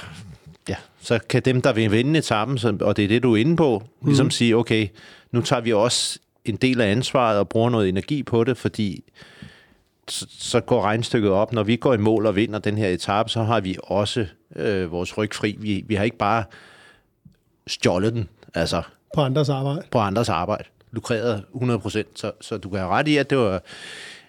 ja, 0.69 0.77
så 1.01 1.19
kan 1.29 1.43
dem, 1.43 1.63
der 1.63 1.73
vil 1.73 1.93
vinde 1.93 2.19
etappen, 2.19 2.59
så, 2.59 2.77
og 2.81 2.97
det 2.97 3.05
er 3.05 3.09
det, 3.09 3.23
du 3.23 3.33
er 3.33 3.37
inde 3.37 3.57
på, 3.57 3.83
ligesom 4.05 4.31
sige, 4.31 4.57
okay, 4.57 4.89
nu 5.31 5.41
tager 5.41 5.61
vi 5.61 5.73
også 5.73 6.19
en 6.45 6.57
del 6.57 6.81
af 6.81 6.91
ansvaret 6.91 7.39
og 7.39 7.49
bruger 7.49 7.71
noget 7.71 7.89
energi 7.89 8.23
på 8.23 8.45
det, 8.45 8.57
fordi 8.57 9.05
så, 10.09 10.27
så 10.39 10.61
går 10.61 10.83
regnstykket 10.83 11.31
op. 11.31 11.53
Når 11.53 11.63
vi 11.63 11.77
går 11.77 11.95
i 11.95 11.97
mål 11.97 12.27
og 12.27 12.37
vinder 12.37 12.59
den 12.59 12.79
her 12.79 12.89
etape, 12.89 13.29
så 13.29 13.43
har 13.43 13.61
vi 13.61 13.77
også 13.83 14.27
øh, 14.57 14.93
vores 14.93 15.19
ryg 15.19 15.35
fri. 15.35 15.57
Vi, 15.59 15.85
vi 15.87 15.95
har 15.95 16.05
ikke 16.05 16.19
bare 16.19 16.45
stjålet 17.67 18.13
den, 18.13 18.29
altså 18.55 18.83
På 19.15 19.21
andres 19.21 19.49
arbejde. 19.49 19.83
på 19.91 19.99
andres 19.99 20.29
arbejde. 20.29 20.65
Lukreret 20.91 21.45
100 21.55 21.81
procent, 21.81 22.19
så, 22.19 22.33
så 22.41 22.59
du 22.59 22.69
kan 22.69 22.79
have 22.79 22.91
ret 22.91 23.09
i, 23.09 23.17
at 23.17 23.31
det 23.31 23.39
var... 23.39 23.63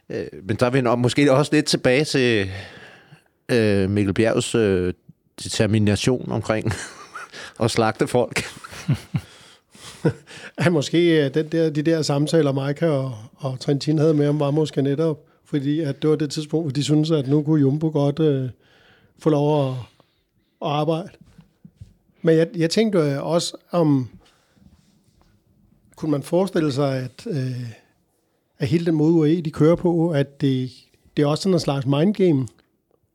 Øh, 0.09 0.27
men 0.43 0.55
der 0.55 0.65
er 0.65 0.69
vi 0.69 0.81
nok 0.81 0.99
måske 0.99 1.31
også 1.31 1.55
lidt 1.55 1.65
tilbage 1.65 2.03
til 2.03 2.49
øh, 3.49 3.89
Mikkel 3.89 4.13
Bjergs 4.13 4.55
øh, 4.55 4.93
determination 5.43 6.31
omkring 6.31 6.73
at 7.63 7.71
slagte 7.71 8.07
folk. 8.07 8.43
Ja, 10.59 10.69
måske 10.69 11.25
øh, 11.25 11.33
den 11.33 11.47
der, 11.47 11.69
de 11.69 11.81
der 11.81 12.01
samtaler, 12.01 12.51
Maika 12.51 12.87
og, 12.87 13.15
og 13.35 13.59
Trentin 13.59 13.97
havde 13.97 14.13
med 14.13 14.25
ham, 14.25 14.39
var 14.39 14.51
måske 14.51 14.81
netop, 14.81 15.19
fordi 15.45 15.79
at 15.79 16.01
det 16.01 16.09
var 16.09 16.15
det 16.15 16.31
tidspunkt, 16.31 16.63
hvor 16.65 16.71
de 16.71 16.83
syntes, 16.83 17.11
at 17.11 17.27
nu 17.27 17.43
kunne 17.43 17.61
Jumbo 17.61 17.89
godt 17.89 18.19
øh, 18.19 18.49
få 19.19 19.29
lov 19.29 19.69
at, 19.69 19.75
at 20.61 20.67
arbejde. 20.67 21.09
Men 22.21 22.37
jeg, 22.37 22.47
jeg 22.55 22.69
tænkte 22.69 23.21
også 23.21 23.57
om, 23.71 24.09
kunne 25.95 26.11
man 26.11 26.23
forestille 26.23 26.71
sig, 26.71 26.95
at, 26.97 27.27
øh, 27.27 27.69
at 28.63 28.69
hele 28.69 28.85
den 28.85 28.95
måde 28.95 29.13
UAE, 29.13 29.41
de 29.41 29.51
kører 29.51 29.75
på, 29.75 30.11
at 30.11 30.41
det, 30.41 30.71
det 31.17 31.23
er 31.23 31.27
også 31.27 31.41
sådan 31.41 31.53
en 31.53 31.59
slags 31.59 31.85
mindgame, 31.85 32.47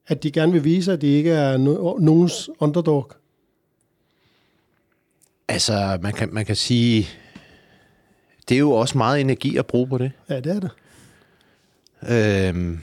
at 0.07 0.22
de 0.22 0.30
gerne 0.30 0.53
vil 0.53 0.64
vise, 0.64 0.92
at 0.92 1.01
de 1.01 1.07
ikke 1.07 1.30
er 1.30 1.57
no, 1.57 1.99
nogens 1.99 2.51
underdog. 2.59 3.12
Altså, 5.49 5.99
man 6.03 6.12
kan, 6.12 6.28
man 6.32 6.46
kan 6.46 6.57
sige, 6.57 7.09
det 8.49 8.55
er 8.55 8.59
jo 8.59 8.70
også 8.70 8.99
meget 8.99 9.20
energi 9.20 9.57
at 9.57 9.66
bruge 9.66 9.88
på 9.88 9.99
det. 9.99 10.12
Ja, 10.28 10.40
det 10.40 10.53
er 10.57 10.61
det. 10.61 10.70
Øhm, 12.09 12.80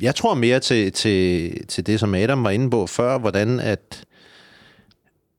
jeg 0.00 0.14
tror 0.14 0.34
mere 0.34 0.60
til, 0.60 0.92
til, 0.92 1.66
til 1.66 1.86
det, 1.86 2.00
som 2.00 2.14
Adam 2.14 2.44
var 2.44 2.50
inde 2.50 2.70
på 2.70 2.86
før, 2.86 3.18
hvordan 3.18 3.60
at... 3.60 4.04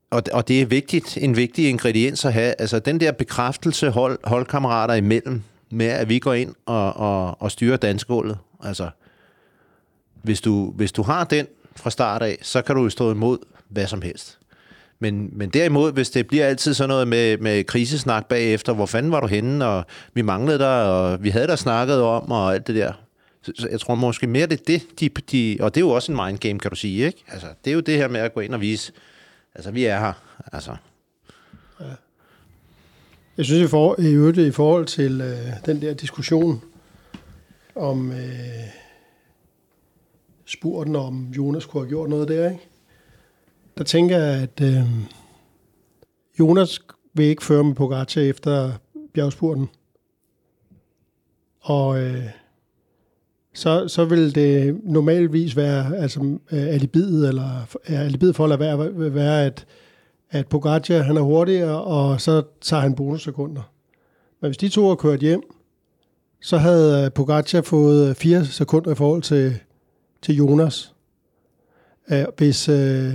Og, 0.10 0.24
og 0.34 0.48
det 0.48 0.62
er 0.62 0.66
vigtigt, 0.66 1.18
en 1.22 1.36
vigtig 1.36 1.70
ingrediens 1.70 2.26
at 2.26 2.34
have. 2.34 2.56
Altså 2.60 2.80
den 2.80 3.00
der 3.00 3.12
bekræftelse 3.12 3.90
hold, 3.90 4.20
holdkammerater 4.24 4.94
imellem, 4.94 5.42
med 5.74 5.86
at 5.86 6.10
vi 6.10 6.20
går 6.20 6.34
ind 6.34 6.56
og, 6.66 6.94
og, 6.94 7.42
og 7.42 7.52
styrer 7.52 7.78
danskgulvet. 7.78 8.38
Altså, 8.64 8.90
hvis 10.22 10.42
du, 10.42 10.72
hvis 10.72 10.92
du 10.92 11.02
har 11.02 11.24
den 11.24 11.48
fra 11.76 11.90
start 11.90 12.22
af, 12.22 12.38
så 12.42 12.62
kan 12.62 12.76
du 12.76 12.84
jo 12.84 12.90
stå 12.90 13.12
imod 13.12 13.38
hvad 13.70 13.88
som 13.88 14.02
helst. 14.02 14.40
Men, 15.00 15.30
men 15.32 15.50
derimod, 15.50 15.92
hvis 15.92 16.10
det 16.10 16.28
bliver 16.28 16.46
altid 16.46 16.74
sådan 16.74 16.90
noget 16.90 17.08
med, 17.08 17.38
med 17.38 17.64
krisesnak 17.64 18.26
bagefter, 18.26 18.74
hvor 18.74 18.86
fanden 18.86 19.12
var 19.12 19.20
du 19.20 19.28
henne, 19.28 19.66
og 19.66 19.86
vi 20.14 20.22
manglede 20.22 20.60
dig, 20.60 20.84
og 20.84 21.24
vi 21.24 21.30
havde 21.30 21.48
der 21.48 21.56
snakket 21.56 22.02
om, 22.02 22.32
og 22.32 22.54
alt 22.54 22.68
det 22.68 22.76
der. 22.76 22.94
Så, 23.42 23.52
så 23.60 23.68
jeg 23.70 23.80
tror 23.80 23.96
måske 23.96 24.28
mere, 24.28 24.48
det 24.48 24.60
er 24.60 24.64
det, 24.68 25.00
de, 25.00 25.10
de, 25.32 25.58
og 25.60 25.76
det 25.76 25.82
er 25.82 25.86
jo 25.86 25.90
også 25.90 26.12
en 26.12 26.20
mindgame, 26.26 26.60
kan 26.60 26.70
du 26.70 26.76
sige, 26.76 27.06
ikke? 27.06 27.24
Altså, 27.28 27.48
det 27.66 27.72
er 27.72 27.76
jo 27.76 27.80
det 27.80 27.98
her 27.98 28.08
med 28.08 28.20
at 28.20 28.34
gå 28.34 28.40
ind 28.40 28.54
og 28.54 28.62
vise, 28.62 28.92
altså, 29.56 29.72
vi 29.72 29.86
er 29.86 30.00
her, 30.00 30.14
altså. 30.54 30.76
Jeg 33.38 33.46
synes 33.46 33.62
i, 33.62 33.68
for, 33.68 34.00
i 34.00 34.14
øvrigt 34.14 34.38
i 34.38 34.52
forhold 34.52 34.86
til 34.86 35.22
øh, 35.22 35.66
den 35.66 35.82
der 35.82 35.94
diskussion 35.94 36.64
om 37.76 38.12
øh, 38.12 38.18
spurten, 40.46 40.96
om 40.96 41.28
Jonas 41.38 41.66
kunne 41.66 41.84
have 41.84 41.90
gjort 41.90 42.10
noget 42.10 42.28
der, 42.28 42.50
ikke? 42.50 42.68
der 43.78 43.84
tænker 43.84 44.18
jeg, 44.18 44.42
at 44.42 44.62
øh, 44.62 44.84
Jonas 46.40 46.80
vil 47.14 47.26
ikke 47.26 47.44
føre 47.44 47.64
med 47.64 47.76
Pogacar 47.76 48.22
efter 48.22 48.72
bjergspurten. 49.14 49.70
Og 51.60 52.02
øh, 52.02 52.30
så, 53.54 53.88
så 53.88 54.06
vil 54.06 54.36
det 54.36 54.80
normalvis 54.84 55.56
være, 55.56 55.98
altså 55.98 56.38
øh, 56.52 56.68
alibiet, 56.68 57.28
eller 57.28 57.78
ja, 57.90 57.96
alibiet 57.96 58.36
for 58.36 58.44
at 58.44 58.50
lade 58.50 58.60
være, 58.60 59.14
være, 59.14 59.46
at, 59.46 59.66
at 60.34 60.48
Pogacar 60.48 61.00
han 61.02 61.18
er 61.18 61.22
hurtigere, 61.22 61.84
og 61.84 62.22
så 62.22 62.42
tager 62.62 62.82
han 62.82 62.96
bonussekunder. 62.96 63.62
Men 64.42 64.48
hvis 64.50 64.58
de 64.58 64.70
to 64.70 64.88
har 64.88 64.96
kørt 64.96 65.20
hjem, 65.20 65.42
så 66.42 66.58
havde 66.58 67.10
Pogacar 67.10 67.62
fået 67.62 68.18
fire 68.18 68.46
sekunder 68.46 68.92
i 68.92 68.96
forhold 68.96 69.22
til, 69.22 69.60
til 70.22 70.36
Jonas. 70.36 70.94
Øh, 72.12 72.26
Hvis 72.38 72.70
øh, 72.70 72.76
Jeg 72.76 73.14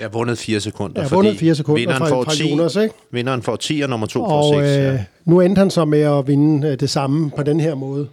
har 0.00 0.08
vundet 0.08 0.38
fire 0.38 0.60
sekunder. 0.60 1.02
jeg 1.02 1.10
vundet 1.10 1.36
fire 1.38 1.54
sekunder 1.54 1.80
vinderen 1.80 1.98
fra, 1.98 2.08
får 2.08 2.24
fra 2.24 2.32
10, 2.32 2.50
Jonas, 2.50 2.76
ikke? 2.76 2.94
Vinderen 3.10 3.42
får 3.42 3.56
10, 3.56 3.80
og 3.80 3.88
nummer 3.90 4.06
to 4.06 4.18
får 4.20 4.26
Og 4.54 4.54
6. 4.54 4.60
øh, 4.60 4.66
Ja. 4.84 5.04
nu 5.24 5.40
endte 5.40 5.58
han 5.58 5.70
så 5.70 5.84
med 5.84 6.00
at 6.00 6.26
vinde 6.26 6.68
øh, 6.68 6.80
det 6.80 6.90
samme 6.90 7.30
på 7.30 7.42
den 7.42 7.60
her 7.60 7.74
måde. 7.74 8.08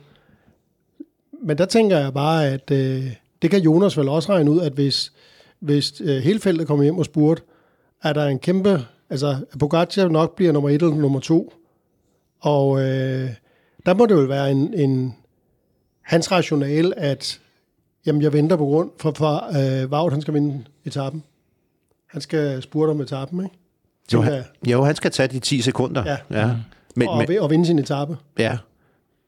Men 1.44 1.58
der 1.58 1.66
tænker 1.66 1.98
jeg 2.00 2.14
bare, 2.14 2.48
at 2.48 2.72
øh, 2.72 3.04
det 3.42 3.52
kan 3.52 3.62
Jonas 3.62 3.98
vel 3.98 4.10
også 4.10 4.30
regne 4.34 4.52
ud, 4.52 4.60
at 4.60 4.72
hvis, 4.74 5.14
hvis 5.60 6.02
øh, 6.02 6.18
hele 6.24 6.40
feltet 6.40 6.68
kommer 6.68 6.84
hjem 6.84 6.98
og 6.98 7.06
spurgt, 7.06 7.44
er 8.04 8.14
der 8.14 8.26
en 8.28 8.40
kæmpe... 8.40 8.86
Altså, 9.10 9.46
Pogacar 9.60 10.08
nok 10.08 10.36
bliver 10.36 10.52
nummer 10.52 10.70
et 10.70 10.82
eller 10.82 10.96
nummer 10.96 11.20
to. 11.20 11.54
Og 12.40 12.80
øh, 12.82 13.30
der 13.86 13.94
må 13.94 14.06
det 14.06 14.16
jo 14.16 14.20
være 14.20 14.52
en, 14.52 14.74
en 14.74 15.16
hans 16.02 16.32
rationale, 16.32 17.00
at 17.00 17.40
jamen, 18.06 18.22
jeg 18.22 18.34
venter 18.34 18.56
på 18.56 18.66
grund 18.66 18.92
for, 19.00 19.14
for 19.18 19.36
øh, 19.84 19.92
Wout, 19.92 20.12
han 20.12 20.22
skal 20.22 20.34
vinde 20.34 20.64
etappen. 20.86 21.24
Han 22.10 22.22
skal 22.22 22.62
spurte 22.62 22.90
om 22.92 23.02
etappen, 23.02 23.44
ikke? 23.44 23.56
Jo, 24.14 24.22
han, 24.22 24.44
jo, 24.68 24.84
han 24.84 24.96
skal 24.96 25.12
tage 25.12 25.28
de 25.28 25.40
10 25.40 25.62
sekunder. 25.62 26.04
Ja. 26.06 26.18
ja. 26.40 26.56
Men, 26.96 27.08
og, 27.08 27.26
men, 27.28 27.40
og 27.40 27.50
vinde 27.50 27.66
sin 27.66 27.80
etape. 27.80 28.18
ja. 28.40 28.58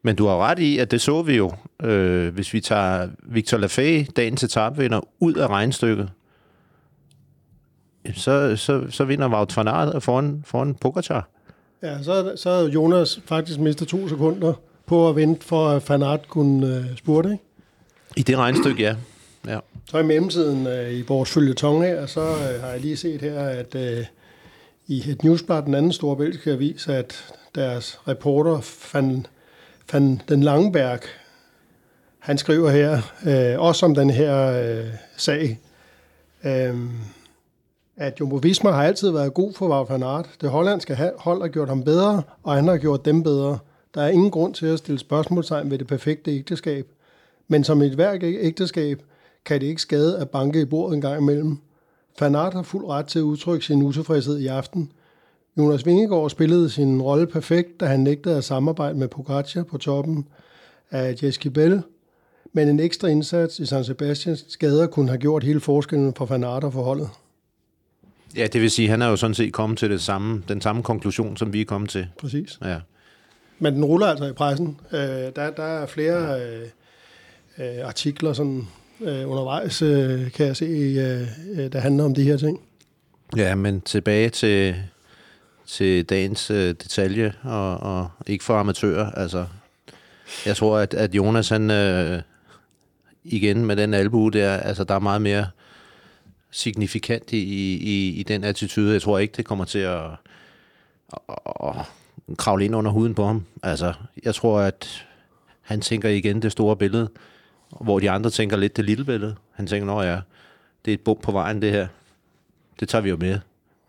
men 0.03 0.15
du 0.15 0.25
har 0.25 0.37
ret 0.37 0.59
i, 0.59 0.77
at 0.77 0.91
det 0.91 1.01
så 1.01 1.21
vi 1.21 1.35
jo, 1.35 1.51
øh, 1.83 2.33
hvis 2.33 2.53
vi 2.53 2.61
tager 2.61 3.09
Victor 3.23 3.57
Lafay, 3.57 4.05
dagens 4.15 4.43
etapevinder, 4.43 5.01
ud 5.19 5.33
af 5.33 5.47
regnstykket, 5.47 6.09
så, 8.13 8.55
så, 8.55 8.83
så 8.89 9.05
vinder 9.05 9.29
Wout 9.29 9.57
van 9.57 9.67
Aert 9.67 10.03
foran, 10.03 10.43
foran 10.45 10.75
Pogacar. 10.75 11.27
Ja, 11.83 12.03
så, 12.03 12.33
så 12.35 12.49
havde 12.49 12.69
Jonas 12.69 13.19
faktisk 13.25 13.59
mistet 13.59 13.87
to 13.87 14.07
sekunder 14.09 14.53
på 14.85 15.09
at 15.09 15.15
vente 15.15 15.45
for, 15.45 15.69
at 15.69 15.89
Van 15.89 16.03
Aert 16.03 16.27
kunne 16.27 16.67
øh, 16.67 16.97
spurte. 16.97 17.31
Ikke? 17.31 17.43
I 18.15 18.21
det 18.21 18.37
regnstykke, 18.37 18.83
ja. 18.83 18.95
ja. 19.47 19.59
Så 19.89 19.97
i 19.97 20.03
mellemtiden 20.03 20.67
øh, 20.67 20.93
i 20.93 21.01
vores 21.01 21.29
følgetong 21.29 21.83
her, 21.83 22.05
så 22.05 22.21
øh, 22.21 22.61
har 22.61 22.67
jeg 22.67 22.79
lige 22.79 22.97
set 22.97 23.21
her, 23.21 23.39
at 23.39 23.75
øh, 23.75 24.05
i 24.87 25.09
et 25.09 25.23
newsblad, 25.23 25.61
den 25.61 25.75
anden 25.75 25.93
store 25.93 26.15
belgiske 26.15 26.51
avis, 26.51 26.87
at 26.87 27.33
deres 27.55 27.99
reporter, 28.07 28.61
Van, 28.93 29.25
Van 29.93 30.21
den 30.29 30.43
Langberg, 30.43 30.99
han 32.19 32.37
skriver 32.37 32.69
her, 32.69 33.01
øh, 33.25 33.59
også 33.59 33.85
om 33.85 33.95
den 33.95 34.09
her 34.09 34.61
øh, 34.61 34.85
sag, 35.17 35.59
øh, 36.45 36.75
at 37.97 38.19
Jumbo 38.19 38.35
Visma 38.35 38.71
har 38.71 38.83
altid 38.83 39.11
været 39.11 39.33
god 39.33 39.53
for 39.53 39.67
Wout 39.67 39.89
van 39.89 40.03
Aert. 40.03 40.29
Det 40.41 40.49
hollandske 40.49 41.11
hold 41.17 41.41
har 41.41 41.47
gjort 41.47 41.69
ham 41.69 41.83
bedre, 41.83 42.23
og 42.43 42.53
han 42.53 42.67
har 42.67 42.77
gjort 42.77 43.05
dem 43.05 43.23
bedre. 43.23 43.57
Der 43.95 44.01
er 44.01 44.07
ingen 44.09 44.31
grund 44.31 44.53
til 44.53 44.65
at 44.65 44.77
stille 44.77 44.99
spørgsmålstegn 44.99 45.71
ved 45.71 45.77
det 45.77 45.87
perfekte 45.87 46.31
ægteskab. 46.31 46.87
Men 47.47 47.63
som 47.63 47.81
et 47.81 47.91
hvert 47.91 48.23
ægteskab 48.23 49.01
kan 49.45 49.61
det 49.61 49.67
ikke 49.67 49.81
skade 49.81 50.17
at 50.19 50.29
banke 50.29 50.61
i 50.61 50.65
bordet 50.65 50.95
en 50.95 51.01
gang 51.01 51.21
imellem. 51.21 51.57
Van 52.19 52.35
Aert 52.35 52.53
har 52.53 52.63
fuld 52.63 52.85
ret 52.85 53.05
til 53.05 53.19
at 53.19 53.23
udtrykke 53.23 53.65
sin 53.65 53.81
utilfredshed 53.81 54.37
i 54.37 54.47
aften. 54.47 54.91
Jonas 55.57 55.85
Vingegaard 55.85 56.29
spillede 56.29 56.69
sin 56.69 57.01
rolle 57.01 57.27
perfekt, 57.27 57.79
da 57.79 57.85
han 57.85 57.99
nægtede 57.99 58.37
at 58.37 58.43
samarbejde 58.43 58.97
med 58.97 59.07
Pogacar 59.07 59.63
på 59.63 59.77
toppen 59.77 60.27
af 60.91 61.23
Jeskibel. 61.23 61.81
Men 62.53 62.67
en 62.69 62.79
ekstra 62.79 63.07
indsats 63.07 63.59
i 63.59 63.65
San 63.65 63.83
Sebastians 63.83 64.45
skader 64.47 64.87
kunne 64.87 65.09
have 65.09 65.19
gjort 65.19 65.43
hele 65.43 65.59
forskellen 65.59 66.13
for 66.13 66.25
Van 66.25 66.43
Aert 66.43 66.63
og 66.63 66.73
forholdet. 66.73 67.09
Ja, 68.37 68.47
det 68.47 68.61
vil 68.61 68.71
sige, 68.71 68.85
at 68.85 68.89
han 68.89 69.01
er 69.01 69.07
jo 69.07 69.15
sådan 69.15 69.33
set 69.33 69.53
kommet 69.53 69.79
til 69.79 69.89
det 69.89 70.01
samme, 70.01 70.43
den 70.47 70.61
samme 70.61 70.83
konklusion, 70.83 71.37
som 71.37 71.53
vi 71.53 71.61
er 71.61 71.65
kommet 71.65 71.89
til. 71.89 72.07
Præcis. 72.19 72.59
Ja. 72.63 72.77
Men 73.59 73.75
den 73.75 73.85
ruller 73.85 74.07
altså 74.07 74.25
i 74.25 74.31
pressen. 74.31 74.79
Øh, 74.91 74.99
der, 74.99 75.51
der 75.57 75.63
er 75.63 75.85
flere 75.85 76.41
øh, 76.41 76.67
øh, 77.57 77.87
artikler 77.87 78.33
sådan, 78.33 78.67
øh, 79.01 79.29
undervejs, 79.29 79.81
øh, 79.81 80.31
kan 80.31 80.45
jeg 80.45 80.55
se, 80.55 80.65
øh, 80.65 81.27
øh, 81.51 81.71
der 81.71 81.79
handler 81.79 82.03
om 82.03 82.15
de 82.15 82.23
her 82.23 82.37
ting. 82.37 82.59
Ja, 83.37 83.55
men 83.55 83.81
tilbage 83.81 84.29
til, 84.29 84.75
til 85.67 86.05
dagens 86.05 86.51
øh, 86.51 86.67
detalje, 86.67 87.33
og, 87.43 87.77
og 87.77 88.09
ikke 88.27 88.43
for 88.43 88.57
amatører. 88.57 89.11
Altså, 89.11 89.45
jeg 90.45 90.55
tror, 90.55 90.77
at, 90.77 90.93
at 90.93 91.15
Jonas, 91.15 91.49
han 91.49 91.71
øh, 91.71 92.21
igen 93.23 93.65
med 93.65 93.75
den 93.75 93.93
albue 93.93 94.31
der, 94.31 94.57
altså 94.57 94.83
der 94.83 94.95
er 94.95 94.99
meget 94.99 95.21
mere 95.21 95.47
signifikant 96.55 97.33
i, 97.33 97.37
i, 97.75 98.09
i 98.19 98.23
den 98.23 98.43
attitude. 98.43 98.93
Jeg 98.93 99.01
tror 99.01 99.19
ikke, 99.19 99.33
det 99.37 99.45
kommer 99.45 99.65
til 99.65 99.79
at, 99.79 100.03
at, 101.29 101.37
at 102.27 102.37
kravle 102.37 102.65
ind 102.65 102.75
under 102.75 102.91
huden 102.91 103.15
på 103.15 103.25
ham. 103.25 103.45
Altså, 103.63 103.93
jeg 104.23 104.35
tror, 104.35 104.59
at 104.59 105.05
han 105.61 105.81
tænker 105.81 106.09
igen 106.09 106.41
det 106.41 106.51
store 106.51 106.77
billede, 106.77 107.09
hvor 107.81 107.99
de 107.99 108.09
andre 108.09 108.29
tænker 108.29 108.57
lidt 108.57 108.77
det 108.77 108.85
lille 108.85 109.05
billede. 109.05 109.35
Han 109.51 109.67
tænker, 109.67 109.85
nå 109.85 110.01
ja, 110.01 110.19
det 110.85 110.91
er 110.91 110.95
et 110.95 111.01
bump 111.01 111.21
på 111.21 111.31
vejen, 111.31 111.61
det 111.61 111.71
her. 111.71 111.87
Det 112.79 112.89
tager 112.89 113.01
vi 113.01 113.09
jo 113.09 113.17
med. 113.17 113.39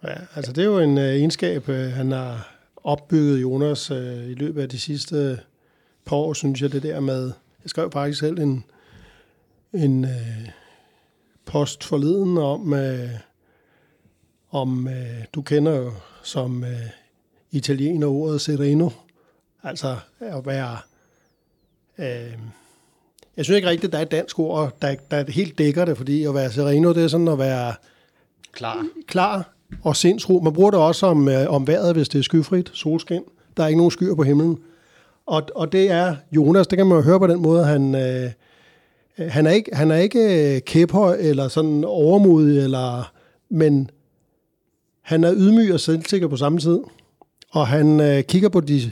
Ja, 0.05 0.15
altså 0.35 0.53
det 0.53 0.63
er 0.63 0.67
jo 0.67 0.79
en 0.79 0.99
øh, 0.99 1.05
egenskab, 1.05 1.69
øh, 1.69 1.93
han 1.93 2.13
har 2.13 2.55
opbygget 2.85 3.43
Jonas 3.43 3.91
øh, 3.91 4.31
i 4.31 4.35
løbet 4.35 4.63
af 4.63 4.69
de 4.69 4.79
sidste 4.79 5.39
par 6.05 6.17
år, 6.17 6.33
synes 6.33 6.63
jeg, 6.63 6.73
det 6.73 6.83
der 6.83 7.01
med, 7.01 7.25
jeg 7.63 7.71
skrev 7.71 7.91
faktisk 7.93 8.21
selv 8.21 8.39
en, 8.39 8.65
en 9.73 10.05
øh, 10.05 10.49
post 11.47 11.85
forleden 11.85 12.39
om, 12.39 12.75
øh, 12.75 13.09
om 14.51 14.89
øh, 14.89 15.25
du 15.35 15.43
kender 15.43 15.77
jo 15.77 15.93
som 16.23 16.65
øh, 16.65 16.89
italiener 17.51 18.07
ordet 18.07 18.41
sereno, 18.41 18.91
altså 19.63 19.97
at 20.21 20.47
være, 20.47 20.77
øh, 21.99 22.39
jeg 23.37 23.45
synes 23.45 23.57
ikke 23.57 23.69
rigtigt, 23.69 23.93
der 23.93 23.99
er 23.99 24.03
et 24.03 24.11
dansk 24.11 24.39
ord, 24.39 24.73
der, 24.83 24.95
der 25.11 25.31
helt 25.31 25.59
dækker 25.59 25.85
det, 25.85 25.97
fordi 25.97 26.25
at 26.25 26.35
være 26.35 26.53
sereno, 26.53 26.93
det 26.93 27.05
er 27.05 27.09
sådan 27.09 27.29
at 27.29 27.39
være 27.39 27.75
Klar. 28.53 28.87
klar 29.07 29.53
og 29.83 29.97
sindsro. 29.97 30.41
Man 30.41 30.53
bruger 30.53 30.71
det 30.71 30.81
også 30.81 31.07
om, 31.07 31.29
øh, 31.29 31.51
om 31.51 31.67
vejret, 31.67 31.95
hvis 31.95 32.09
det 32.09 32.19
er 32.19 32.23
skyfrit, 32.23 32.71
solskin. 32.75 33.23
Der 33.57 33.63
er 33.63 33.67
ikke 33.67 33.79
nogen 33.79 33.91
skyer 33.91 34.15
på 34.15 34.23
himlen. 34.23 34.59
Og, 35.27 35.43
og 35.55 35.73
det 35.73 35.91
er 35.91 36.17
Jonas, 36.33 36.67
det 36.67 36.79
kan 36.79 36.87
man 36.87 36.97
jo 36.97 37.03
høre 37.03 37.19
på 37.19 37.27
den 37.27 37.43
måde, 37.43 37.65
han, 37.65 37.95
øh, 37.95 38.31
Øh, 39.19 39.31
han 39.31 39.47
er 39.47 39.51
ikke, 39.51 39.71
han 39.75 39.91
er 39.91 39.97
ikke 39.97 40.55
øh, 40.55 40.61
kæphøj 40.61 41.17
eller 41.21 41.49
sådan 41.49 41.85
overmodig, 41.85 42.65
eller, 42.65 43.13
men 43.49 43.91
han 45.03 45.25
er 45.25 45.35
ydmyg 45.35 45.73
og 45.73 45.81
selvsikker 45.81 46.29
på 46.29 46.37
samme 46.37 46.59
tid. 46.59 46.81
Og 47.51 47.67
han 47.67 48.01
øh, 48.01 48.23
kigger 48.23 48.49
på 48.49 48.61
de, 48.61 48.91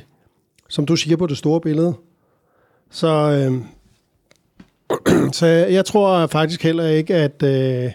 som 0.68 0.86
du 0.86 0.96
siger, 0.96 1.16
på 1.16 1.26
det 1.26 1.38
store 1.38 1.60
billede. 1.60 1.94
Så, 2.90 3.08
øh, 3.08 3.62
så 5.38 5.46
jeg 5.46 5.84
tror 5.84 6.26
faktisk 6.26 6.62
heller 6.62 6.86
ikke, 6.86 7.14
at, 7.14 7.42
øh, 7.42 7.92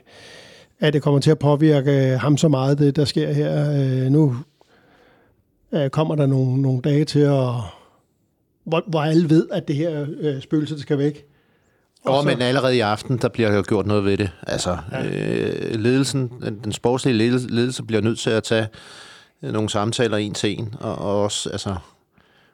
at 0.80 0.94
det 0.94 1.02
kommer 1.02 1.20
til 1.20 1.32
at 1.32 1.40
påvirke 1.40 1.92
øh, 1.92 2.20
ham 2.20 2.38
så 2.38 2.48
meget, 2.48 2.80
det 2.80 2.96
der 2.96 3.06
sker 3.06 3.32
her. 3.32 3.72
Øh, 3.72 4.12
nu 4.12 4.36
øh, 5.72 5.90
kommer 5.90 6.16
der 6.16 6.26
nogle, 6.26 6.62
nogle 6.62 6.82
dage 6.82 7.06
til, 7.06 7.20
at, 7.20 7.54
hvor, 8.64 8.84
hvor 8.88 9.02
alle 9.02 9.30
ved, 9.30 9.48
at 9.52 9.68
det 9.68 9.76
her 9.76 10.06
øh, 10.20 10.42
spøgelse 10.42 10.74
det 10.74 10.82
skal 10.82 10.98
væk. 10.98 11.29
Og 12.06 12.24
så- 12.24 12.28
men 12.30 12.42
allerede 12.42 12.78
i 12.78 12.80
aften, 12.80 13.18
der 13.18 13.28
bliver 13.28 13.54
jo 13.56 13.64
gjort 13.68 13.86
noget 13.86 14.06
ved 14.06 14.18
det. 14.18 14.32
Altså, 14.48 14.78
ja. 14.92 15.06
øh, 15.06 15.76
ledelsen, 15.80 16.32
den, 16.64 16.72
sportslige 16.72 17.18
ledelse, 17.50 17.84
bliver 17.84 18.02
nødt 18.02 18.20
til 18.20 18.30
at 18.30 18.44
tage 18.44 18.68
øh, 19.44 19.54
nogle 19.54 19.70
samtaler 19.70 20.18
en 20.18 20.34
til 20.34 20.60
en, 20.60 20.76
og, 20.80 20.96
og 21.00 21.24
også, 21.24 21.50
altså, 21.50 21.76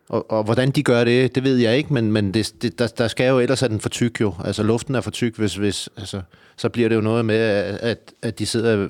og, 0.10 0.32
og 0.32 0.44
hvordan 0.44 0.72
de 0.72 0.84
gør 0.84 1.04
det, 1.04 1.36
det 1.36 1.44
ved 1.44 1.58
jeg 1.58 1.78
ikke, 1.78 1.94
men, 1.94 2.12
men 2.12 2.34
det, 2.34 2.54
det, 2.62 2.80
der, 2.80 2.88
der 2.88 3.08
skal 3.08 3.28
jo 3.30 3.40
ellers 3.40 3.64
er 3.64 3.68
den 3.68 3.80
for 3.80 3.90
tyk 3.90 4.22
jo. 4.22 4.34
Altså 4.46 4.64
luften 4.64 4.96
er 4.96 5.02
for 5.02 5.12
tyk, 5.12 5.38
hvis, 5.38 5.56
hvis 5.56 5.90
altså, 5.98 6.22
så 6.58 6.70
bliver 6.70 6.90
det 6.90 6.96
jo 6.96 7.02
noget 7.02 7.26
med, 7.26 7.36
at, 7.82 7.98
at 8.22 8.40
de 8.40 8.46
sidder 8.46 8.78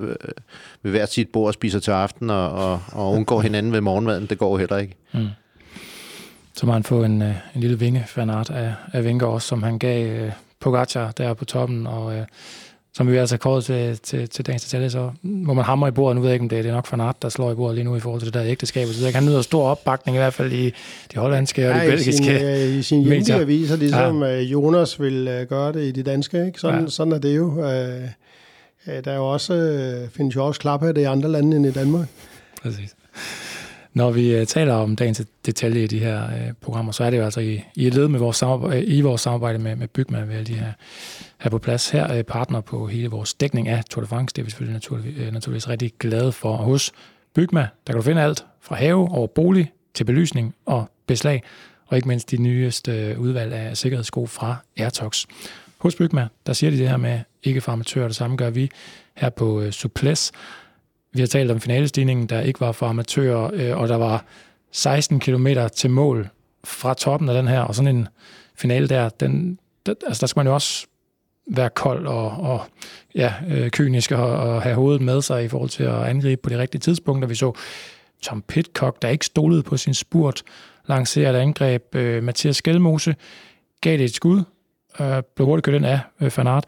ved 0.82 0.90
hvert 0.90 1.12
sit 1.12 1.28
bord 1.32 1.46
og 1.46 1.54
spiser 1.54 1.78
til 1.80 1.90
aften, 1.90 2.30
og, 2.30 2.50
og, 2.52 2.80
og 2.92 3.12
undgår 3.12 3.40
hinanden 3.40 3.72
ved 3.72 3.80
morgenmaden. 3.80 4.26
Det 4.26 4.38
går 4.38 4.50
jo 4.50 4.56
heller 4.56 4.76
ikke. 4.76 4.96
Så 6.54 6.66
må 6.66 6.72
han 6.72 6.82
få 6.84 7.04
en, 7.04 7.22
øh, 7.22 7.34
en 7.54 7.60
lille 7.60 7.78
vinge 7.78 8.04
fanart 8.08 8.50
af, 8.50 8.74
af 8.92 9.04
Vinker 9.04 9.26
også, 9.26 9.48
som 9.48 9.62
han 9.62 9.78
gav 9.78 10.30
Pogacar 10.60 11.10
der 11.10 11.34
på 11.34 11.44
toppen, 11.44 11.86
og 11.86 12.14
øh, 12.16 12.22
som 12.94 13.12
vi 13.12 13.16
altså 13.16 13.36
kåret 13.36 13.64
til, 13.64 13.98
til, 13.98 14.28
til 14.28 14.46
dagens 14.46 14.62
detalje, 14.64 14.90
så 14.90 15.10
må 15.22 15.54
man 15.54 15.64
hamre 15.64 15.88
i 15.88 15.90
bordet. 15.92 16.16
Nu 16.16 16.22
ved 16.22 16.28
jeg 16.30 16.34
ikke, 16.34 16.42
om 16.42 16.48
det 16.48 16.58
er, 16.58 16.62
det 16.62 16.68
er 16.70 16.74
nok 16.74 16.86
Fanart, 16.86 17.22
der 17.22 17.28
slår 17.28 17.52
i 17.52 17.54
bordet 17.54 17.74
lige 17.74 17.84
nu 17.84 17.96
i 17.96 18.00
forhold 18.00 18.20
til 18.20 18.26
det 18.26 18.34
der 18.34 18.46
ægteskab. 18.50 18.86
Så 18.88 19.10
han 19.14 19.24
nyder 19.24 19.42
stor 19.42 19.68
opbakning 19.68 20.16
i 20.16 20.18
hvert 20.18 20.34
fald 20.34 20.52
i 20.52 20.66
de 21.14 21.18
hollandske 21.18 21.68
og 21.68 21.74
de 21.74 21.78
Ja, 21.78 21.84
i 21.86 21.90
belgiske. 21.90 22.12
sin, 22.12 22.30
øh, 22.32 22.60
i 22.78 22.82
sin 22.82 23.30
aviser, 23.32 23.76
ligesom 23.76 24.22
ja. 24.22 24.40
Jonas 24.40 25.00
vil 25.00 25.28
øh, 25.28 25.46
gøre 25.48 25.72
det 25.72 25.82
i 25.84 25.90
de 25.90 26.02
danske. 26.02 26.46
Ikke? 26.46 26.60
Sådan, 26.60 26.76
Ja. 26.78 26.82
ja. 26.82 26.88
sådan 26.90 27.12
er 27.12 27.18
det 27.18 27.36
jo. 27.36 27.64
Øh, 27.64 28.02
øh, 28.86 29.04
der 29.04 29.10
er 29.12 29.16
jo 29.16 29.26
også, 29.32 29.54
øh, 29.54 30.08
findes 30.10 30.36
jo 30.36 30.46
også 30.46 30.60
klaphatte 30.60 31.00
i 31.00 31.04
andre 31.04 31.28
lande 31.28 31.56
end 31.56 31.66
i 31.66 31.70
Danmark. 31.72 32.06
Præcis. 32.62 32.94
Når 33.96 34.10
vi 34.10 34.34
øh, 34.34 34.46
taler 34.46 34.74
om 34.74 34.96
dagens 34.96 35.22
detalje 35.46 35.84
i 35.84 35.86
de 35.86 35.98
her 35.98 36.24
øh, 36.24 36.52
programmer, 36.60 36.92
så 36.92 37.04
er 37.04 37.10
det 37.10 37.18
jo 37.18 37.24
altså 37.24 37.40
i, 37.40 37.64
i 37.74 37.86
et 37.86 37.94
led 37.94 38.08
med 38.08 38.18
vores 38.18 38.36
samarbejde, 38.36 38.82
øh, 38.82 38.96
i 38.96 39.00
vores 39.00 39.20
samarbejde 39.20 39.58
med, 39.58 39.76
med 39.76 39.88
Bygma, 39.88 40.20
ved 40.20 40.44
de 40.44 40.54
her, 40.54 40.72
her 41.38 41.50
på 41.50 41.58
plads. 41.58 41.90
Her 41.90 42.04
er 42.04 42.22
partner 42.22 42.60
på 42.60 42.86
hele 42.86 43.08
vores 43.08 43.34
dækning 43.34 43.68
af 43.68 43.84
Tour 43.84 44.02
de 44.02 44.08
France. 44.08 44.32
Det 44.34 44.42
er 44.42 44.44
vi 44.44 44.50
selvfølgelig 44.50 44.74
naturlig, 44.74 45.26
uh, 45.26 45.32
naturligvis 45.32 45.68
rigtig 45.68 45.92
glade 45.98 46.32
for. 46.32 46.56
Og 46.56 46.64
hos 46.64 46.92
Bygma, 47.34 47.60
der 47.60 47.92
kan 47.92 47.96
du 47.96 48.02
finde 48.02 48.22
alt 48.22 48.46
fra 48.60 48.76
have 48.76 49.08
over 49.10 49.26
bolig 49.26 49.72
til 49.94 50.04
belysning 50.04 50.54
og 50.66 50.90
beslag, 51.06 51.42
og 51.86 51.96
ikke 51.96 52.08
mindst 52.08 52.30
de 52.30 52.36
nyeste 52.36 53.16
udvalg 53.18 53.52
af 53.52 53.76
sikkerhedssko 53.76 54.26
fra 54.26 54.56
Airtox. 54.76 55.24
Hos 55.78 55.94
Bygma, 55.94 56.28
der 56.46 56.52
siger 56.52 56.70
de 56.70 56.78
det 56.78 56.88
her 56.88 56.96
med 56.96 57.20
ikke 57.42 57.60
for 57.60 57.72
amatører, 57.72 58.06
det 58.06 58.16
samme 58.16 58.36
gør 58.36 58.50
vi 58.50 58.70
her 59.14 59.30
på 59.30 59.70
Suples. 59.70 60.32
Vi 61.16 61.20
har 61.22 61.26
talt 61.26 61.50
om 61.50 61.60
finalestigningen, 61.60 62.26
der 62.26 62.40
ikke 62.40 62.60
var 62.60 62.72
for 62.72 62.86
amatører, 62.86 63.50
øh, 63.52 63.78
og 63.78 63.88
der 63.88 63.96
var 63.96 64.24
16 64.72 65.20
km 65.20 65.46
til 65.76 65.90
mål 65.90 66.28
fra 66.64 66.94
toppen 66.94 67.28
af 67.28 67.34
den 67.34 67.48
her, 67.48 67.60
og 67.60 67.74
sådan 67.74 67.96
en 67.96 68.08
finale 68.54 68.88
der, 68.88 69.08
den, 69.08 69.58
der, 69.86 69.94
altså 70.06 70.20
der 70.20 70.26
skal 70.26 70.40
man 70.40 70.46
jo 70.46 70.54
også 70.54 70.86
være 71.46 71.70
kold 71.70 72.06
og, 72.06 72.30
og 72.30 72.60
ja, 73.14 73.34
øh, 73.48 73.70
kynisk 73.70 74.12
og, 74.12 74.36
og 74.36 74.62
have 74.62 74.74
hovedet 74.74 75.02
med 75.02 75.22
sig 75.22 75.44
i 75.44 75.48
forhold 75.48 75.70
til 75.70 75.82
at 75.82 76.02
angribe 76.02 76.42
på 76.42 76.50
de 76.50 76.58
rigtige 76.58 76.80
tidspunkter. 76.80 77.28
Vi 77.28 77.34
så 77.34 77.52
Tom 78.22 78.42
Pitcock, 78.42 79.02
der 79.02 79.08
ikke 79.08 79.26
stolede 79.26 79.62
på 79.62 79.76
sin 79.76 79.94
spurt, 79.94 80.42
lancere 80.88 81.30
et 81.30 81.36
angreb. 81.36 81.94
Øh, 81.94 82.22
Mathias 82.22 82.56
Skelmose 82.56 83.14
gav 83.80 83.98
det 83.98 84.04
et 84.04 84.14
skud, 84.14 84.42
øh, 85.00 85.22
blev 85.36 85.46
hurtigt 85.46 85.64
kørt 85.64 85.74
ind 85.74 85.86
af 85.86 86.00
øh, 86.20 86.30
Fanart, 86.30 86.64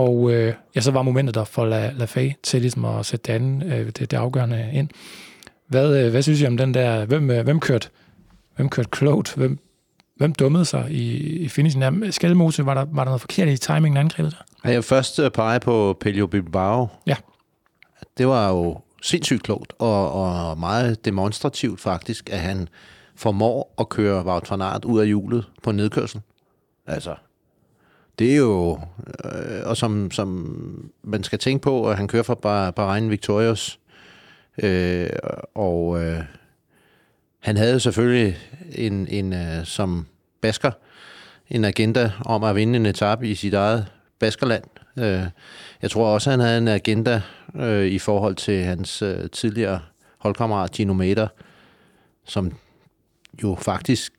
og 0.00 0.32
øh, 0.32 0.54
ja, 0.74 0.80
så 0.80 0.90
var 0.90 1.02
momentet 1.02 1.34
der 1.34 1.44
for 1.44 1.64
La, 1.64 1.90
La 1.90 2.04
Fay 2.04 2.30
til 2.42 2.60
ligesom 2.60 2.84
at 2.84 3.06
sætte 3.06 3.26
det, 3.26 3.32
anden, 3.32 3.62
øh, 3.62 3.86
det, 3.86 3.98
det 4.10 4.14
afgørende 4.14 4.70
ind. 4.72 4.88
Hvad, 5.66 6.04
øh, 6.04 6.10
hvad 6.10 6.22
synes 6.22 6.40
I 6.40 6.46
om 6.46 6.56
den 6.56 6.74
der, 6.74 7.04
hvem, 7.04 7.30
øh, 7.30 7.44
hvem 7.44 7.60
kørte 7.60 7.88
hvem 8.56 8.68
kørte 8.68 8.88
klogt, 8.90 9.34
hvem, 9.34 9.58
hvem 10.16 10.32
dummede 10.32 10.64
sig 10.64 10.90
i, 10.90 11.16
i 11.18 11.48
finishen 11.48 11.82
af 11.82 12.14
Skelmose? 12.14 12.66
Var 12.66 12.74
der, 12.74 12.86
var 12.90 13.04
der 13.04 13.10
noget 13.10 13.20
forkert 13.20 13.48
i 13.48 13.56
timingen 13.56 13.96
af 13.96 14.00
angrebet 14.00 14.36
der? 14.64 14.70
Jeg 14.70 14.84
først 14.84 15.20
pege 15.34 15.60
på 15.60 15.96
Pelio 16.00 16.26
Bilbao. 16.26 16.88
Ja. 17.06 17.16
Det 18.18 18.26
var 18.26 18.48
jo 18.48 18.80
sindssygt 19.02 19.42
klogt 19.42 19.72
og, 19.78 20.12
og 20.12 20.58
meget 20.58 21.04
demonstrativt 21.04 21.80
faktisk, 21.80 22.30
at 22.30 22.38
han 22.38 22.68
formår 23.16 23.74
at 23.78 23.88
køre 23.88 24.24
Wout 24.24 24.50
van 24.50 24.62
Aert 24.62 24.84
ud 24.84 25.00
af 25.00 25.06
hjulet 25.06 25.44
på 25.62 25.72
nedkørsel. 25.72 26.20
Altså, 26.86 27.14
det 28.20 28.32
er 28.32 28.36
jo, 28.36 28.80
øh, 29.24 29.62
og 29.64 29.76
som, 29.76 30.10
som 30.10 30.90
man 31.02 31.22
skal 31.22 31.38
tænke 31.38 31.62
på, 31.62 31.90
at 31.90 31.96
han 31.96 32.08
kører 32.08 32.22
fra 32.22 32.70
Bahrain 32.70 33.10
Victorious, 33.10 33.78
øh, 34.62 35.10
og 35.54 36.02
øh, 36.02 36.22
han 37.38 37.56
havde 37.56 37.80
selvfølgelig 37.80 38.38
en, 38.72 39.08
en 39.08 39.32
øh, 39.32 39.64
som 39.64 40.06
basker, 40.40 40.70
en 41.50 41.64
agenda 41.64 42.12
om 42.24 42.44
at 42.44 42.56
vinde 42.56 42.76
en 42.76 42.86
etape 42.86 43.28
i 43.28 43.34
sit 43.34 43.54
eget 43.54 43.86
baskerland. 44.18 44.64
Øh, 44.98 45.24
jeg 45.82 45.90
tror 45.90 46.14
også, 46.14 46.30
at 46.30 46.32
han 46.32 46.40
havde 46.40 46.58
en 46.58 46.68
agenda 46.68 47.22
øh, 47.56 47.86
i 47.86 47.98
forhold 47.98 48.34
til 48.34 48.64
hans 48.64 49.02
øh, 49.02 49.30
tidligere 49.30 49.80
holdkammerat 50.18 50.72
Gino 50.72 50.92
Mater, 50.92 51.28
som 52.24 52.52
jo 53.42 53.56
faktisk 53.60 54.12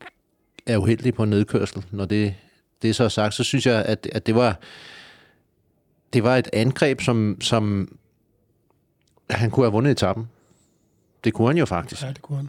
er 0.67 0.77
uheldig 0.77 1.13
på 1.13 1.25
nedkørsel, 1.25 1.85
når 1.91 2.05
det 2.05 2.35
det 2.81 2.89
er 2.89 2.93
så 2.93 3.09
sagt, 3.09 3.33
så 3.33 3.43
synes 3.43 3.65
jeg, 3.65 3.85
at, 3.85 4.07
at 4.11 4.25
det 4.25 4.35
var 4.35 4.59
det 6.13 6.23
var 6.23 6.37
et 6.37 6.49
angreb, 6.53 7.01
som, 7.01 7.37
som 7.41 7.95
han 9.29 9.51
kunne 9.51 9.65
have 9.65 9.71
vundet 9.71 9.91
etappen. 9.91 10.29
Det 11.23 11.33
kunne 11.33 11.47
han 11.47 11.57
jo 11.57 11.65
faktisk. 11.65 12.03
Ja, 12.03 12.07
det 12.07 12.21
kunne 12.21 12.37
han. 12.37 12.45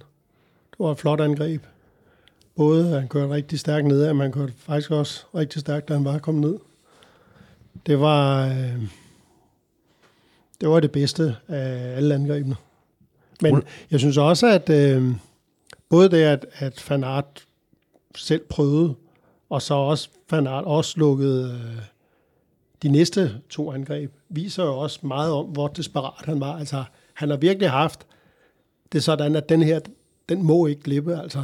Det 0.70 0.78
var 0.78 0.92
et 0.92 0.98
flot 0.98 1.20
angreb. 1.20 1.62
Både 2.56 2.88
han 2.88 3.08
kørte 3.08 3.34
rigtig 3.34 3.60
stærkt 3.60 3.86
ned, 3.86 4.12
men 4.12 4.20
han 4.20 4.32
kørte 4.32 4.52
faktisk 4.58 4.90
også 4.90 5.24
rigtig 5.34 5.60
stærkt, 5.60 5.88
da 5.88 5.94
han 5.94 6.04
var 6.04 6.18
kommet 6.18 6.50
ned. 6.50 6.58
Det 7.86 8.00
var, 8.00 8.46
øh, 8.46 8.82
det 10.60 10.68
var 10.68 10.80
det 10.80 10.92
bedste 10.92 11.36
af 11.48 11.96
alle 11.96 12.14
angrebene. 12.14 12.56
Men 13.42 13.62
jeg 13.90 14.00
synes 14.00 14.16
også, 14.16 14.46
at 14.46 14.70
øh, 14.70 15.14
både 15.88 16.10
det, 16.10 16.22
at, 16.22 16.46
at 16.54 16.80
Fanart 16.80 17.46
selv 18.14 18.42
prøvede 18.48 18.94
og 19.52 19.62
så 19.62 19.74
også 19.74 20.08
Van 20.30 20.46
Aert 20.46 20.64
også 20.64 20.94
lukket 20.98 21.50
øh, 21.50 21.82
de 22.82 22.88
næste 22.88 23.40
to 23.50 23.72
angreb, 23.72 24.12
viser 24.28 24.64
jo 24.64 24.78
også 24.78 25.06
meget 25.06 25.32
om, 25.32 25.46
hvor 25.46 25.68
desperat 25.68 26.26
han 26.26 26.40
var. 26.40 26.58
Altså, 26.58 26.84
han 27.14 27.30
har 27.30 27.36
virkelig 27.36 27.70
haft 27.70 28.06
det 28.92 29.04
sådan, 29.04 29.36
at 29.36 29.48
den 29.48 29.62
her, 29.62 29.80
den 30.28 30.42
må 30.42 30.66
ikke 30.66 30.82
glippe. 30.82 31.20
Altså, 31.20 31.38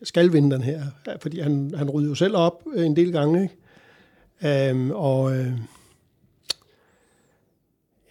jeg 0.00 0.06
skal 0.06 0.32
vinde 0.32 0.54
den 0.54 0.62
her, 0.62 0.82
fordi 1.20 1.40
han, 1.40 1.74
han 1.76 1.90
rydder 1.90 2.08
jo 2.08 2.14
selv 2.14 2.36
op 2.36 2.62
øh, 2.74 2.86
en 2.86 2.96
del 2.96 3.12
gange, 3.12 3.42
ikke? 3.42 4.70
Um, 4.72 4.90
og 4.90 5.36
øh, 5.36 5.52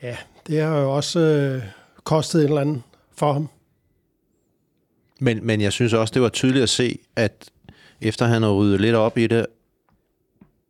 ja, 0.04 0.18
det 0.48 0.62
har 0.62 0.80
jo 0.80 0.96
også 0.96 1.20
øh, 1.20 1.64
kostet 2.04 2.42
en 2.42 2.48
eller 2.48 2.62
anden 2.62 2.84
for 3.12 3.34
ham. 3.34 3.50
Men, 5.20 5.46
men 5.46 5.62
jeg 5.62 5.72
synes 5.72 5.94
også, 5.94 6.14
det 6.14 6.22
var 6.22 6.30
tydeligt 6.30 6.64
at 6.64 6.70
se, 6.70 7.00
at 7.16 7.52
efter 8.02 8.26
han 8.26 8.42
havde 8.42 8.56
ryddet 8.56 8.82
lidt 8.82 8.96
op 8.96 9.18
i 9.18 9.28
det, 9.28 9.46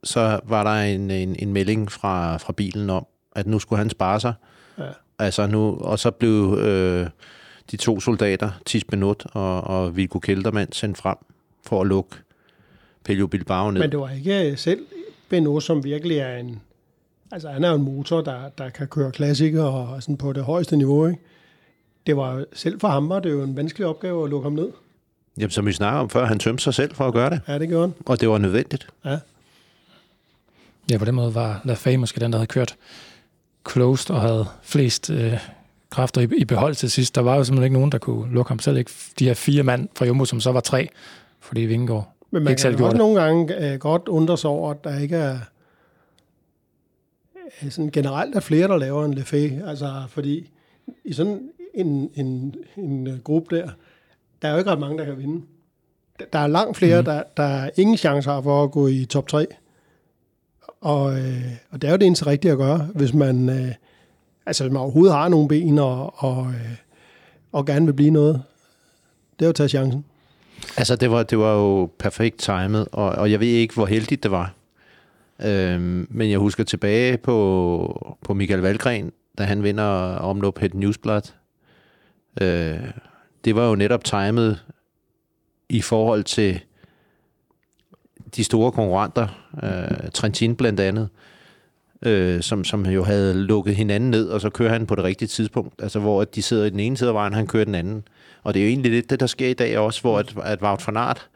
så 0.04 0.40
var 0.44 0.64
der 0.64 0.82
en, 0.82 1.12
en, 1.12 1.36
en 1.40 1.54
melding 1.54 1.92
fra, 1.92 2.38
fra 2.38 2.54
bilen 2.54 2.90
om, 2.90 3.06
at 3.36 3.48
nu 3.48 3.60
skulle 3.60 3.78
han 3.78 3.90
spare 3.90 4.20
sig. 4.20 4.34
Ja. 4.78 4.84
Altså 5.20 5.48
nu, 5.48 5.78
og 5.78 6.00
så 6.00 6.12
blev 6.12 6.58
øh, 6.62 7.08
de 7.72 7.78
to 7.78 8.00
soldater, 8.00 8.52
Tis 8.66 8.84
Benut 8.84 9.26
og, 9.34 9.62
og 9.62 9.96
Viggo 9.96 10.20
Keldermand, 10.20 10.74
sendt 10.74 10.98
frem 10.98 11.18
for 11.64 11.82
at 11.82 11.88
lukke 11.88 12.16
Pelio 13.04 13.28
Bilbao 13.28 13.72
ned. 13.72 13.82
Men 13.82 13.92
det 13.92 14.00
var 14.00 14.10
ikke 14.10 14.58
selv 14.58 14.86
Benut, 15.30 15.64
som 15.64 15.84
virkelig 15.84 16.18
er 16.18 16.38
en... 16.38 16.62
Altså 17.32 17.50
han 17.50 17.64
er 17.64 17.70
jo 17.70 17.76
en 17.76 17.82
motor, 17.82 18.22
der, 18.22 18.50
der 18.50 18.70
kan 18.70 18.88
køre 18.88 19.12
klassikere 19.12 19.70
og 19.70 20.04
sådan 20.04 20.18
på 20.18 20.34
det 20.34 20.44
højeste 20.44 20.78
niveau, 20.78 21.08
ikke? 21.08 21.20
Det 22.08 22.18
var 22.18 22.46
selv 22.54 22.80
for 22.80 22.88
ham 22.88 23.10
var 23.10 23.20
det 23.20 23.32
jo 23.32 23.44
en 23.44 23.56
vanskelig 23.56 23.88
opgave 23.88 24.24
at 24.24 24.30
lukke 24.30 24.46
ham 24.46 24.54
ned. 24.54 24.70
Jamen, 25.38 25.52
som 25.52 25.66
vi 25.66 25.74
snakker 25.74 26.00
om 26.00 26.10
før, 26.10 26.26
han 26.26 26.40
tømte 26.40 26.64
sig 26.64 26.74
selv 26.74 26.96
for 26.96 27.08
at 27.08 27.14
gøre 27.14 27.30
det. 27.30 27.42
Ja, 27.48 27.60
det 27.60 27.68
gjorde 27.70 27.82
han. 27.88 27.94
Og 28.06 28.22
det 28.22 28.30
var 28.30 28.38
nødvendigt. 28.38 28.88
Ja. 29.06 29.18
Ja, 30.92 30.98
på 30.98 31.06
den 31.06 31.16
måde 31.16 31.36
var 31.36 31.62
Lafay 31.64 31.96
måske 31.96 32.20
den, 32.20 32.32
der 32.32 32.38
havde 32.38 32.48
kørt 32.48 32.76
closed 33.72 34.12
og 34.16 34.22
havde 34.22 34.46
flest 34.64 35.10
øh, 35.10 35.34
kræfter 35.90 36.22
i, 36.22 36.28
i 36.38 36.46
behold 36.46 36.76
til 36.76 36.92
sidst. 36.92 37.16
Der 37.16 37.22
var 37.22 37.36
jo 37.36 37.44
simpelthen 37.44 37.64
ikke 37.66 37.74
nogen, 37.74 37.92
der 37.92 37.98
kunne 37.98 38.34
lukke 38.34 38.50
ham 38.50 38.60
selv. 38.60 38.78
Ikke 38.78 38.92
de 39.20 39.26
her 39.26 39.34
fire 39.34 39.64
mand 39.64 39.90
fra 39.96 40.06
Jumbo, 40.06 40.26
som 40.26 40.40
så 40.40 40.52
var 40.52 40.60
tre, 40.60 40.90
fordi 41.40 41.62
Vingegaard 41.62 42.14
Men 42.32 42.44
man 42.44 42.52
ikke 42.52 42.62
selv 42.62 42.76
kan 42.76 42.86
også 42.86 42.94
det. 42.94 42.98
nogle 42.98 43.22
gange 43.22 43.72
øh, 43.74 43.80
godt 43.80 44.08
undre 44.08 44.38
sig 44.38 44.50
over, 44.50 44.72
at 44.72 44.84
der 44.84 45.00
ikke 45.00 45.16
er 45.16 45.38
øh, 47.64 47.72
sådan 47.72 47.92
generelt 47.92 48.36
er 48.36 48.40
flere, 48.40 48.68
der 48.68 48.78
laver 48.78 49.06
en 49.06 49.14
Lefay. 49.14 49.68
Altså, 49.68 50.04
fordi 50.10 50.50
i 51.06 51.14
sådan 51.14 51.50
en, 51.74 52.10
en, 52.16 52.56
en 52.78 53.08
øh, 53.08 53.20
gruppe 53.20 53.56
der, 53.56 53.70
der 54.42 54.48
er 54.48 54.52
jo 54.52 54.58
ikke 54.58 54.72
ret 54.72 54.80
mange, 54.80 54.98
der 54.98 55.06
kan 55.06 55.18
vinde. 55.18 55.46
Der 56.34 56.40
er 56.40 56.48
langt 56.48 56.78
flere, 56.78 57.02
mm. 57.02 57.06
der, 57.06 57.24
der 57.38 57.70
ingen 57.78 57.98
chance 57.98 58.30
har 58.30 58.42
for 58.42 58.64
at 58.64 58.72
gå 58.72 58.88
i 58.88 59.06
top 59.06 59.28
3. 59.28 59.46
Og, 60.82 61.20
øh, 61.20 61.52
og 61.72 61.82
det 61.82 61.88
er 61.88 61.92
jo 61.92 61.98
det 61.98 62.06
eneste 62.06 62.28
rigtige 62.28 62.52
at 62.52 62.58
gøre, 62.58 62.90
hvis 62.96 63.14
man, 63.14 63.50
øh, 63.50 63.72
altså, 64.46 64.64
hvis 64.64 64.74
man 64.74 64.82
overhovedet 64.82 65.16
har 65.16 65.28
nogle 65.28 65.48
ben 65.48 65.80
og, 65.80 66.24
og, 66.24 66.48
øh, 66.48 66.76
og 67.52 67.66
gerne 67.66 67.86
vil 67.86 67.94
blive 67.94 68.12
noget. 68.12 68.42
Det 69.40 69.46
er 69.46 69.48
jo 69.48 69.50
at 69.50 69.56
tage 69.56 69.70
chancen. 69.70 70.06
Altså, 70.78 70.96
det 70.96 71.12
var, 71.12 71.24
det 71.24 71.40
var 71.40 71.54
jo 71.54 71.90
perfekt 72.00 72.38
timet, 72.38 72.88
og, 72.92 73.10
og 73.10 73.32
jeg 73.32 73.40
ved 73.40 73.48
ikke, 73.48 73.74
hvor 73.74 73.86
heldigt 73.86 74.24
det 74.24 74.32
var. 74.32 74.54
Øhm, 75.44 76.08
men 76.10 76.32
jeg 76.32 76.40
husker 76.40 76.64
tilbage 76.64 77.18
på, 77.18 78.16
på 78.22 78.34
Michael 78.34 78.62
Valgren, 78.62 79.12
da 79.38 79.44
han 79.44 79.64
vinder 79.64 79.84
omløb 80.16 80.58
Het 80.58 80.74
Newsblad. 80.74 81.22
Øh, 82.42 82.80
det 83.46 83.56
var 83.56 83.68
jo 83.70 83.76
netop 83.76 84.04
timet 84.04 84.60
i 85.70 85.82
forhold 85.82 86.24
til 86.24 86.60
de 88.36 88.44
store 88.44 88.72
konkurrenter, 88.72 89.28
øh, 89.64 90.12
Trentin 90.14 90.56
blandt 90.56 90.80
andet, 90.80 91.10
øh, 92.02 92.42
som, 92.42 92.64
som 92.64 92.86
jo 92.86 93.04
havde 93.04 93.34
lukket 93.34 93.76
hinanden 93.76 94.12
ned, 94.12 94.30
og 94.30 94.42
så 94.42 94.50
kører 94.50 94.72
han 94.72 94.86
på 94.86 94.96
det 94.96 95.04
rigtige 95.04 95.28
tidspunkt, 95.28 95.82
altså 95.82 96.00
hvor 96.00 96.24
de 96.24 96.42
sidder 96.42 96.66
i 96.66 96.70
den 96.70 96.80
ene 96.80 96.98
side 96.98 97.10
af 97.10 97.14
vejen, 97.14 97.34
han 97.34 97.48
kører 97.48 97.66
den 97.66 97.76
anden. 97.76 98.08
Og 98.44 98.54
det 98.54 98.60
er 98.60 98.64
jo 98.64 98.70
egentlig 98.70 98.92
lidt 98.92 99.10
det, 99.10 99.20
der 99.20 99.28
sker 99.28 99.48
i 99.48 99.54
dag 99.54 99.78
også, 99.78 100.02
hvor 100.02 100.20
at, 100.20 100.36
at 100.44 100.62
Wout 100.62 100.88
van 100.88 100.98
Aert 100.98 101.30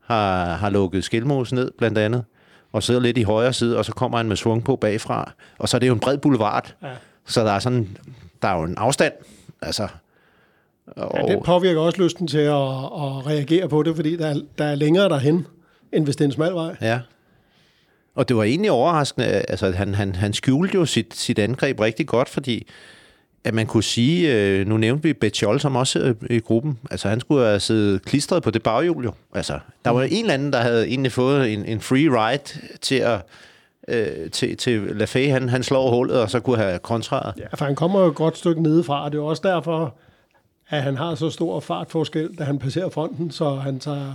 har, 0.00 0.54
har 0.54 0.70
lukket 0.70 1.04
Skilmos 1.04 1.52
ned, 1.52 1.70
blandt 1.78 1.98
andet, 1.98 2.24
og 2.72 2.82
sidder 2.82 3.00
lidt 3.00 3.18
i 3.18 3.22
højre 3.22 3.52
side, 3.52 3.78
og 3.78 3.84
så 3.84 3.92
kommer 3.92 4.18
han 4.18 4.28
med 4.28 4.36
svung 4.36 4.64
på 4.64 4.76
bagfra, 4.76 5.32
og 5.58 5.68
så 5.68 5.76
er 5.76 5.78
det 5.78 5.88
jo 5.88 5.92
en 5.92 6.00
bred 6.00 6.18
boulevard, 6.18 6.74
ja. 6.82 6.88
så 7.26 7.44
der 7.44 7.52
er 7.52 7.58
sådan, 7.58 7.98
der 8.42 8.48
er 8.48 8.58
jo 8.58 8.62
en 8.62 8.78
afstand, 8.78 9.12
altså, 9.62 9.88
og... 10.86 11.28
Ja, 11.28 11.34
det 11.34 11.42
påvirker 11.44 11.80
også 11.80 12.02
lysten 12.02 12.26
til 12.26 12.38
at, 12.38 12.54
at 12.54 13.26
reagere 13.26 13.68
på 13.68 13.82
det, 13.82 13.96
fordi 13.96 14.16
der 14.16 14.26
er, 14.26 14.40
der 14.58 14.64
er 14.64 14.74
længere 14.74 15.08
derhen, 15.08 15.46
end 15.92 16.04
hvis 16.04 16.16
det 16.16 16.24
er 16.24 16.28
en 16.28 16.32
smal 16.32 16.52
vej. 16.52 16.76
Ja. 16.80 17.00
Og 18.14 18.28
det 18.28 18.36
var 18.36 18.42
egentlig 18.42 18.70
overraskende, 18.70 19.26
altså 19.26 19.70
han, 19.70 19.94
han, 19.94 20.14
han 20.14 20.32
skjulte 20.32 20.74
jo 20.74 20.84
sit, 20.84 21.14
sit 21.14 21.38
angreb 21.38 21.80
rigtig 21.80 22.06
godt, 22.06 22.28
fordi 22.28 22.66
at 23.44 23.54
man 23.54 23.66
kunne 23.66 23.82
sige, 23.82 24.34
øh, 24.34 24.66
nu 24.66 24.76
nævnte 24.76 25.02
vi 25.02 25.12
Betjol, 25.12 25.60
som 25.60 25.76
også 25.76 26.14
i 26.30 26.38
gruppen, 26.38 26.78
altså 26.90 27.08
han 27.08 27.20
skulle 27.20 27.44
have 27.44 27.60
siddet 27.60 28.02
klistret 28.02 28.42
på 28.42 28.50
det 28.50 28.62
baghjul 28.62 29.04
jo. 29.04 29.12
Altså, 29.34 29.58
der 29.84 29.90
var 29.90 30.02
en 30.02 30.24
eller 30.24 30.34
anden, 30.34 30.52
der 30.52 30.58
havde 30.58 30.88
egentlig 30.88 31.12
fået 31.12 31.52
en, 31.52 31.64
en 31.64 31.80
free 31.80 32.08
ride 32.10 32.42
til 32.80 32.94
at 32.94 33.20
øh, 33.88 34.30
til, 34.30 34.56
til 34.56 34.80
Lafay, 34.80 35.30
han, 35.30 35.48
han 35.48 35.62
slår 35.62 35.90
hullet, 35.90 36.20
og 36.20 36.30
så 36.30 36.40
kunne 36.40 36.56
have 36.56 36.78
kontraret. 36.78 37.34
Ja, 37.38 37.46
for 37.54 37.64
han 37.64 37.74
kommer 37.74 38.00
jo 38.00 38.06
et 38.06 38.14
godt 38.14 38.38
stykke 38.38 38.62
nedefra, 38.62 39.04
og 39.04 39.12
det 39.12 39.18
er 39.18 39.22
også 39.22 39.42
derfor, 39.44 39.94
at 40.68 40.82
han 40.82 40.96
har 40.96 41.14
så 41.14 41.30
stor 41.30 41.60
fartforskel, 41.60 42.34
da 42.38 42.44
han 42.44 42.58
passerer 42.58 42.88
fronten, 42.88 43.30
så 43.30 43.54
han 43.54 43.80
tager 43.80 44.14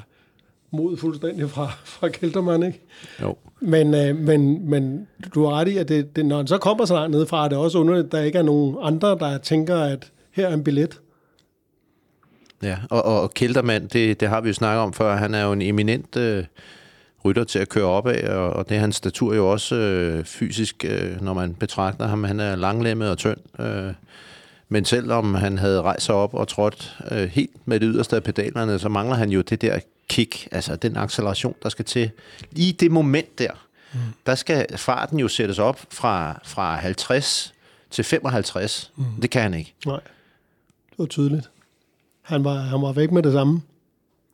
mod 0.72 0.97
fuldstændig 0.97 1.49
fra, 1.49 1.72
fra 1.86 2.10
Keltermann, 2.10 2.64
ikke? 2.64 2.82
Jo. 3.22 3.36
Men, 3.60 3.93
øh, 3.93 4.16
men, 4.16 4.70
men 4.70 5.08
du 5.36 5.45
har 5.45 5.60
ret 5.60 5.68
i, 5.68 5.78
at 5.78 5.89
det, 5.89 6.16
det, 6.16 6.26
når 6.26 6.38
han 6.38 6.47
så 6.47 6.58
kommer 6.58 6.86
så 6.86 6.93
langt 6.93 7.12
nedefra, 7.12 7.45
er 7.45 7.49
det 7.49 7.58
også 7.58 7.78
underligt, 7.78 8.06
at 8.06 8.12
der 8.12 8.22
ikke 8.22 8.38
er 8.38 8.43
nogen 8.43 8.78
andre, 8.82 9.10
der 9.10 9.38
tænker, 9.38 9.78
at 9.78 10.12
her 10.32 10.47
er 10.47 10.54
en 10.54 10.64
billet. 10.64 10.99
Ja, 12.64 12.78
og, 12.89 13.04
og 13.04 13.34
Keltermann, 13.34 13.88
det, 13.88 14.20
det 14.20 14.28
har 14.28 14.41
vi 14.41 14.47
jo 14.47 14.54
snakket 14.54 14.82
om 14.82 14.93
før, 14.93 15.16
han 15.16 15.34
er 15.34 15.43
jo 15.43 15.52
en 15.52 15.62
eminent 15.62 16.18
øh, 16.18 16.43
rytter 17.26 17.43
til 17.43 17.60
at 17.60 17.70
køre 17.70 17.86
op 17.86 18.08
af, 18.08 18.36
og, 18.36 18.49
og 18.49 18.70
det 18.70 18.78
er 18.78 18.82
hans 18.82 18.95
statur 18.95 19.36
jo 19.36 19.52
også 19.52 19.76
øh, 19.76 20.26
fysisk, 20.26 20.86
øh, 20.89 21.22
når 21.22 21.34
man 21.34 21.54
betragter 21.54 22.08
ham. 22.08 22.24
Han 22.24 22.39
er 22.39 22.56
langlemmet 22.56 23.10
og 23.10 23.18
tynd. 23.18 23.62
Øh, 23.62 23.93
men 24.72 24.86
selvom 24.86 25.34
han 25.34 25.57
havde 25.57 25.82
rejst 25.82 26.05
sig 26.05 26.15
op 26.15 26.34
og 26.34 26.47
trådt 26.47 26.97
øh, 27.11 27.30
helt 27.30 27.67
med 27.67 27.80
det 27.80 27.89
yderste 27.93 28.15
af 28.15 28.24
pedalerne, 28.24 28.80
så 28.80 28.89
mangler 28.89 29.15
han 29.15 29.30
jo 29.30 29.41
det 29.41 29.61
der 29.61 29.80
kick, 30.09 30.47
altså 30.51 30.76
den 30.76 30.97
acceleration, 30.97 31.55
der 31.63 31.69
skal 31.69 31.86
til. 31.86 32.11
Lige 32.51 32.74
det 32.74 32.91
moment 32.91 33.39
der, 33.39 33.51
mm. 33.93 33.99
der 34.26 34.36
skal 34.36 34.78
farten 34.78 35.19
jo 35.19 35.28
sættes 35.28 35.59
op 35.59 35.80
fra, 35.89 36.39
fra 36.43 36.76
50 36.76 37.53
til 37.89 38.03
55. 38.03 38.91
Mm. 38.95 39.03
Det 39.22 39.30
kan 39.30 39.41
han 39.41 39.53
ikke. 39.53 39.74
Nej, 39.86 39.99
det 40.89 40.97
var 40.97 41.05
tydeligt. 41.05 41.49
Han 42.22 42.43
var, 42.43 42.55
han 42.55 42.82
var 42.82 42.91
væk 42.91 43.11
med 43.11 43.24
det 43.24 43.34
samme. 43.34 43.61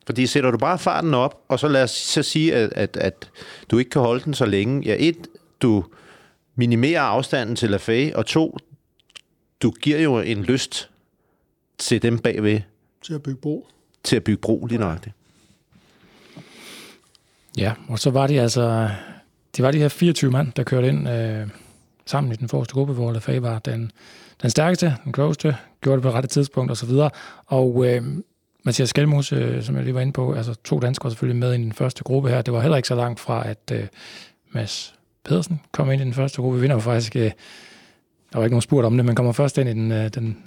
Fordi 0.06 0.28
sætter 0.28 0.52
du 0.52 0.58
bare 0.58 0.80
farten 0.80 1.14
op, 1.14 1.42
og 1.48 1.60
så 1.60 1.68
lad 1.68 1.84
os 1.84 1.92
så 1.92 2.24
sige, 2.24 2.56
at, 2.56 2.70
at, 2.76 2.98
at 2.98 3.30
du 3.72 3.78
ikke 3.78 3.92
kan 3.92 4.02
holde 4.02 4.24
den 4.24 4.34
så 4.34 4.46
længe. 4.46 4.84
Ja, 4.86 4.96
et, 5.00 5.28
du 5.62 5.86
minimerer 6.56 7.02
afstanden 7.02 7.56
til 7.56 7.70
Lafay, 7.70 8.14
og 8.14 8.26
to, 8.26 8.58
du 9.62 9.72
giver 9.72 10.00
jo 10.00 10.20
en 10.20 10.44
lyst 10.44 10.90
til 11.78 12.02
dem 12.02 12.20
bagved. 12.20 12.62
Til 13.02 13.14
at 13.14 13.24
bygge 13.24 13.42
bro. 13.42 13.68
Til 14.04 14.16
at 14.16 14.24
bygge 14.24 14.42
bro, 14.42 14.66
lige 14.66 14.80
nøjagtigt. 14.80 15.16
Ja, 17.58 17.74
og 17.88 18.00
så 18.00 18.10
var 18.10 18.28
de 18.28 18.42
altså, 18.42 18.90
det 19.58 19.64
var 19.64 19.72
de 19.72 19.78
her 19.78 19.88
24 19.88 20.32
mand, 20.32 20.52
der 20.56 20.64
kørte 20.64 20.88
ind 20.88 21.10
øh, 21.10 21.48
sammen 22.06 22.34
i 22.34 22.36
den 22.36 22.50
forreste 22.50 22.74
gruppe, 22.74 22.94
hvor 22.94 23.12
Lafay 23.12 23.40
var 23.40 23.60
den, 23.60 23.92
den 24.42 24.50
stærkeste, 24.50 24.96
den 25.04 25.14
klogeste, 25.14 25.58
gjorde 25.82 25.96
det 25.96 26.04
på 26.04 26.12
rette 26.12 26.30
tidspunkt 26.30 26.72
osv. 26.72 26.90
Og, 26.90 27.12
og 27.46 27.86
øh, 27.88 28.04
Mathias 28.64 28.90
Skelmos, 28.90 29.34
øh, 29.34 29.64
som 29.64 29.76
jeg 29.76 29.84
lige 29.84 29.94
var 29.94 30.02
inde 30.02 30.14
på, 30.14 30.34
altså 30.34 30.54
to 30.54 30.80
danskere 30.80 31.12
selvfølgelig 31.12 31.40
med 31.40 31.54
i 31.54 31.58
den 31.58 31.74
første 31.74 32.04
gruppe 32.04 32.30
her. 32.30 32.42
Det 32.42 32.54
var 32.54 32.62
heller 32.62 32.78
ikke 32.78 32.88
så 32.88 32.96
langt 32.96 33.20
fra, 33.20 33.50
at 33.50 33.72
øh, 33.72 33.88
Mads 34.52 34.96
Pedersen 35.24 35.62
kom 35.72 35.92
ind 35.92 36.02
i 36.02 36.06
den 36.06 36.14
første 36.14 36.42
gruppe. 36.42 36.58
Vi 36.58 36.62
vinder 36.62 36.76
jo 36.76 36.80
faktisk, 36.80 37.16
øh, 37.16 37.32
der 38.34 38.40
var 38.40 38.44
ikke 38.46 38.54
nogen 38.54 38.62
spurgt 38.62 38.86
om 38.86 38.98
det, 38.98 39.06
men 39.06 39.16
kommer 39.16 39.32
først 39.32 39.58
ind 39.58 39.70
i 39.70 39.74
den, 39.74 39.92
øh, 39.92 40.10
den, 40.10 40.38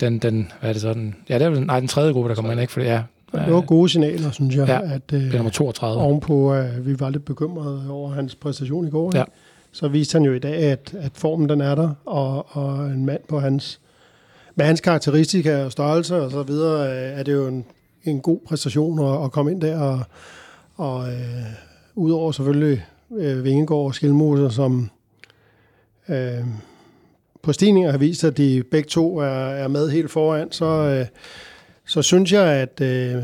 den, 0.00 0.18
den, 0.18 0.52
hvad 0.60 0.70
er 0.70 0.72
det 0.72 0.82
så, 0.82 0.94
den, 0.94 1.14
ja, 1.28 1.38
det 1.38 1.46
er 1.46 1.60
nej, 1.60 1.80
den 1.80 1.88
tredje 1.88 2.12
gruppe, 2.12 2.28
der 2.28 2.34
kommer 2.34 2.52
ind, 2.52 2.60
ikke? 2.60 2.72
For 2.72 2.80
det, 2.80 2.86
ja, 2.86 3.02
det 3.32 3.52
var 3.52 3.60
gode 3.60 3.88
signaler, 3.88 4.30
synes 4.30 4.56
jeg. 4.56 4.68
Ja, 4.68 4.80
at, 4.94 5.12
øh, 5.12 5.20
det 5.20 5.32
er 5.32 5.36
nummer 5.36 5.50
32. 5.50 6.02
Ovenpå, 6.02 6.52
at 6.52 6.86
vi 6.86 7.00
var 7.00 7.10
lidt 7.10 7.24
bekymrede 7.24 7.90
over 7.90 8.10
hans 8.10 8.34
præstation 8.34 8.86
i 8.86 8.90
går. 8.90 9.16
Ja. 9.16 9.24
Så 9.72 9.88
viste 9.88 10.12
han 10.12 10.24
jo 10.24 10.32
i 10.32 10.38
dag, 10.38 10.54
at, 10.54 10.94
at 10.98 11.12
formen 11.14 11.48
den 11.48 11.60
er 11.60 11.74
der, 11.74 11.90
og, 12.04 12.56
og 12.56 12.86
en 12.86 13.06
mand 13.06 13.20
på 13.28 13.40
hans, 13.40 13.80
med 14.54 14.66
hans 14.66 14.80
karakteristika 14.80 15.64
og 15.64 15.72
størrelse 15.72 16.16
og 16.16 16.30
så 16.30 16.42
videre, 16.42 16.90
øh, 16.90 17.18
er 17.18 17.22
det 17.22 17.32
jo 17.32 17.46
en, 17.46 17.64
en 18.04 18.20
god 18.20 18.38
præstation 18.46 19.06
at, 19.06 19.24
at 19.24 19.32
komme 19.32 19.52
ind 19.52 19.60
der, 19.60 19.80
og, 19.80 20.00
og 20.76 21.08
øh, 21.08 21.44
udover 21.94 22.32
selvfølgelig 22.32 22.84
øh, 23.16 23.44
Vingegaard 23.44 23.84
og 23.84 23.94
Skelmose, 23.94 24.50
som 24.54 24.90
øh, 26.08 26.44
på 27.46 27.52
stigninger 27.52 27.90
har 27.90 27.98
vist, 27.98 28.24
at 28.24 28.36
de 28.36 28.62
begge 28.70 28.88
to 28.88 29.18
er, 29.18 29.48
er 29.48 29.68
med 29.68 29.90
helt 29.90 30.10
foran, 30.10 30.52
så, 30.52 30.64
øh, 30.64 31.06
så 31.84 32.02
synes 32.02 32.32
jeg, 32.32 32.46
at, 32.46 32.80
øh, 32.80 33.22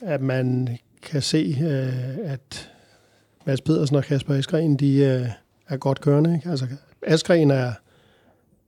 at 0.00 0.20
man 0.20 0.68
kan 1.02 1.22
se, 1.22 1.56
øh, 1.62 2.32
at 2.32 2.70
Mads 3.46 3.60
Pedersen 3.60 3.96
og 3.96 4.04
Kasper 4.04 4.34
Askren, 4.34 4.76
de 4.76 4.96
øh, 4.96 5.26
er 5.68 5.76
godt 5.76 6.00
kørende. 6.00 6.34
Ikke? 6.34 6.50
Altså, 6.50 6.66
Askren 7.06 7.50
er, 7.50 7.72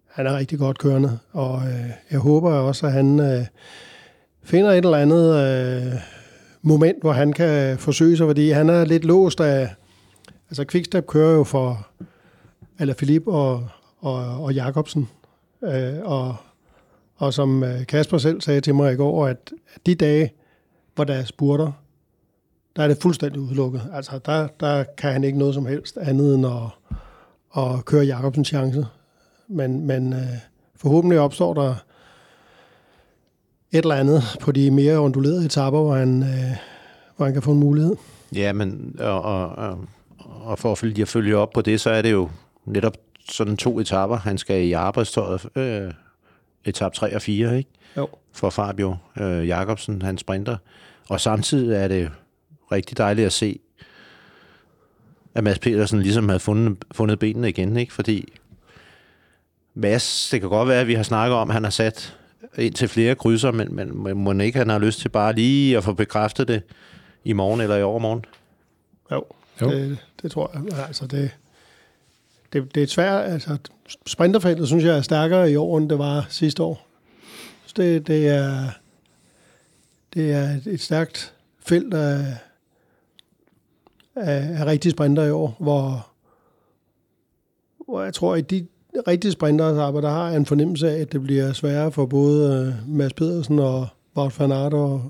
han 0.07 0.27
er 0.27 0.37
rigtig 0.37 0.59
godt 0.59 0.79
kørende, 0.79 1.19
og 1.33 1.63
øh, 1.63 1.91
jeg 2.11 2.19
håber 2.19 2.51
også, 2.51 2.87
at 2.87 2.93
han 2.93 3.21
øh, 3.21 3.47
finder 4.43 4.71
et 4.71 4.85
eller 4.85 4.99
andet 4.99 5.35
øh, 5.35 5.93
moment, 6.63 7.01
hvor 7.01 7.13
han 7.13 7.33
kan 7.33 7.79
forsøge 7.79 8.17
sig, 8.17 8.27
fordi 8.27 8.51
han 8.51 8.69
er 8.69 8.85
lidt 8.85 9.05
låst 9.05 9.41
af... 9.41 9.75
Altså, 10.51 10.65
Quickstep 10.71 11.07
kører 11.07 11.33
jo 11.33 11.45
for 11.45 11.89
eller 12.81 12.95
Philip 12.95 13.23
og, 13.27 13.69
og, 13.99 14.45
og 14.45 14.55
Jacobsen, 14.55 15.09
øh, 15.63 15.99
og 16.05 16.37
og 17.19 17.35
som 17.35 17.63
øh, 17.65 17.87
Kasper 17.87 18.19
selv 18.19 18.41
sagde 18.41 18.61
til 18.61 18.75
mig 18.75 18.93
i 18.93 18.97
går, 18.97 19.27
at 19.27 19.53
de 19.87 19.95
dage, 19.95 20.33
hvor 20.95 21.05
der 21.05 21.15
er 21.15 21.25
spurter, 21.25 21.73
der 22.77 22.83
er 22.83 22.89
det 22.89 22.99
fuldstændig 23.03 23.41
udelukket. 23.41 23.83
Altså, 23.95 24.21
der, 24.27 24.49
der 24.61 24.85
kan 24.99 25.13
han 25.13 25.25
ikke 25.25 25.39
noget 25.39 25.55
som 25.55 25.67
helst 25.67 25.97
andet 25.97 26.35
end 26.35 26.47
at, 26.47 26.97
at 27.57 27.85
køre 27.85 28.05
Jacobsens 28.05 28.49
chance. 28.49 28.87
Men, 29.49 29.87
men 29.87 30.13
øh, 30.13 30.39
forhåbentlig 30.77 31.21
opstår 31.21 31.55
der 31.55 31.75
et 33.73 33.83
eller 33.83 33.95
andet 33.95 34.23
på 34.41 34.53
de 34.53 34.71
mere 34.71 34.99
ondulerede 34.99 35.45
etapper, 35.45 35.81
hvor 35.81 35.95
han, 35.95 36.23
øh, 36.23 36.57
hvor 37.17 37.25
han 37.25 37.33
kan 37.33 37.43
få 37.43 37.53
en 37.53 37.59
mulighed. 37.59 37.97
Ja, 38.35 38.53
men 38.53 38.97
og, 38.99 39.23
og, 39.23 39.79
og 40.19 40.59
for 40.59 40.73
at 40.73 41.09
følge 41.09 41.37
op 41.37 41.51
på 41.51 41.61
det, 41.61 41.81
så 41.81 41.91
er 41.91 42.03
det 42.03 42.13
jo 42.13 42.29
netop 42.65 42.97
sådan 43.29 43.57
to 43.57 43.81
etapper. 43.81 44.17
Han 44.17 44.39
skal 44.39 44.65
i 44.65 44.73
arbejdstøjet 44.73 45.49
øh, 45.57 45.93
etap 46.65 46.93
3 46.93 47.15
og 47.15 47.23
4, 47.23 47.59
ikke? 47.59 47.71
Jo. 47.97 48.09
For 48.33 48.51
Fabio 48.51 48.97
øh, 49.21 49.49
Jacobsen, 49.49 50.03
han 50.03 50.19
sprinter. 50.19 50.57
Og 51.09 51.21
samtidig 51.21 51.77
er 51.77 51.89
det 51.89 52.11
rigtig 52.73 52.99
dejligt 52.99 53.27
at 53.27 53.33
se, 53.33 53.59
at 55.35 55.45
Mads 55.45 55.59
Petersen 55.59 56.03
ligesom 56.03 56.29
havde 56.29 56.41
fundet, 56.41 56.85
fundet 56.93 57.19
benene 57.19 57.49
igen, 57.49 57.77
ikke? 57.77 57.93
Fordi 57.93 58.33
Mads, 59.75 60.29
det 60.33 60.41
kan 60.41 60.49
godt 60.49 60.69
være, 60.69 60.81
at 60.81 60.87
vi 60.87 60.95
har 60.95 61.03
snakket 61.03 61.37
om, 61.37 61.51
at 61.51 61.55
han 61.55 61.65
har 61.65 61.71
sat 61.71 62.19
ind 62.59 62.75
til 62.75 62.89
flere 62.89 63.15
krydser, 63.15 63.51
men, 63.53 63.75
men, 63.75 64.03
men 64.03 64.19
må 64.19 64.33
ikke 64.33 64.59
han 64.59 64.69
har 64.69 64.79
lyst 64.79 65.01
til 65.01 65.09
bare 65.09 65.33
lige 65.33 65.77
at 65.77 65.85
få 65.85 65.93
bekræftet 65.93 66.49
det 66.49 66.63
i 67.25 67.33
morgen 67.33 67.61
eller 67.61 67.77
i 67.77 67.83
overmorgen? 67.83 68.25
Jo, 69.13 69.25
jo. 69.61 69.71
Det, 69.71 69.99
det 70.23 70.31
tror 70.31 70.51
jeg. 70.55 70.87
Altså 70.87 71.07
det, 71.07 71.31
det, 72.53 72.75
det 72.75 72.83
er 72.83 72.87
svært. 72.87 73.33
Altså, 73.33 73.59
sprinterfeltet 74.07 74.69
synes 74.69 74.85
jeg 74.85 74.97
er 74.97 75.01
stærkere 75.01 75.53
i 75.53 75.57
år, 75.57 75.79
end 75.79 75.91
det 75.91 75.99
var 75.99 76.27
sidste 76.29 76.63
år. 76.63 76.87
Så 77.67 77.75
det, 77.77 78.07
det, 78.07 78.29
er, 78.29 78.65
det 80.15 80.33
er 80.33 80.57
et 80.67 80.81
stærkt 80.81 81.35
felt 81.61 81.95
af, 81.95 82.37
af, 84.17 84.61
af 84.61 84.67
rigtige 84.67 84.93
sprinter 84.93 85.25
i 85.25 85.31
år, 85.31 85.57
hvor, 85.59 86.09
hvor 87.87 88.03
jeg 88.03 88.15
tror, 88.15 88.37
at 88.37 88.51
de 88.51 88.67
rigtige 89.09 89.33
sprinter, 89.33 89.91
der 90.01 90.11
har 90.11 90.29
en 90.29 90.47
fornemmelse 90.47 90.91
af, 90.91 91.01
at 91.01 91.13
det 91.13 91.23
bliver 91.23 91.53
sværere 91.53 91.93
for 91.93 92.07
både 92.07 92.67
øh, 92.67 92.95
Mads 92.97 93.13
Pedersen 93.13 93.59
og 93.59 93.89
Wout 94.17 94.41
van 94.41 94.53
Aert 94.53 94.75
at, 94.75 95.01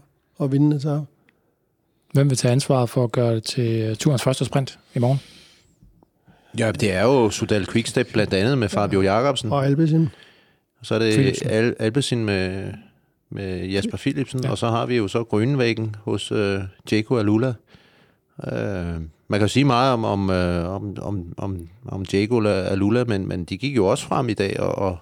at 0.40 0.52
vinde 0.52 0.80
det 0.80 1.06
Hvem 2.12 2.30
vil 2.30 2.38
tage 2.38 2.52
ansvaret 2.52 2.90
for 2.90 3.04
at 3.04 3.12
gøre 3.12 3.34
det 3.34 3.44
til 3.44 3.80
øh, 3.82 3.96
turens 3.96 4.22
første 4.22 4.44
sprint 4.44 4.78
i 4.94 4.98
morgen? 4.98 5.20
Ja, 6.58 6.72
det 6.72 6.92
er 6.92 7.02
jo 7.02 7.30
Sudal 7.30 7.66
Quickstep 7.66 8.12
blandt 8.12 8.34
andet 8.34 8.58
med 8.58 8.68
Fabio 8.68 9.00
Jacobsen. 9.00 9.52
Og 9.52 9.66
Albesin. 9.66 10.08
Så 10.82 10.94
er 10.94 10.98
det 10.98 11.42
Al- 11.46 11.74
Albesin 11.78 12.24
med, 12.24 12.72
med 13.30 13.66
Jasper 13.66 13.96
Philipsen, 13.96 14.40
ja. 14.44 14.50
og 14.50 14.58
så 14.58 14.68
har 14.68 14.86
vi 14.86 14.96
jo 14.96 15.08
så 15.08 15.24
Grønvæggen 15.24 15.96
hos 16.04 16.32
uh, 16.32 16.60
Jaco 16.92 17.18
Alula. 17.18 17.54
Uh, 18.38 19.02
man 19.28 19.40
kan 19.40 19.48
sige 19.48 19.64
meget 19.64 19.92
om, 19.92 20.04
om, 20.04 20.30
uh, 20.30 20.74
om, 20.74 20.96
om, 21.00 21.34
om, 21.36 21.68
om 21.88 22.04
Jaco 22.12 22.46
Alula, 22.46 23.04
men, 23.04 23.28
men 23.28 23.44
de 23.44 23.56
gik 23.58 23.76
jo 23.76 23.86
også 23.86 24.04
frem 24.04 24.28
i 24.28 24.34
dag 24.34 24.60
og, 24.60 24.74
og, 24.78 24.98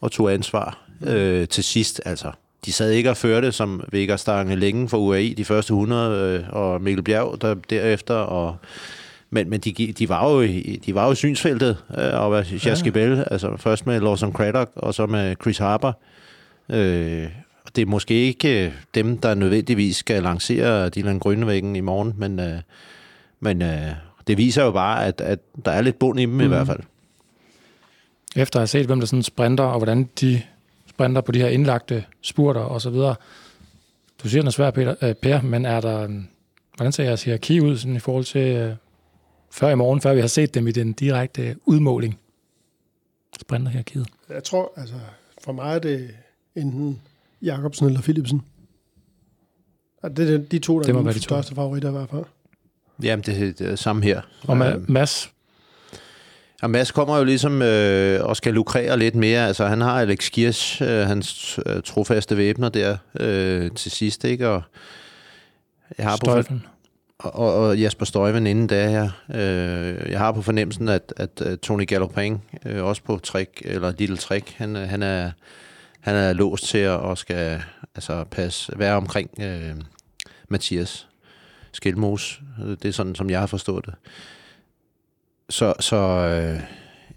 og 0.00 0.12
tog 0.12 0.32
ansvar 0.32 0.78
uh, 1.00 1.44
til 1.44 1.64
sidst. 1.64 2.00
Altså, 2.04 2.32
de 2.64 2.72
sad 2.72 2.90
ikke 2.90 3.10
og 3.10 3.16
førte 3.16 3.52
som 3.52 3.82
Vegard 3.92 4.18
Stange 4.18 4.56
længe 4.56 4.88
for 4.88 4.98
UAE 4.98 5.34
de 5.34 5.44
første 5.44 5.70
100, 5.70 6.44
uh, 6.50 6.56
og 6.56 6.82
Mikkel 6.82 7.04
Bjerg 7.04 7.42
der, 7.42 7.54
derefter, 7.70 8.14
og 8.14 8.56
men, 9.36 9.50
men 9.50 9.60
de, 9.60 9.92
de, 9.92 10.08
var 10.08 10.30
jo, 10.30 10.42
de 10.86 10.94
var 10.94 11.06
jo 11.06 11.12
i 11.12 11.14
synsfeltet, 11.14 11.76
øh, 11.98 12.20
og 12.20 12.46
Jaskibel, 12.64 13.16
ja. 13.16 13.22
altså 13.30 13.56
først 13.56 13.86
med 13.86 14.00
Lawson 14.00 14.32
Craddock, 14.32 14.70
og 14.76 14.94
så 14.94 15.06
med 15.06 15.36
Chris 15.42 15.58
Harper. 15.58 15.92
Øh, 16.68 17.28
det 17.76 17.82
er 17.82 17.86
måske 17.86 18.14
ikke 18.14 18.66
øh, 18.66 18.72
dem, 18.94 19.18
der 19.18 19.34
nødvendigvis 19.34 19.96
skal 19.96 20.22
lancere 20.22 20.88
Dylan 20.88 21.18
Grønnevæggen 21.18 21.76
i 21.76 21.80
morgen, 21.80 22.14
men, 22.16 22.40
øh, 22.40 22.58
men 23.40 23.62
øh, 23.62 23.92
det 24.26 24.38
viser 24.38 24.64
jo 24.64 24.70
bare, 24.70 25.06
at, 25.06 25.20
at 25.20 25.38
der 25.64 25.70
er 25.70 25.80
lidt 25.80 25.98
bund 25.98 26.20
i 26.20 26.22
dem 26.22 26.30
mm. 26.30 26.40
i 26.40 26.46
hvert 26.46 26.66
fald. 26.66 26.80
efter 28.36 28.58
at 28.58 28.60
have 28.60 28.66
set, 28.66 28.86
hvem 28.86 29.00
der 29.00 29.06
sådan 29.06 29.22
sprinter, 29.22 29.64
og 29.64 29.78
hvordan 29.78 30.08
de 30.20 30.42
sprinter 30.90 31.20
på 31.20 31.32
de 31.32 31.38
her 31.38 31.48
indlagte 31.48 32.04
spurter 32.22 32.60
og 32.60 32.80
så 32.80 32.90
videre. 32.90 33.14
Du 34.22 34.28
siger, 34.28 34.42
den 34.42 34.46
er 34.46 34.52
svær, 34.52 34.70
Peter, 34.70 34.94
øh, 35.02 35.14
per, 35.14 35.42
men 35.42 35.64
er 35.64 35.80
der, 35.80 36.02
øh, 36.02 36.10
hvordan 36.76 36.92
ser 36.92 37.04
jeres 37.04 37.24
hierarki 37.24 37.60
ud 37.60 37.76
sådan 37.76 37.96
i 37.96 37.98
forhold 37.98 38.24
til 38.24 38.56
øh, 38.56 38.72
før 39.56 39.68
i 39.68 39.74
morgen, 39.74 40.00
før 40.00 40.14
vi 40.14 40.20
har 40.20 40.26
set 40.28 40.54
dem 40.54 40.66
i 40.68 40.72
den 40.72 40.92
direkte 40.92 41.56
udmåling? 41.64 42.18
Sprinterhierarkiet. 43.40 44.06
Jeg 44.30 44.44
tror, 44.44 44.72
altså, 44.76 44.94
for 45.44 45.52
mig 45.52 45.74
er 45.74 45.78
det 45.78 46.10
enten 46.56 47.00
Jacobsen 47.42 47.86
eller 47.86 48.00
Philipsen. 48.00 48.42
Og 50.02 50.16
det 50.16 50.34
er 50.34 50.38
de 50.38 50.58
to, 50.58 50.78
der 50.80 50.82
Det 50.92 50.96
er 50.96 51.02
de 51.02 51.12
to. 51.12 51.20
største 51.20 51.54
favoritter 51.54 51.88
i 51.88 51.92
hvert 51.92 52.10
fald. 52.10 52.24
Jamen, 53.02 53.22
det, 53.24 53.58
det 53.58 53.70
er 53.70 53.76
samme 53.76 54.02
her. 54.02 54.20
Og 54.48 54.56
Ma- 54.60 54.74
Øhm, 54.74 54.84
Mads, 54.88 55.30
Og 56.62 56.70
Mads 56.70 56.90
kommer 56.90 57.18
jo 57.18 57.24
ligesom 57.24 57.62
øh, 57.62 58.24
og 58.24 58.36
skal 58.36 58.54
lukrere 58.54 58.98
lidt 58.98 59.14
mere. 59.14 59.46
Altså, 59.46 59.66
han 59.66 59.80
har 59.80 60.00
Alex 60.00 60.30
Kirsch, 60.30 60.82
øh, 60.82 60.88
hans 60.88 61.58
øh, 61.66 61.82
trofaste 61.82 62.36
væbner 62.36 62.68
der 62.68 62.96
øh, 63.20 63.70
til 63.70 63.90
sidst, 63.90 64.24
ikke? 64.24 64.48
Og 64.48 64.62
jeg 65.98 66.06
har 66.06 66.16
Støjfen 66.16 66.62
og, 67.18 67.54
og 67.54 67.82
Jesper 67.82 68.04
Støjven 68.04 68.46
inden 68.46 68.66
da 68.66 68.88
her. 68.88 69.10
Øh, 69.34 70.10
jeg 70.10 70.18
har 70.18 70.32
på 70.32 70.42
fornemmelsen, 70.42 70.88
at, 70.88 71.12
at, 71.16 71.40
at 71.40 71.60
Tony 71.60 71.86
Gallopin, 71.86 72.38
øh, 72.66 72.84
også 72.84 73.02
på 73.02 73.18
trick, 73.18 73.62
eller 73.64 73.92
Little 73.98 74.16
trick, 74.16 74.52
han, 74.56 74.76
øh, 74.76 74.88
han, 74.88 75.02
er, 75.02 75.30
han 76.00 76.14
er 76.14 76.32
låst 76.32 76.64
til 76.64 76.78
at 76.78 76.90
og 76.90 77.18
skal 77.18 77.62
altså, 77.94 78.24
passe, 78.24 78.72
være 78.76 78.96
omkring 78.96 79.30
øh, 79.40 79.74
Mathias 80.48 81.08
Skelmos. 81.72 82.40
Det 82.82 82.84
er 82.84 82.92
sådan, 82.92 83.14
som 83.14 83.30
jeg 83.30 83.40
har 83.40 83.46
forstået 83.46 83.86
det. 83.86 83.94
Så, 85.50 85.74
så 85.80 85.96
øh, 85.96 86.60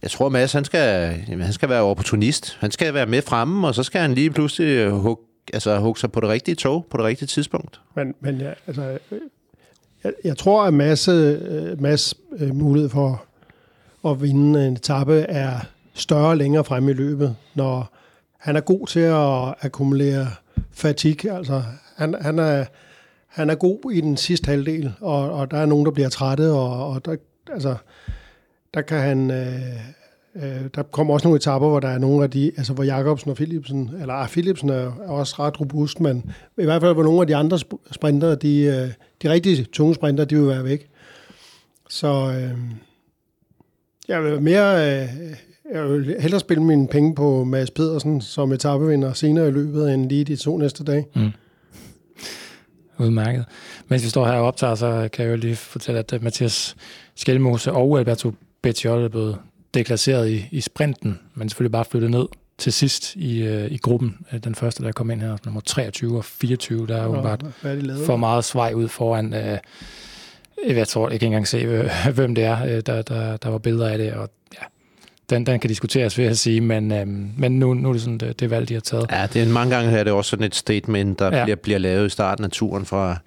jeg 0.01 0.11
tror, 0.11 0.29
Mads, 0.29 0.53
han 0.53 0.65
skal, 0.65 1.15
jamen, 1.27 1.41
han 1.41 1.53
skal 1.53 1.69
være 1.69 1.81
opportunist. 1.81 2.57
Han 2.59 2.71
skal 2.71 2.93
være 2.93 3.05
med 3.05 3.21
fremme, 3.21 3.67
og 3.67 3.75
så 3.75 3.83
skal 3.83 4.01
han 4.01 4.13
lige 4.13 4.31
pludselig 4.31 4.89
hugge, 4.89 5.23
altså, 5.53 5.79
hugge 5.79 5.99
sig 5.99 6.11
på 6.11 6.19
det 6.19 6.29
rigtige 6.29 6.55
tog, 6.55 6.85
på 6.89 6.97
det 6.97 7.05
rigtige 7.05 7.27
tidspunkt. 7.27 7.81
Men, 7.95 8.15
men 8.19 8.41
ja, 8.41 8.53
altså, 8.67 8.97
øh, 9.11 9.19
jeg, 10.03 10.13
jeg 10.23 10.37
tror, 10.37 10.63
at 10.63 10.73
masse, 10.73 11.11
øh, 11.11 11.81
masse 11.81 12.15
øh, 12.39 12.55
mulighed 12.55 12.89
for 12.89 13.23
at 14.07 14.21
vinde 14.21 14.67
en 14.67 14.73
etape 14.73 15.19
er 15.19 15.59
større 15.93 16.37
længere 16.37 16.63
fremme 16.63 16.91
i 16.91 16.93
løbet, 16.93 17.35
når 17.55 17.95
han 18.37 18.55
er 18.55 18.61
god 18.61 18.87
til 18.87 18.99
at 18.99 19.55
akkumulere 19.61 20.27
fatigue. 20.71 21.37
Altså, 21.37 21.63
han, 21.95 22.15
han, 22.21 22.39
er, 22.39 22.65
han 23.27 23.49
er 23.49 23.55
god 23.55 23.91
i 23.91 24.01
den 24.01 24.17
sidste 24.17 24.49
halvdel, 24.49 24.93
og, 25.01 25.31
og 25.31 25.51
der 25.51 25.57
er 25.57 25.65
nogen, 25.65 25.85
der 25.85 25.91
bliver 25.91 26.09
trætte, 26.09 26.51
og, 26.51 26.89
og 26.89 27.05
der, 27.05 27.15
altså, 27.53 27.75
der 28.73 28.81
kan 28.81 28.99
han... 28.99 29.31
Øh, 29.31 29.79
øh, 30.35 30.69
der 30.75 30.83
kommer 30.83 31.13
også 31.13 31.27
nogle 31.27 31.37
etapper, 31.37 31.69
hvor 31.69 31.79
der 31.79 31.87
er 31.87 31.97
nogle 31.97 32.23
af 32.23 32.31
de, 32.31 32.51
altså 32.57 32.73
hvor 32.73 32.83
Jacobsen 32.83 33.29
og 33.29 33.35
Philipsen, 33.35 33.91
eller 34.01 34.13
ah, 34.13 34.29
Philipsen 34.29 34.69
er, 34.69 34.73
er 34.75 35.09
også 35.09 35.35
ret 35.39 35.61
robust, 35.61 35.99
men 35.99 36.31
i 36.57 36.63
hvert 36.63 36.81
fald 36.81 36.93
hvor 36.93 37.03
nogle 37.03 37.21
af 37.21 37.27
de 37.27 37.35
andre 37.35 37.59
sprinter, 37.91 38.35
de, 38.35 38.61
øh, 38.61 38.89
de 39.23 39.29
rigtige 39.29 39.63
tunge 39.63 39.95
sprinter, 39.95 40.25
de 40.25 40.35
vil 40.35 40.47
være 40.47 40.63
væk. 40.63 40.89
Så 41.89 42.07
øh, 42.07 42.59
jeg 44.07 44.23
vil 44.23 44.41
mere, 44.41 45.01
øh, 45.01 45.09
jeg 45.73 45.89
vil 45.89 46.15
hellere 46.19 46.39
spille 46.39 46.63
mine 46.63 46.87
penge 46.87 47.15
på 47.15 47.43
Mads 47.43 47.71
Pedersen 47.71 48.21
som 48.21 48.51
etapevinder 48.51 49.13
senere 49.13 49.47
i 49.47 49.51
løbet, 49.51 49.93
end 49.93 50.09
lige 50.09 50.23
de 50.23 50.35
to 50.35 50.57
næste 50.57 50.83
dage. 50.83 51.05
Mm. 51.15 51.31
Udmærket. 52.99 53.45
Mens 53.87 54.03
vi 54.03 54.09
står 54.09 54.25
her 54.25 54.33
og 54.33 54.47
optager, 54.47 54.75
så 54.75 55.09
kan 55.13 55.25
jeg 55.25 55.31
jo 55.31 55.37
lige 55.37 55.55
fortælle, 55.55 55.99
at 55.99 56.13
øh, 56.13 56.23
Mathias 56.23 56.75
Skelmose 57.15 57.71
og 57.71 57.99
Alberto 57.99 58.33
Bettiol 58.61 59.03
er 59.03 59.09
blevet 59.09 59.37
deklasseret 59.73 60.29
i, 60.29 60.45
i 60.51 60.61
sprinten, 60.61 61.19
men 61.35 61.49
selvfølgelig 61.49 61.71
bare 61.71 61.85
flyttet 61.85 62.11
ned 62.11 62.25
til 62.59 62.73
sidst 62.73 63.15
i, 63.15 63.41
øh, 63.43 63.71
i 63.71 63.77
gruppen. 63.77 64.17
Øh, 64.33 64.39
Den 64.43 64.55
første, 64.55 64.83
der 64.83 64.91
kom 64.91 65.11
ind 65.11 65.21
her, 65.21 65.37
nummer 65.45 65.61
23 65.61 66.17
og 66.17 66.25
24, 66.25 66.87
der 66.87 66.97
er 66.97 67.03
jo 67.03 67.11
bare 67.21 67.37
er 67.63 68.05
for 68.05 68.17
meget 68.17 68.45
svej 68.45 68.73
ud 68.73 68.87
foran. 68.87 69.33
Øh, 69.33 69.57
jeg 70.67 70.87
tror, 70.87 71.01
jeg 71.01 71.09
kan 71.09 71.15
ikke 71.15 71.25
engang 71.25 71.47
se, 71.47 71.57
øh, 71.57 71.89
hvem 72.15 72.35
det 72.35 72.43
er. 72.43 72.63
Øh, 72.65 72.81
Der, 72.85 73.01
der, 73.01 73.37
der 73.37 73.49
var 73.49 73.57
billeder 73.57 73.87
af 73.89 73.97
det, 73.97 74.13
og 74.13 74.29
ja, 74.53 74.65
den, 75.29 75.45
den 75.45 75.59
kan 75.59 75.67
diskuteres, 75.69 76.17
vil 76.17 76.25
jeg 76.25 76.37
sige, 76.37 76.61
men, 76.61 76.91
øh, 76.91 77.07
men 77.37 77.59
nu, 77.59 77.73
nu 77.73 77.89
er 77.89 77.93
det 77.93 78.01
sådan 78.01 78.17
det, 78.17 78.39
det 78.39 78.49
valg, 78.49 78.69
de 78.69 78.73
har 78.73 78.81
taget. 78.81 79.05
Ja, 79.11 79.27
det 79.33 79.41
er 79.43 79.49
mange 79.49 79.75
gange 79.75 79.91
er 79.91 80.03
det 80.03 80.13
også 80.13 80.29
sådan 80.29 80.45
et 80.45 80.55
statement, 80.55 81.19
der 81.19 81.37
Ja. 81.37 81.43
bliver, 81.43 81.55
bliver 81.55 81.79
lavet 81.79 82.05
i 82.05 82.09
starten 82.09 82.45
af 82.45 82.51
turen 82.51 82.85
fra, 82.85 83.17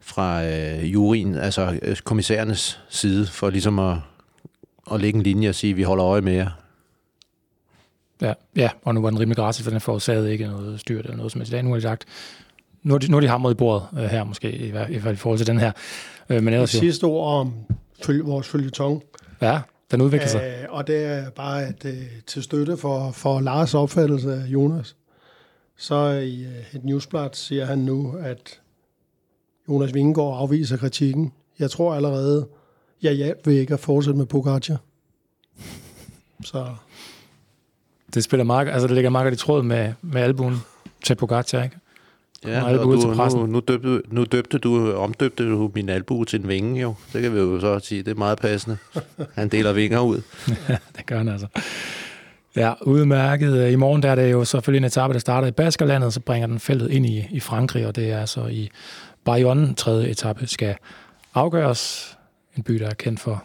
fra 0.00 0.44
øh, 0.44 0.92
juryen, 0.92 1.34
altså 1.34 1.78
øh, 1.82 1.96
kommissærernes 1.96 2.80
side, 2.88 3.26
for 3.26 3.50
ligesom 3.50 3.78
at, 3.78 3.96
at 4.92 5.00
lægge 5.00 5.16
en 5.16 5.22
linje 5.22 5.48
og 5.48 5.54
sige, 5.54 5.70
at 5.70 5.76
vi 5.76 5.82
holder 5.82 6.04
øje 6.06 6.20
med 6.20 6.32
jer. 6.32 6.50
Ja, 8.22 8.32
ja, 8.56 8.70
og 8.82 8.94
nu 8.94 9.00
var 9.00 9.10
den 9.10 9.20
rimelig 9.20 9.36
gratis, 9.36 9.64
for 9.64 9.70
den 9.70 9.80
forårsagede 9.80 10.32
ikke 10.32 10.46
noget 10.46 10.80
styrt 10.80 11.04
eller 11.04 11.16
noget 11.16 11.32
som 11.32 11.40
helst. 11.40 11.52
i 11.52 11.54
dag. 11.54 11.62
Nu 11.62 11.68
har 11.70 11.76
de 11.76 11.82
sagt, 11.82 12.04
nu 12.82 12.94
har 12.94 12.98
de, 12.98 13.10
nu 13.10 13.16
har 13.16 13.20
de 13.20 13.28
hamret 13.28 13.50
i 13.50 13.54
bordet 13.54 13.88
øh, 13.92 14.04
her 14.04 14.24
måske, 14.24 14.52
i, 14.52 14.68
i 14.68 15.00
fald 15.00 15.14
i 15.14 15.16
forhold 15.16 15.38
til 15.38 15.46
den 15.46 15.58
her. 15.58 15.72
Øh, 16.28 16.36
men 16.36 16.46
Det 16.46 16.52
ellers 16.54 16.74
jo, 16.74 16.78
sidste 16.80 17.04
ord 17.04 17.40
om 17.40 17.54
følge, 18.04 18.24
vores 18.24 18.48
følgetong. 18.48 19.02
ja, 19.40 19.60
den 19.90 20.00
udvikler 20.00 20.28
sig. 20.28 20.42
Øh, 20.62 20.66
og 20.68 20.86
det 20.86 21.04
er 21.04 21.30
bare 21.30 21.64
at, 21.66 21.84
øh, 21.84 22.02
til 22.26 22.42
støtte 22.42 22.76
for, 22.76 23.10
for 23.10 23.40
Lars 23.40 23.74
opfattelse 23.74 24.32
af 24.34 24.46
Jonas. 24.46 24.96
Så 25.76 26.08
i 26.10 26.42
øh, 26.44 26.74
et 26.74 26.84
newsblad 26.84 27.28
siger 27.32 27.64
han 27.64 27.78
nu, 27.78 28.16
at 28.20 28.60
Jonas 29.68 29.94
Vingegaard 29.94 30.38
afviser 30.38 30.76
kritikken. 30.76 31.32
Jeg 31.58 31.70
tror 31.70 31.94
allerede, 31.94 32.48
jeg 33.02 33.12
hjalp 33.12 33.46
ved 33.46 33.54
ikke 33.54 33.74
at 33.74 33.80
fortsætte 33.80 34.18
med 34.18 34.26
Pogacar. 34.26 34.76
Så 36.44 36.66
Det 38.14 38.24
spiller 38.24 38.44
meget, 38.44 38.68
altså 38.68 38.86
det 38.86 38.94
ligger 38.94 39.10
meget 39.10 39.24
godt 39.24 39.34
i 39.34 39.36
tråd 39.36 39.62
med, 39.62 39.92
med 40.02 40.22
albuen 40.22 40.56
til 41.04 41.14
Pogacar, 41.14 41.62
ikke? 41.62 41.76
Ja, 42.46 42.78
Og 42.78 42.86
ud 42.88 42.98
til 43.00 43.10
du, 43.10 43.14
pressen. 43.14 43.40
nu, 43.40 43.46
nu, 43.46 43.60
døbte, 43.68 44.02
nu 44.10 44.24
døbte 44.24 44.58
du, 44.58 44.92
omdøbte 44.92 45.50
du 45.50 45.70
min 45.74 45.88
albu 45.88 46.24
til 46.24 46.40
en 46.40 46.48
vinge, 46.48 46.80
jo. 46.80 46.94
Det 47.12 47.22
kan 47.22 47.34
vi 47.34 47.38
jo 47.38 47.60
så 47.60 47.78
sige, 47.78 48.02
det 48.02 48.10
er 48.10 48.14
meget 48.14 48.38
passende. 48.38 48.76
Han 49.34 49.48
deler 49.48 49.72
vinger 49.72 50.00
ud. 50.00 50.20
det 50.96 51.06
gør 51.06 51.18
han 51.18 51.28
altså. 51.28 51.46
Ja, 52.56 52.72
udmærket. 52.82 53.70
I 53.70 53.76
morgen 53.76 54.02
der 54.02 54.10
er 54.10 54.14
det 54.14 54.32
jo 54.32 54.44
selvfølgelig 54.44 54.78
en 54.78 54.84
etape, 54.84 55.12
der 55.12 55.18
starter 55.20 55.48
i 55.48 55.50
Baskerlandet, 55.50 56.12
så 56.14 56.20
bringer 56.20 56.46
den 56.46 56.60
feltet 56.60 56.90
ind 56.90 57.06
i, 57.06 57.26
i 57.30 57.40
Frankrig, 57.40 57.86
og 57.86 57.96
det 57.96 58.10
er 58.10 58.24
så 58.24 58.46
i 58.46 58.70
Bayonne, 59.24 59.74
tredje 59.74 60.08
etape, 60.08 60.46
skal 60.46 60.76
afgøres. 61.34 62.14
En 62.56 62.62
by, 62.62 62.74
der 62.74 62.86
er 62.88 62.94
kendt 62.94 63.20
for 63.20 63.44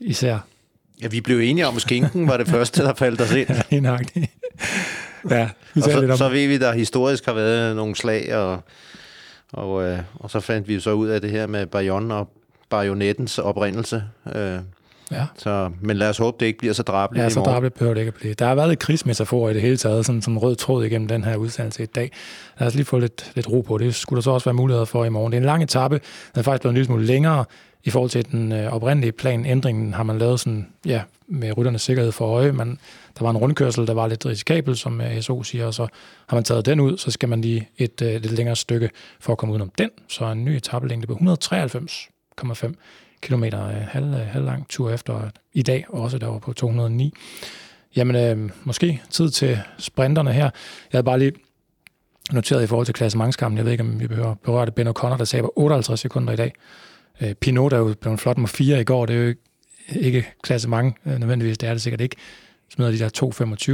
især 0.00 0.38
Ja, 1.02 1.08
vi 1.08 1.20
blev 1.20 1.38
enige 1.40 1.66
om, 1.66 1.76
at 1.76 1.82
skinken 1.82 2.28
var 2.28 2.36
det 2.36 2.48
første, 2.48 2.82
der 2.82 2.94
faldt 2.94 3.20
os 3.20 3.32
ind. 3.32 3.48
indagtigt. 3.70 4.30
ja, 5.30 5.48
vi 5.74 5.80
Og 5.80 5.86
taler 5.88 6.00
lidt 6.00 6.08
så, 6.08 6.12
om 6.24 6.30
så 6.30 6.34
ved 6.34 6.46
vi, 6.48 6.58
der 6.58 6.72
historisk 6.72 7.26
har 7.26 7.32
været 7.32 7.76
nogle 7.76 7.96
slag, 7.96 8.34
og, 8.36 8.60
og, 9.52 9.82
øh, 9.84 9.98
og 10.14 10.30
så 10.30 10.40
fandt 10.40 10.68
vi 10.68 10.80
så 10.80 10.92
ud 10.92 11.08
af 11.08 11.20
det 11.20 11.30
her 11.30 11.46
med 11.46 11.66
Bayonne 11.66 12.14
og 12.14 12.28
bajonettens 12.70 13.38
oprindelse. 13.38 14.02
Øh, 14.34 14.58
Ja. 15.12 15.26
så, 15.38 15.70
men 15.80 15.96
lad 15.96 16.08
os 16.08 16.18
håbe, 16.18 16.36
det 16.40 16.46
ikke 16.46 16.58
bliver 16.58 16.74
så 16.74 16.82
drabeligt 16.82 17.24
Ja, 17.24 17.28
så 17.30 17.38
morgen. 17.38 17.52
drabligt 17.52 17.74
behøver 17.74 17.94
det 17.94 18.00
ikke 18.00 18.08
at 18.08 18.14
blive. 18.14 18.34
Der 18.34 18.46
har 18.46 18.54
været 18.54 18.68
lidt 18.68 18.80
krigsmetaforer 18.80 19.50
i 19.50 19.54
det 19.54 19.62
hele 19.62 19.76
taget, 19.76 20.06
sådan 20.06 20.22
som 20.22 20.38
rød 20.38 20.56
tråd 20.56 20.84
igennem 20.84 21.08
den 21.08 21.24
her 21.24 21.36
udsendelse 21.36 21.82
i 21.82 21.86
dag. 21.86 22.12
Lad 22.58 22.68
os 22.68 22.74
lige 22.74 22.84
få 22.84 22.98
lidt, 22.98 23.30
lidt 23.34 23.48
ro 23.48 23.60
på. 23.60 23.78
Det 23.78 23.94
skulle 23.94 24.16
der 24.18 24.22
så 24.22 24.30
også 24.30 24.44
være 24.44 24.54
muligheder 24.54 24.84
for 24.84 25.04
i 25.04 25.08
morgen. 25.08 25.32
Det 25.32 25.36
er 25.36 25.40
en 25.40 25.46
lang 25.46 25.62
etape. 25.62 25.94
Den 26.34 26.38
er 26.38 26.42
faktisk 26.42 26.60
blevet 26.60 26.72
en 26.72 26.74
lille 26.74 26.86
smule 26.86 27.04
længere 27.06 27.44
i 27.84 27.90
forhold 27.90 28.10
til 28.10 28.30
den 28.30 28.52
øh, 28.52 28.72
oprindelige 28.72 29.12
plan. 29.12 29.46
Ændringen 29.46 29.94
har 29.94 30.02
man 30.02 30.18
lavet 30.18 30.40
sådan, 30.40 30.68
ja, 30.86 31.02
med 31.26 31.56
rytternes 31.56 31.82
sikkerhed 31.82 32.12
for 32.12 32.26
øje. 32.26 32.52
Man, 32.52 32.78
der 33.18 33.24
var 33.24 33.30
en 33.30 33.36
rundkørsel, 33.36 33.86
der 33.86 33.94
var 33.94 34.06
lidt 34.06 34.26
risikabel, 34.26 34.76
som 34.76 35.00
øh, 35.00 35.20
SO 35.20 35.42
siger, 35.42 35.66
og 35.66 35.74
så 35.74 35.86
har 36.26 36.36
man 36.36 36.44
taget 36.44 36.66
den 36.66 36.80
ud, 36.80 36.98
så 36.98 37.10
skal 37.10 37.28
man 37.28 37.40
lige 37.40 37.68
et 37.78 38.02
øh, 38.02 38.12
lidt 38.12 38.32
længere 38.32 38.56
stykke 38.56 38.90
for 39.20 39.32
at 39.32 39.38
komme 39.38 39.52
udenom 39.52 39.70
den. 39.78 39.90
Så 40.08 40.24
en 40.24 40.44
ny 40.44 40.50
etapelængde 40.50 41.06
på 41.06 41.12
193,5 41.12 42.72
km 43.20 43.44
øh, 43.44 43.52
halv, 43.88 44.14
øh, 44.14 44.20
halv 44.20 44.44
lang 44.44 44.68
tur 44.68 44.90
efter 44.90 45.30
i 45.52 45.62
dag, 45.62 45.84
også 45.88 46.18
der 46.18 46.26
var 46.26 46.38
på 46.38 46.52
209. 46.52 47.14
Jamen, 47.96 48.16
øh, 48.16 48.50
måske 48.64 49.02
tid 49.10 49.30
til 49.30 49.58
sprinterne 49.78 50.32
her. 50.32 50.42
Jeg 50.42 50.52
havde 50.92 51.04
bare 51.04 51.18
lige 51.18 51.32
noteret 52.32 52.62
i 52.62 52.66
forhold 52.66 52.86
til 52.86 52.94
klassementskampen. 52.94 53.56
Jeg 53.56 53.64
ved 53.64 53.72
ikke, 53.72 53.84
om 53.84 54.00
vi 54.00 54.06
behøver 54.06 54.34
berøre 54.34 54.66
det. 54.66 54.74
Ben 54.74 54.88
O'Connor, 54.88 55.16
der 55.16 55.24
taber 55.24 55.58
58 55.58 56.00
sekunder 56.00 56.32
i 56.32 56.36
dag. 56.36 56.52
Øh, 57.20 57.34
Pinot, 57.34 57.70
der 57.70 57.78
jo 57.78 57.94
blev 58.00 58.12
en 58.12 58.18
flot 58.18 58.36
nummer 58.36 58.48
4 58.48 58.80
i 58.80 58.84
går. 58.84 59.06
Det 59.06 59.16
er 59.16 59.20
jo 59.20 59.34
ikke, 59.88 60.26
ikke 60.48 60.68
mange, 60.68 60.94
øh, 61.06 61.18
nødvendigvis. 61.18 61.58
Det 61.58 61.68
er 61.68 61.72
det 61.72 61.82
sikkert 61.82 62.00
ikke. 62.00 62.16
Smider 62.74 62.90
de 62.90 62.98
der 62.98 63.08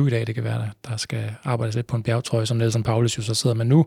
2,25 0.02 0.06
i 0.06 0.10
dag. 0.10 0.26
Det 0.26 0.34
kan 0.34 0.44
være, 0.44 0.58
der, 0.58 0.90
der 0.90 0.96
skal 0.96 1.34
arbejdes 1.44 1.74
lidt 1.74 1.86
på 1.86 1.96
en 1.96 2.02
bjergtrøje, 2.02 2.46
som 2.46 2.56
Nelson 2.56 2.82
Paulus 2.82 3.18
jo 3.18 3.22
så 3.22 3.34
sidder 3.34 3.56
med 3.56 3.64
nu. 3.64 3.86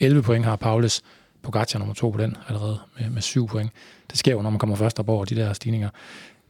11 0.00 0.22
point 0.22 0.44
har 0.44 0.56
Paulus. 0.56 1.02
Pogacar 1.42 1.78
nummer 1.78 1.94
to 1.94 2.10
på 2.10 2.18
den 2.18 2.36
allerede 2.48 2.78
med, 2.98 3.10
med 3.10 3.22
7 3.22 3.46
point. 3.46 3.70
Det 4.10 4.18
sker 4.18 4.32
jo, 4.32 4.42
når 4.42 4.50
man 4.50 4.58
kommer 4.58 4.76
først 4.76 5.00
op 5.00 5.08
over 5.08 5.24
de 5.24 5.34
der 5.34 5.52
stigninger. 5.52 5.88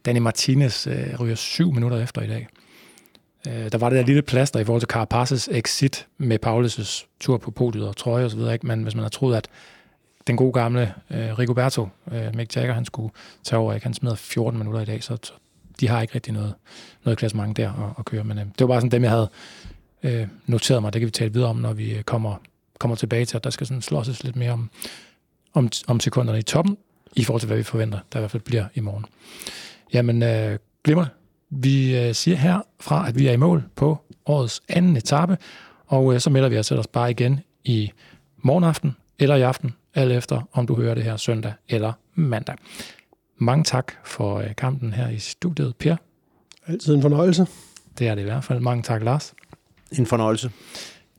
Danny 0.05 0.19
Martinez 0.19 0.87
øh, 0.87 1.19
ryger 1.19 1.35
7 1.35 1.73
minutter 1.73 2.03
efter 2.03 2.21
i 2.21 2.27
dag. 2.27 2.47
Øh, 3.47 3.71
der 3.71 3.77
var 3.77 3.89
det 3.89 3.97
der 3.97 4.05
lille 4.05 4.21
plaster 4.21 4.59
i 4.59 4.63
forhold 4.63 4.81
til 4.81 4.89
Carapaz's 4.93 5.57
exit 5.57 6.07
med 6.17 6.39
Paulus' 6.45 7.05
tur 7.19 7.37
på 7.37 7.51
podiet 7.51 7.87
og 7.87 7.97
trøje 7.97 8.25
og 8.25 8.31
så 8.31 8.37
videre, 8.37 8.53
ikke? 8.53 8.67
men 8.67 8.83
hvis 8.83 8.95
man 8.95 9.01
har 9.01 9.09
troet, 9.09 9.35
at 9.35 9.47
den 10.27 10.37
gode 10.37 10.53
gamle 10.53 10.93
øh, 11.11 11.39
Rigoberto, 11.39 11.89
øh, 12.11 12.35
Mick 12.35 12.55
Jagger, 12.55 12.73
han 12.73 12.85
skulle 12.85 13.13
tage 13.43 13.59
over, 13.59 13.73
ikke? 13.73 13.85
han 13.85 13.93
smider 13.93 14.15
14 14.15 14.57
minutter 14.57 14.81
i 14.81 14.85
dag, 14.85 15.03
så, 15.03 15.17
så 15.23 15.33
de 15.79 15.87
har 15.87 16.01
ikke 16.01 16.15
rigtig 16.15 16.33
noget, 16.33 16.53
noget 17.03 17.17
klassement 17.17 17.57
der 17.57 17.69
at, 17.69 17.93
at 17.99 18.05
køre. 18.05 18.23
Men 18.23 18.37
øh, 18.37 18.45
det 18.45 18.59
var 18.59 18.67
bare 18.67 18.81
sådan 18.81 18.91
dem, 18.91 19.03
jeg 19.03 19.11
havde 19.11 19.29
øh, 20.03 20.27
noteret 20.45 20.81
mig. 20.81 20.93
Det 20.93 20.99
kan 20.99 21.05
vi 21.05 21.11
tale 21.11 21.33
videre 21.33 21.49
om, 21.49 21.55
når 21.55 21.73
vi 21.73 21.95
øh, 21.95 22.03
kommer, 22.03 22.35
kommer 22.79 22.95
tilbage 22.95 23.25
til, 23.25 23.37
at 23.37 23.43
der 23.43 23.49
skal 23.49 23.67
sådan 23.67 23.81
slåses 23.81 24.23
lidt 24.23 24.35
mere 24.35 24.51
om, 24.51 24.69
om, 25.53 25.69
om 25.87 25.99
sekunderne 25.99 26.39
i 26.39 26.41
toppen, 26.41 26.77
i 27.15 27.23
forhold 27.23 27.41
til, 27.41 27.47
hvad 27.47 27.57
vi 27.57 27.63
forventer, 27.63 27.99
der 28.13 28.19
i 28.19 28.21
hvert 28.21 28.31
fald 28.31 28.43
bliver 28.43 28.65
i 28.73 28.79
morgen. 28.79 29.05
Jamen, 29.93 30.23
øh, 30.23 30.59
glimmer. 30.83 31.05
Vi 31.49 31.97
øh, 31.97 32.15
siger 32.15 32.37
herfra, 32.37 33.07
at 33.07 33.19
vi 33.19 33.27
er 33.27 33.31
i 33.31 33.37
mål 33.37 33.63
på 33.75 33.97
årets 34.25 34.61
anden 34.69 34.97
etape, 34.97 35.37
og 35.87 36.13
øh, 36.13 36.19
så 36.19 36.29
melder 36.29 36.49
vi 36.49 36.57
os 36.57 36.71
ellers 36.71 36.87
bare 36.87 37.11
igen 37.11 37.39
i 37.63 37.91
morgenaften 38.37 38.95
eller 39.19 39.35
i 39.35 39.41
aften, 39.41 39.75
alt 39.95 40.11
efter 40.11 40.41
om 40.53 40.67
du 40.67 40.75
hører 40.75 40.95
det 40.95 41.03
her 41.03 41.17
søndag 41.17 41.53
eller 41.69 41.93
mandag. 42.15 42.55
Mange 43.37 43.63
tak 43.63 43.91
for 44.03 44.37
øh, 44.37 44.55
kampen 44.57 44.93
her 44.93 45.09
i 45.09 45.19
studiet, 45.19 45.75
Per. 45.75 45.95
Altid 46.67 46.95
en 46.95 47.01
fornøjelse. 47.01 47.47
Det 47.99 48.07
er 48.07 48.15
det 48.15 48.21
i 48.21 48.25
hvert 48.25 48.43
fald. 48.43 48.59
Mange 48.59 48.83
tak, 48.83 49.03
Lars. 49.03 49.33
En 49.91 50.05
fornøjelse. 50.05 50.51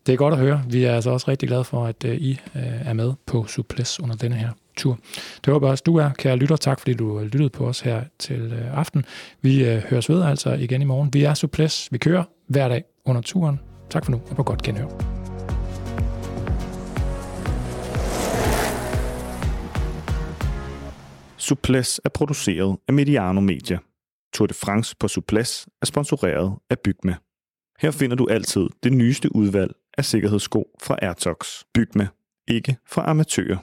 Det 0.07 0.13
er 0.13 0.17
godt 0.17 0.35
at 0.35 0.41
høre. 0.41 0.65
Vi 0.69 0.85
er 0.85 0.95
altså 0.95 1.11
også 1.11 1.31
rigtig 1.31 1.49
glade 1.49 1.65
for, 1.65 1.87
at 1.87 2.05
I 2.05 2.39
er 2.55 2.93
med 2.93 3.13
på 3.27 3.47
Suples 3.47 4.01
under 4.01 4.17
denne 4.17 4.37
her 4.37 4.51
tur. 4.77 4.99
Det 5.45 5.53
håber 5.53 5.67
jeg 5.67 5.73
også, 5.73 5.83
du 5.87 5.97
er, 5.97 6.11
kære 6.19 6.37
lytter. 6.37 6.57
Tak 6.57 6.81
fordi 6.81 6.95
du 6.95 7.19
lyttede 7.19 7.51
på 7.51 7.67
os 7.67 7.81
her 7.81 8.03
til 8.19 8.55
aften. 8.75 9.05
Vi 9.43 9.81
høres 9.91 10.09
ved 10.09 10.23
altså 10.23 10.53
igen 10.53 10.83
i 10.83 10.85
morgen. 10.85 11.13
Vi 11.13 11.25
er 11.25 11.35
Suples. 11.35 11.89
Vi 11.93 11.99
kører 11.99 12.25
hver 12.47 12.69
dag 12.69 12.85
under 13.05 13.23
turen. 13.23 13.61
Tak 13.91 14.05
for 14.05 14.13
nu, 14.13 14.21
og 14.31 14.37
på 14.37 14.43
godt 14.43 14.63
genhør. 14.63 15.26
Suples 21.39 22.01
er 22.05 22.09
produceret 22.09 22.79
af 22.89 22.95
Mediano 22.95 23.41
Media. 23.41 23.79
Tour 24.33 24.47
de 24.47 24.55
France 24.55 24.97
på 24.97 25.09
Suples 25.09 25.69
er 25.83 25.87
sponsoreret 25.87 26.59
af 26.71 26.79
Bygme. 26.79 27.17
Her 27.81 27.91
finder 27.91 28.17
du 28.17 28.27
altid 28.31 28.67
det 28.83 28.93
nyeste 28.93 29.37
udvalg 29.37 29.75
af 29.99 30.05
sikkerhedssko 30.05 30.71
fra 30.83 30.99
Airtox. 31.03 31.65
Bygme, 31.75 32.09
ikke 32.49 32.77
fra 32.87 33.11
amatører. 33.11 33.57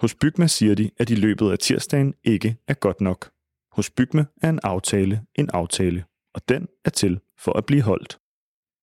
Hos 0.00 0.14
Bygme 0.14 0.48
siger 0.48 0.74
de, 0.74 0.90
at 0.98 1.10
i 1.10 1.14
løbet 1.14 1.50
af 1.50 1.58
tirsdagen 1.58 2.14
ikke 2.24 2.56
er 2.68 2.74
godt 2.74 3.00
nok. 3.00 3.30
Hos 3.72 3.90
Bygme 3.90 4.26
er 4.42 4.50
en 4.50 4.60
aftale 4.62 5.22
en 5.34 5.50
aftale, 5.52 6.04
og 6.34 6.48
den 6.48 6.68
er 6.84 6.90
til 6.90 7.20
for 7.38 7.52
at 7.52 7.66
blive 7.66 7.82
holdt. 7.82 8.18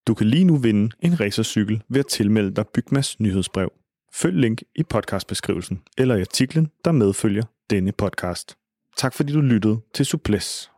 Du 0.07 0.13
kan 0.13 0.27
lige 0.27 0.43
nu 0.43 0.57
vinde 0.57 0.95
en 0.99 1.19
racercykel 1.19 1.83
ved 1.89 1.99
at 1.99 2.07
tilmelde 2.07 2.51
dig 2.55 2.65
Bygmas 2.73 3.19
nyhedsbrev. 3.19 3.71
Følg 4.15 4.35
link 4.35 4.61
i 4.75 4.83
podcastbeskrivelsen 4.83 5.81
eller 5.97 6.15
i 6.15 6.21
artiklen, 6.21 6.71
der 6.85 6.91
medfølger 6.91 7.43
denne 7.69 7.91
podcast. 7.91 8.57
Tak 8.97 9.13
fordi 9.13 9.33
du 9.33 9.41
lyttede 9.41 9.79
til 9.93 10.05
Suples. 10.05 10.71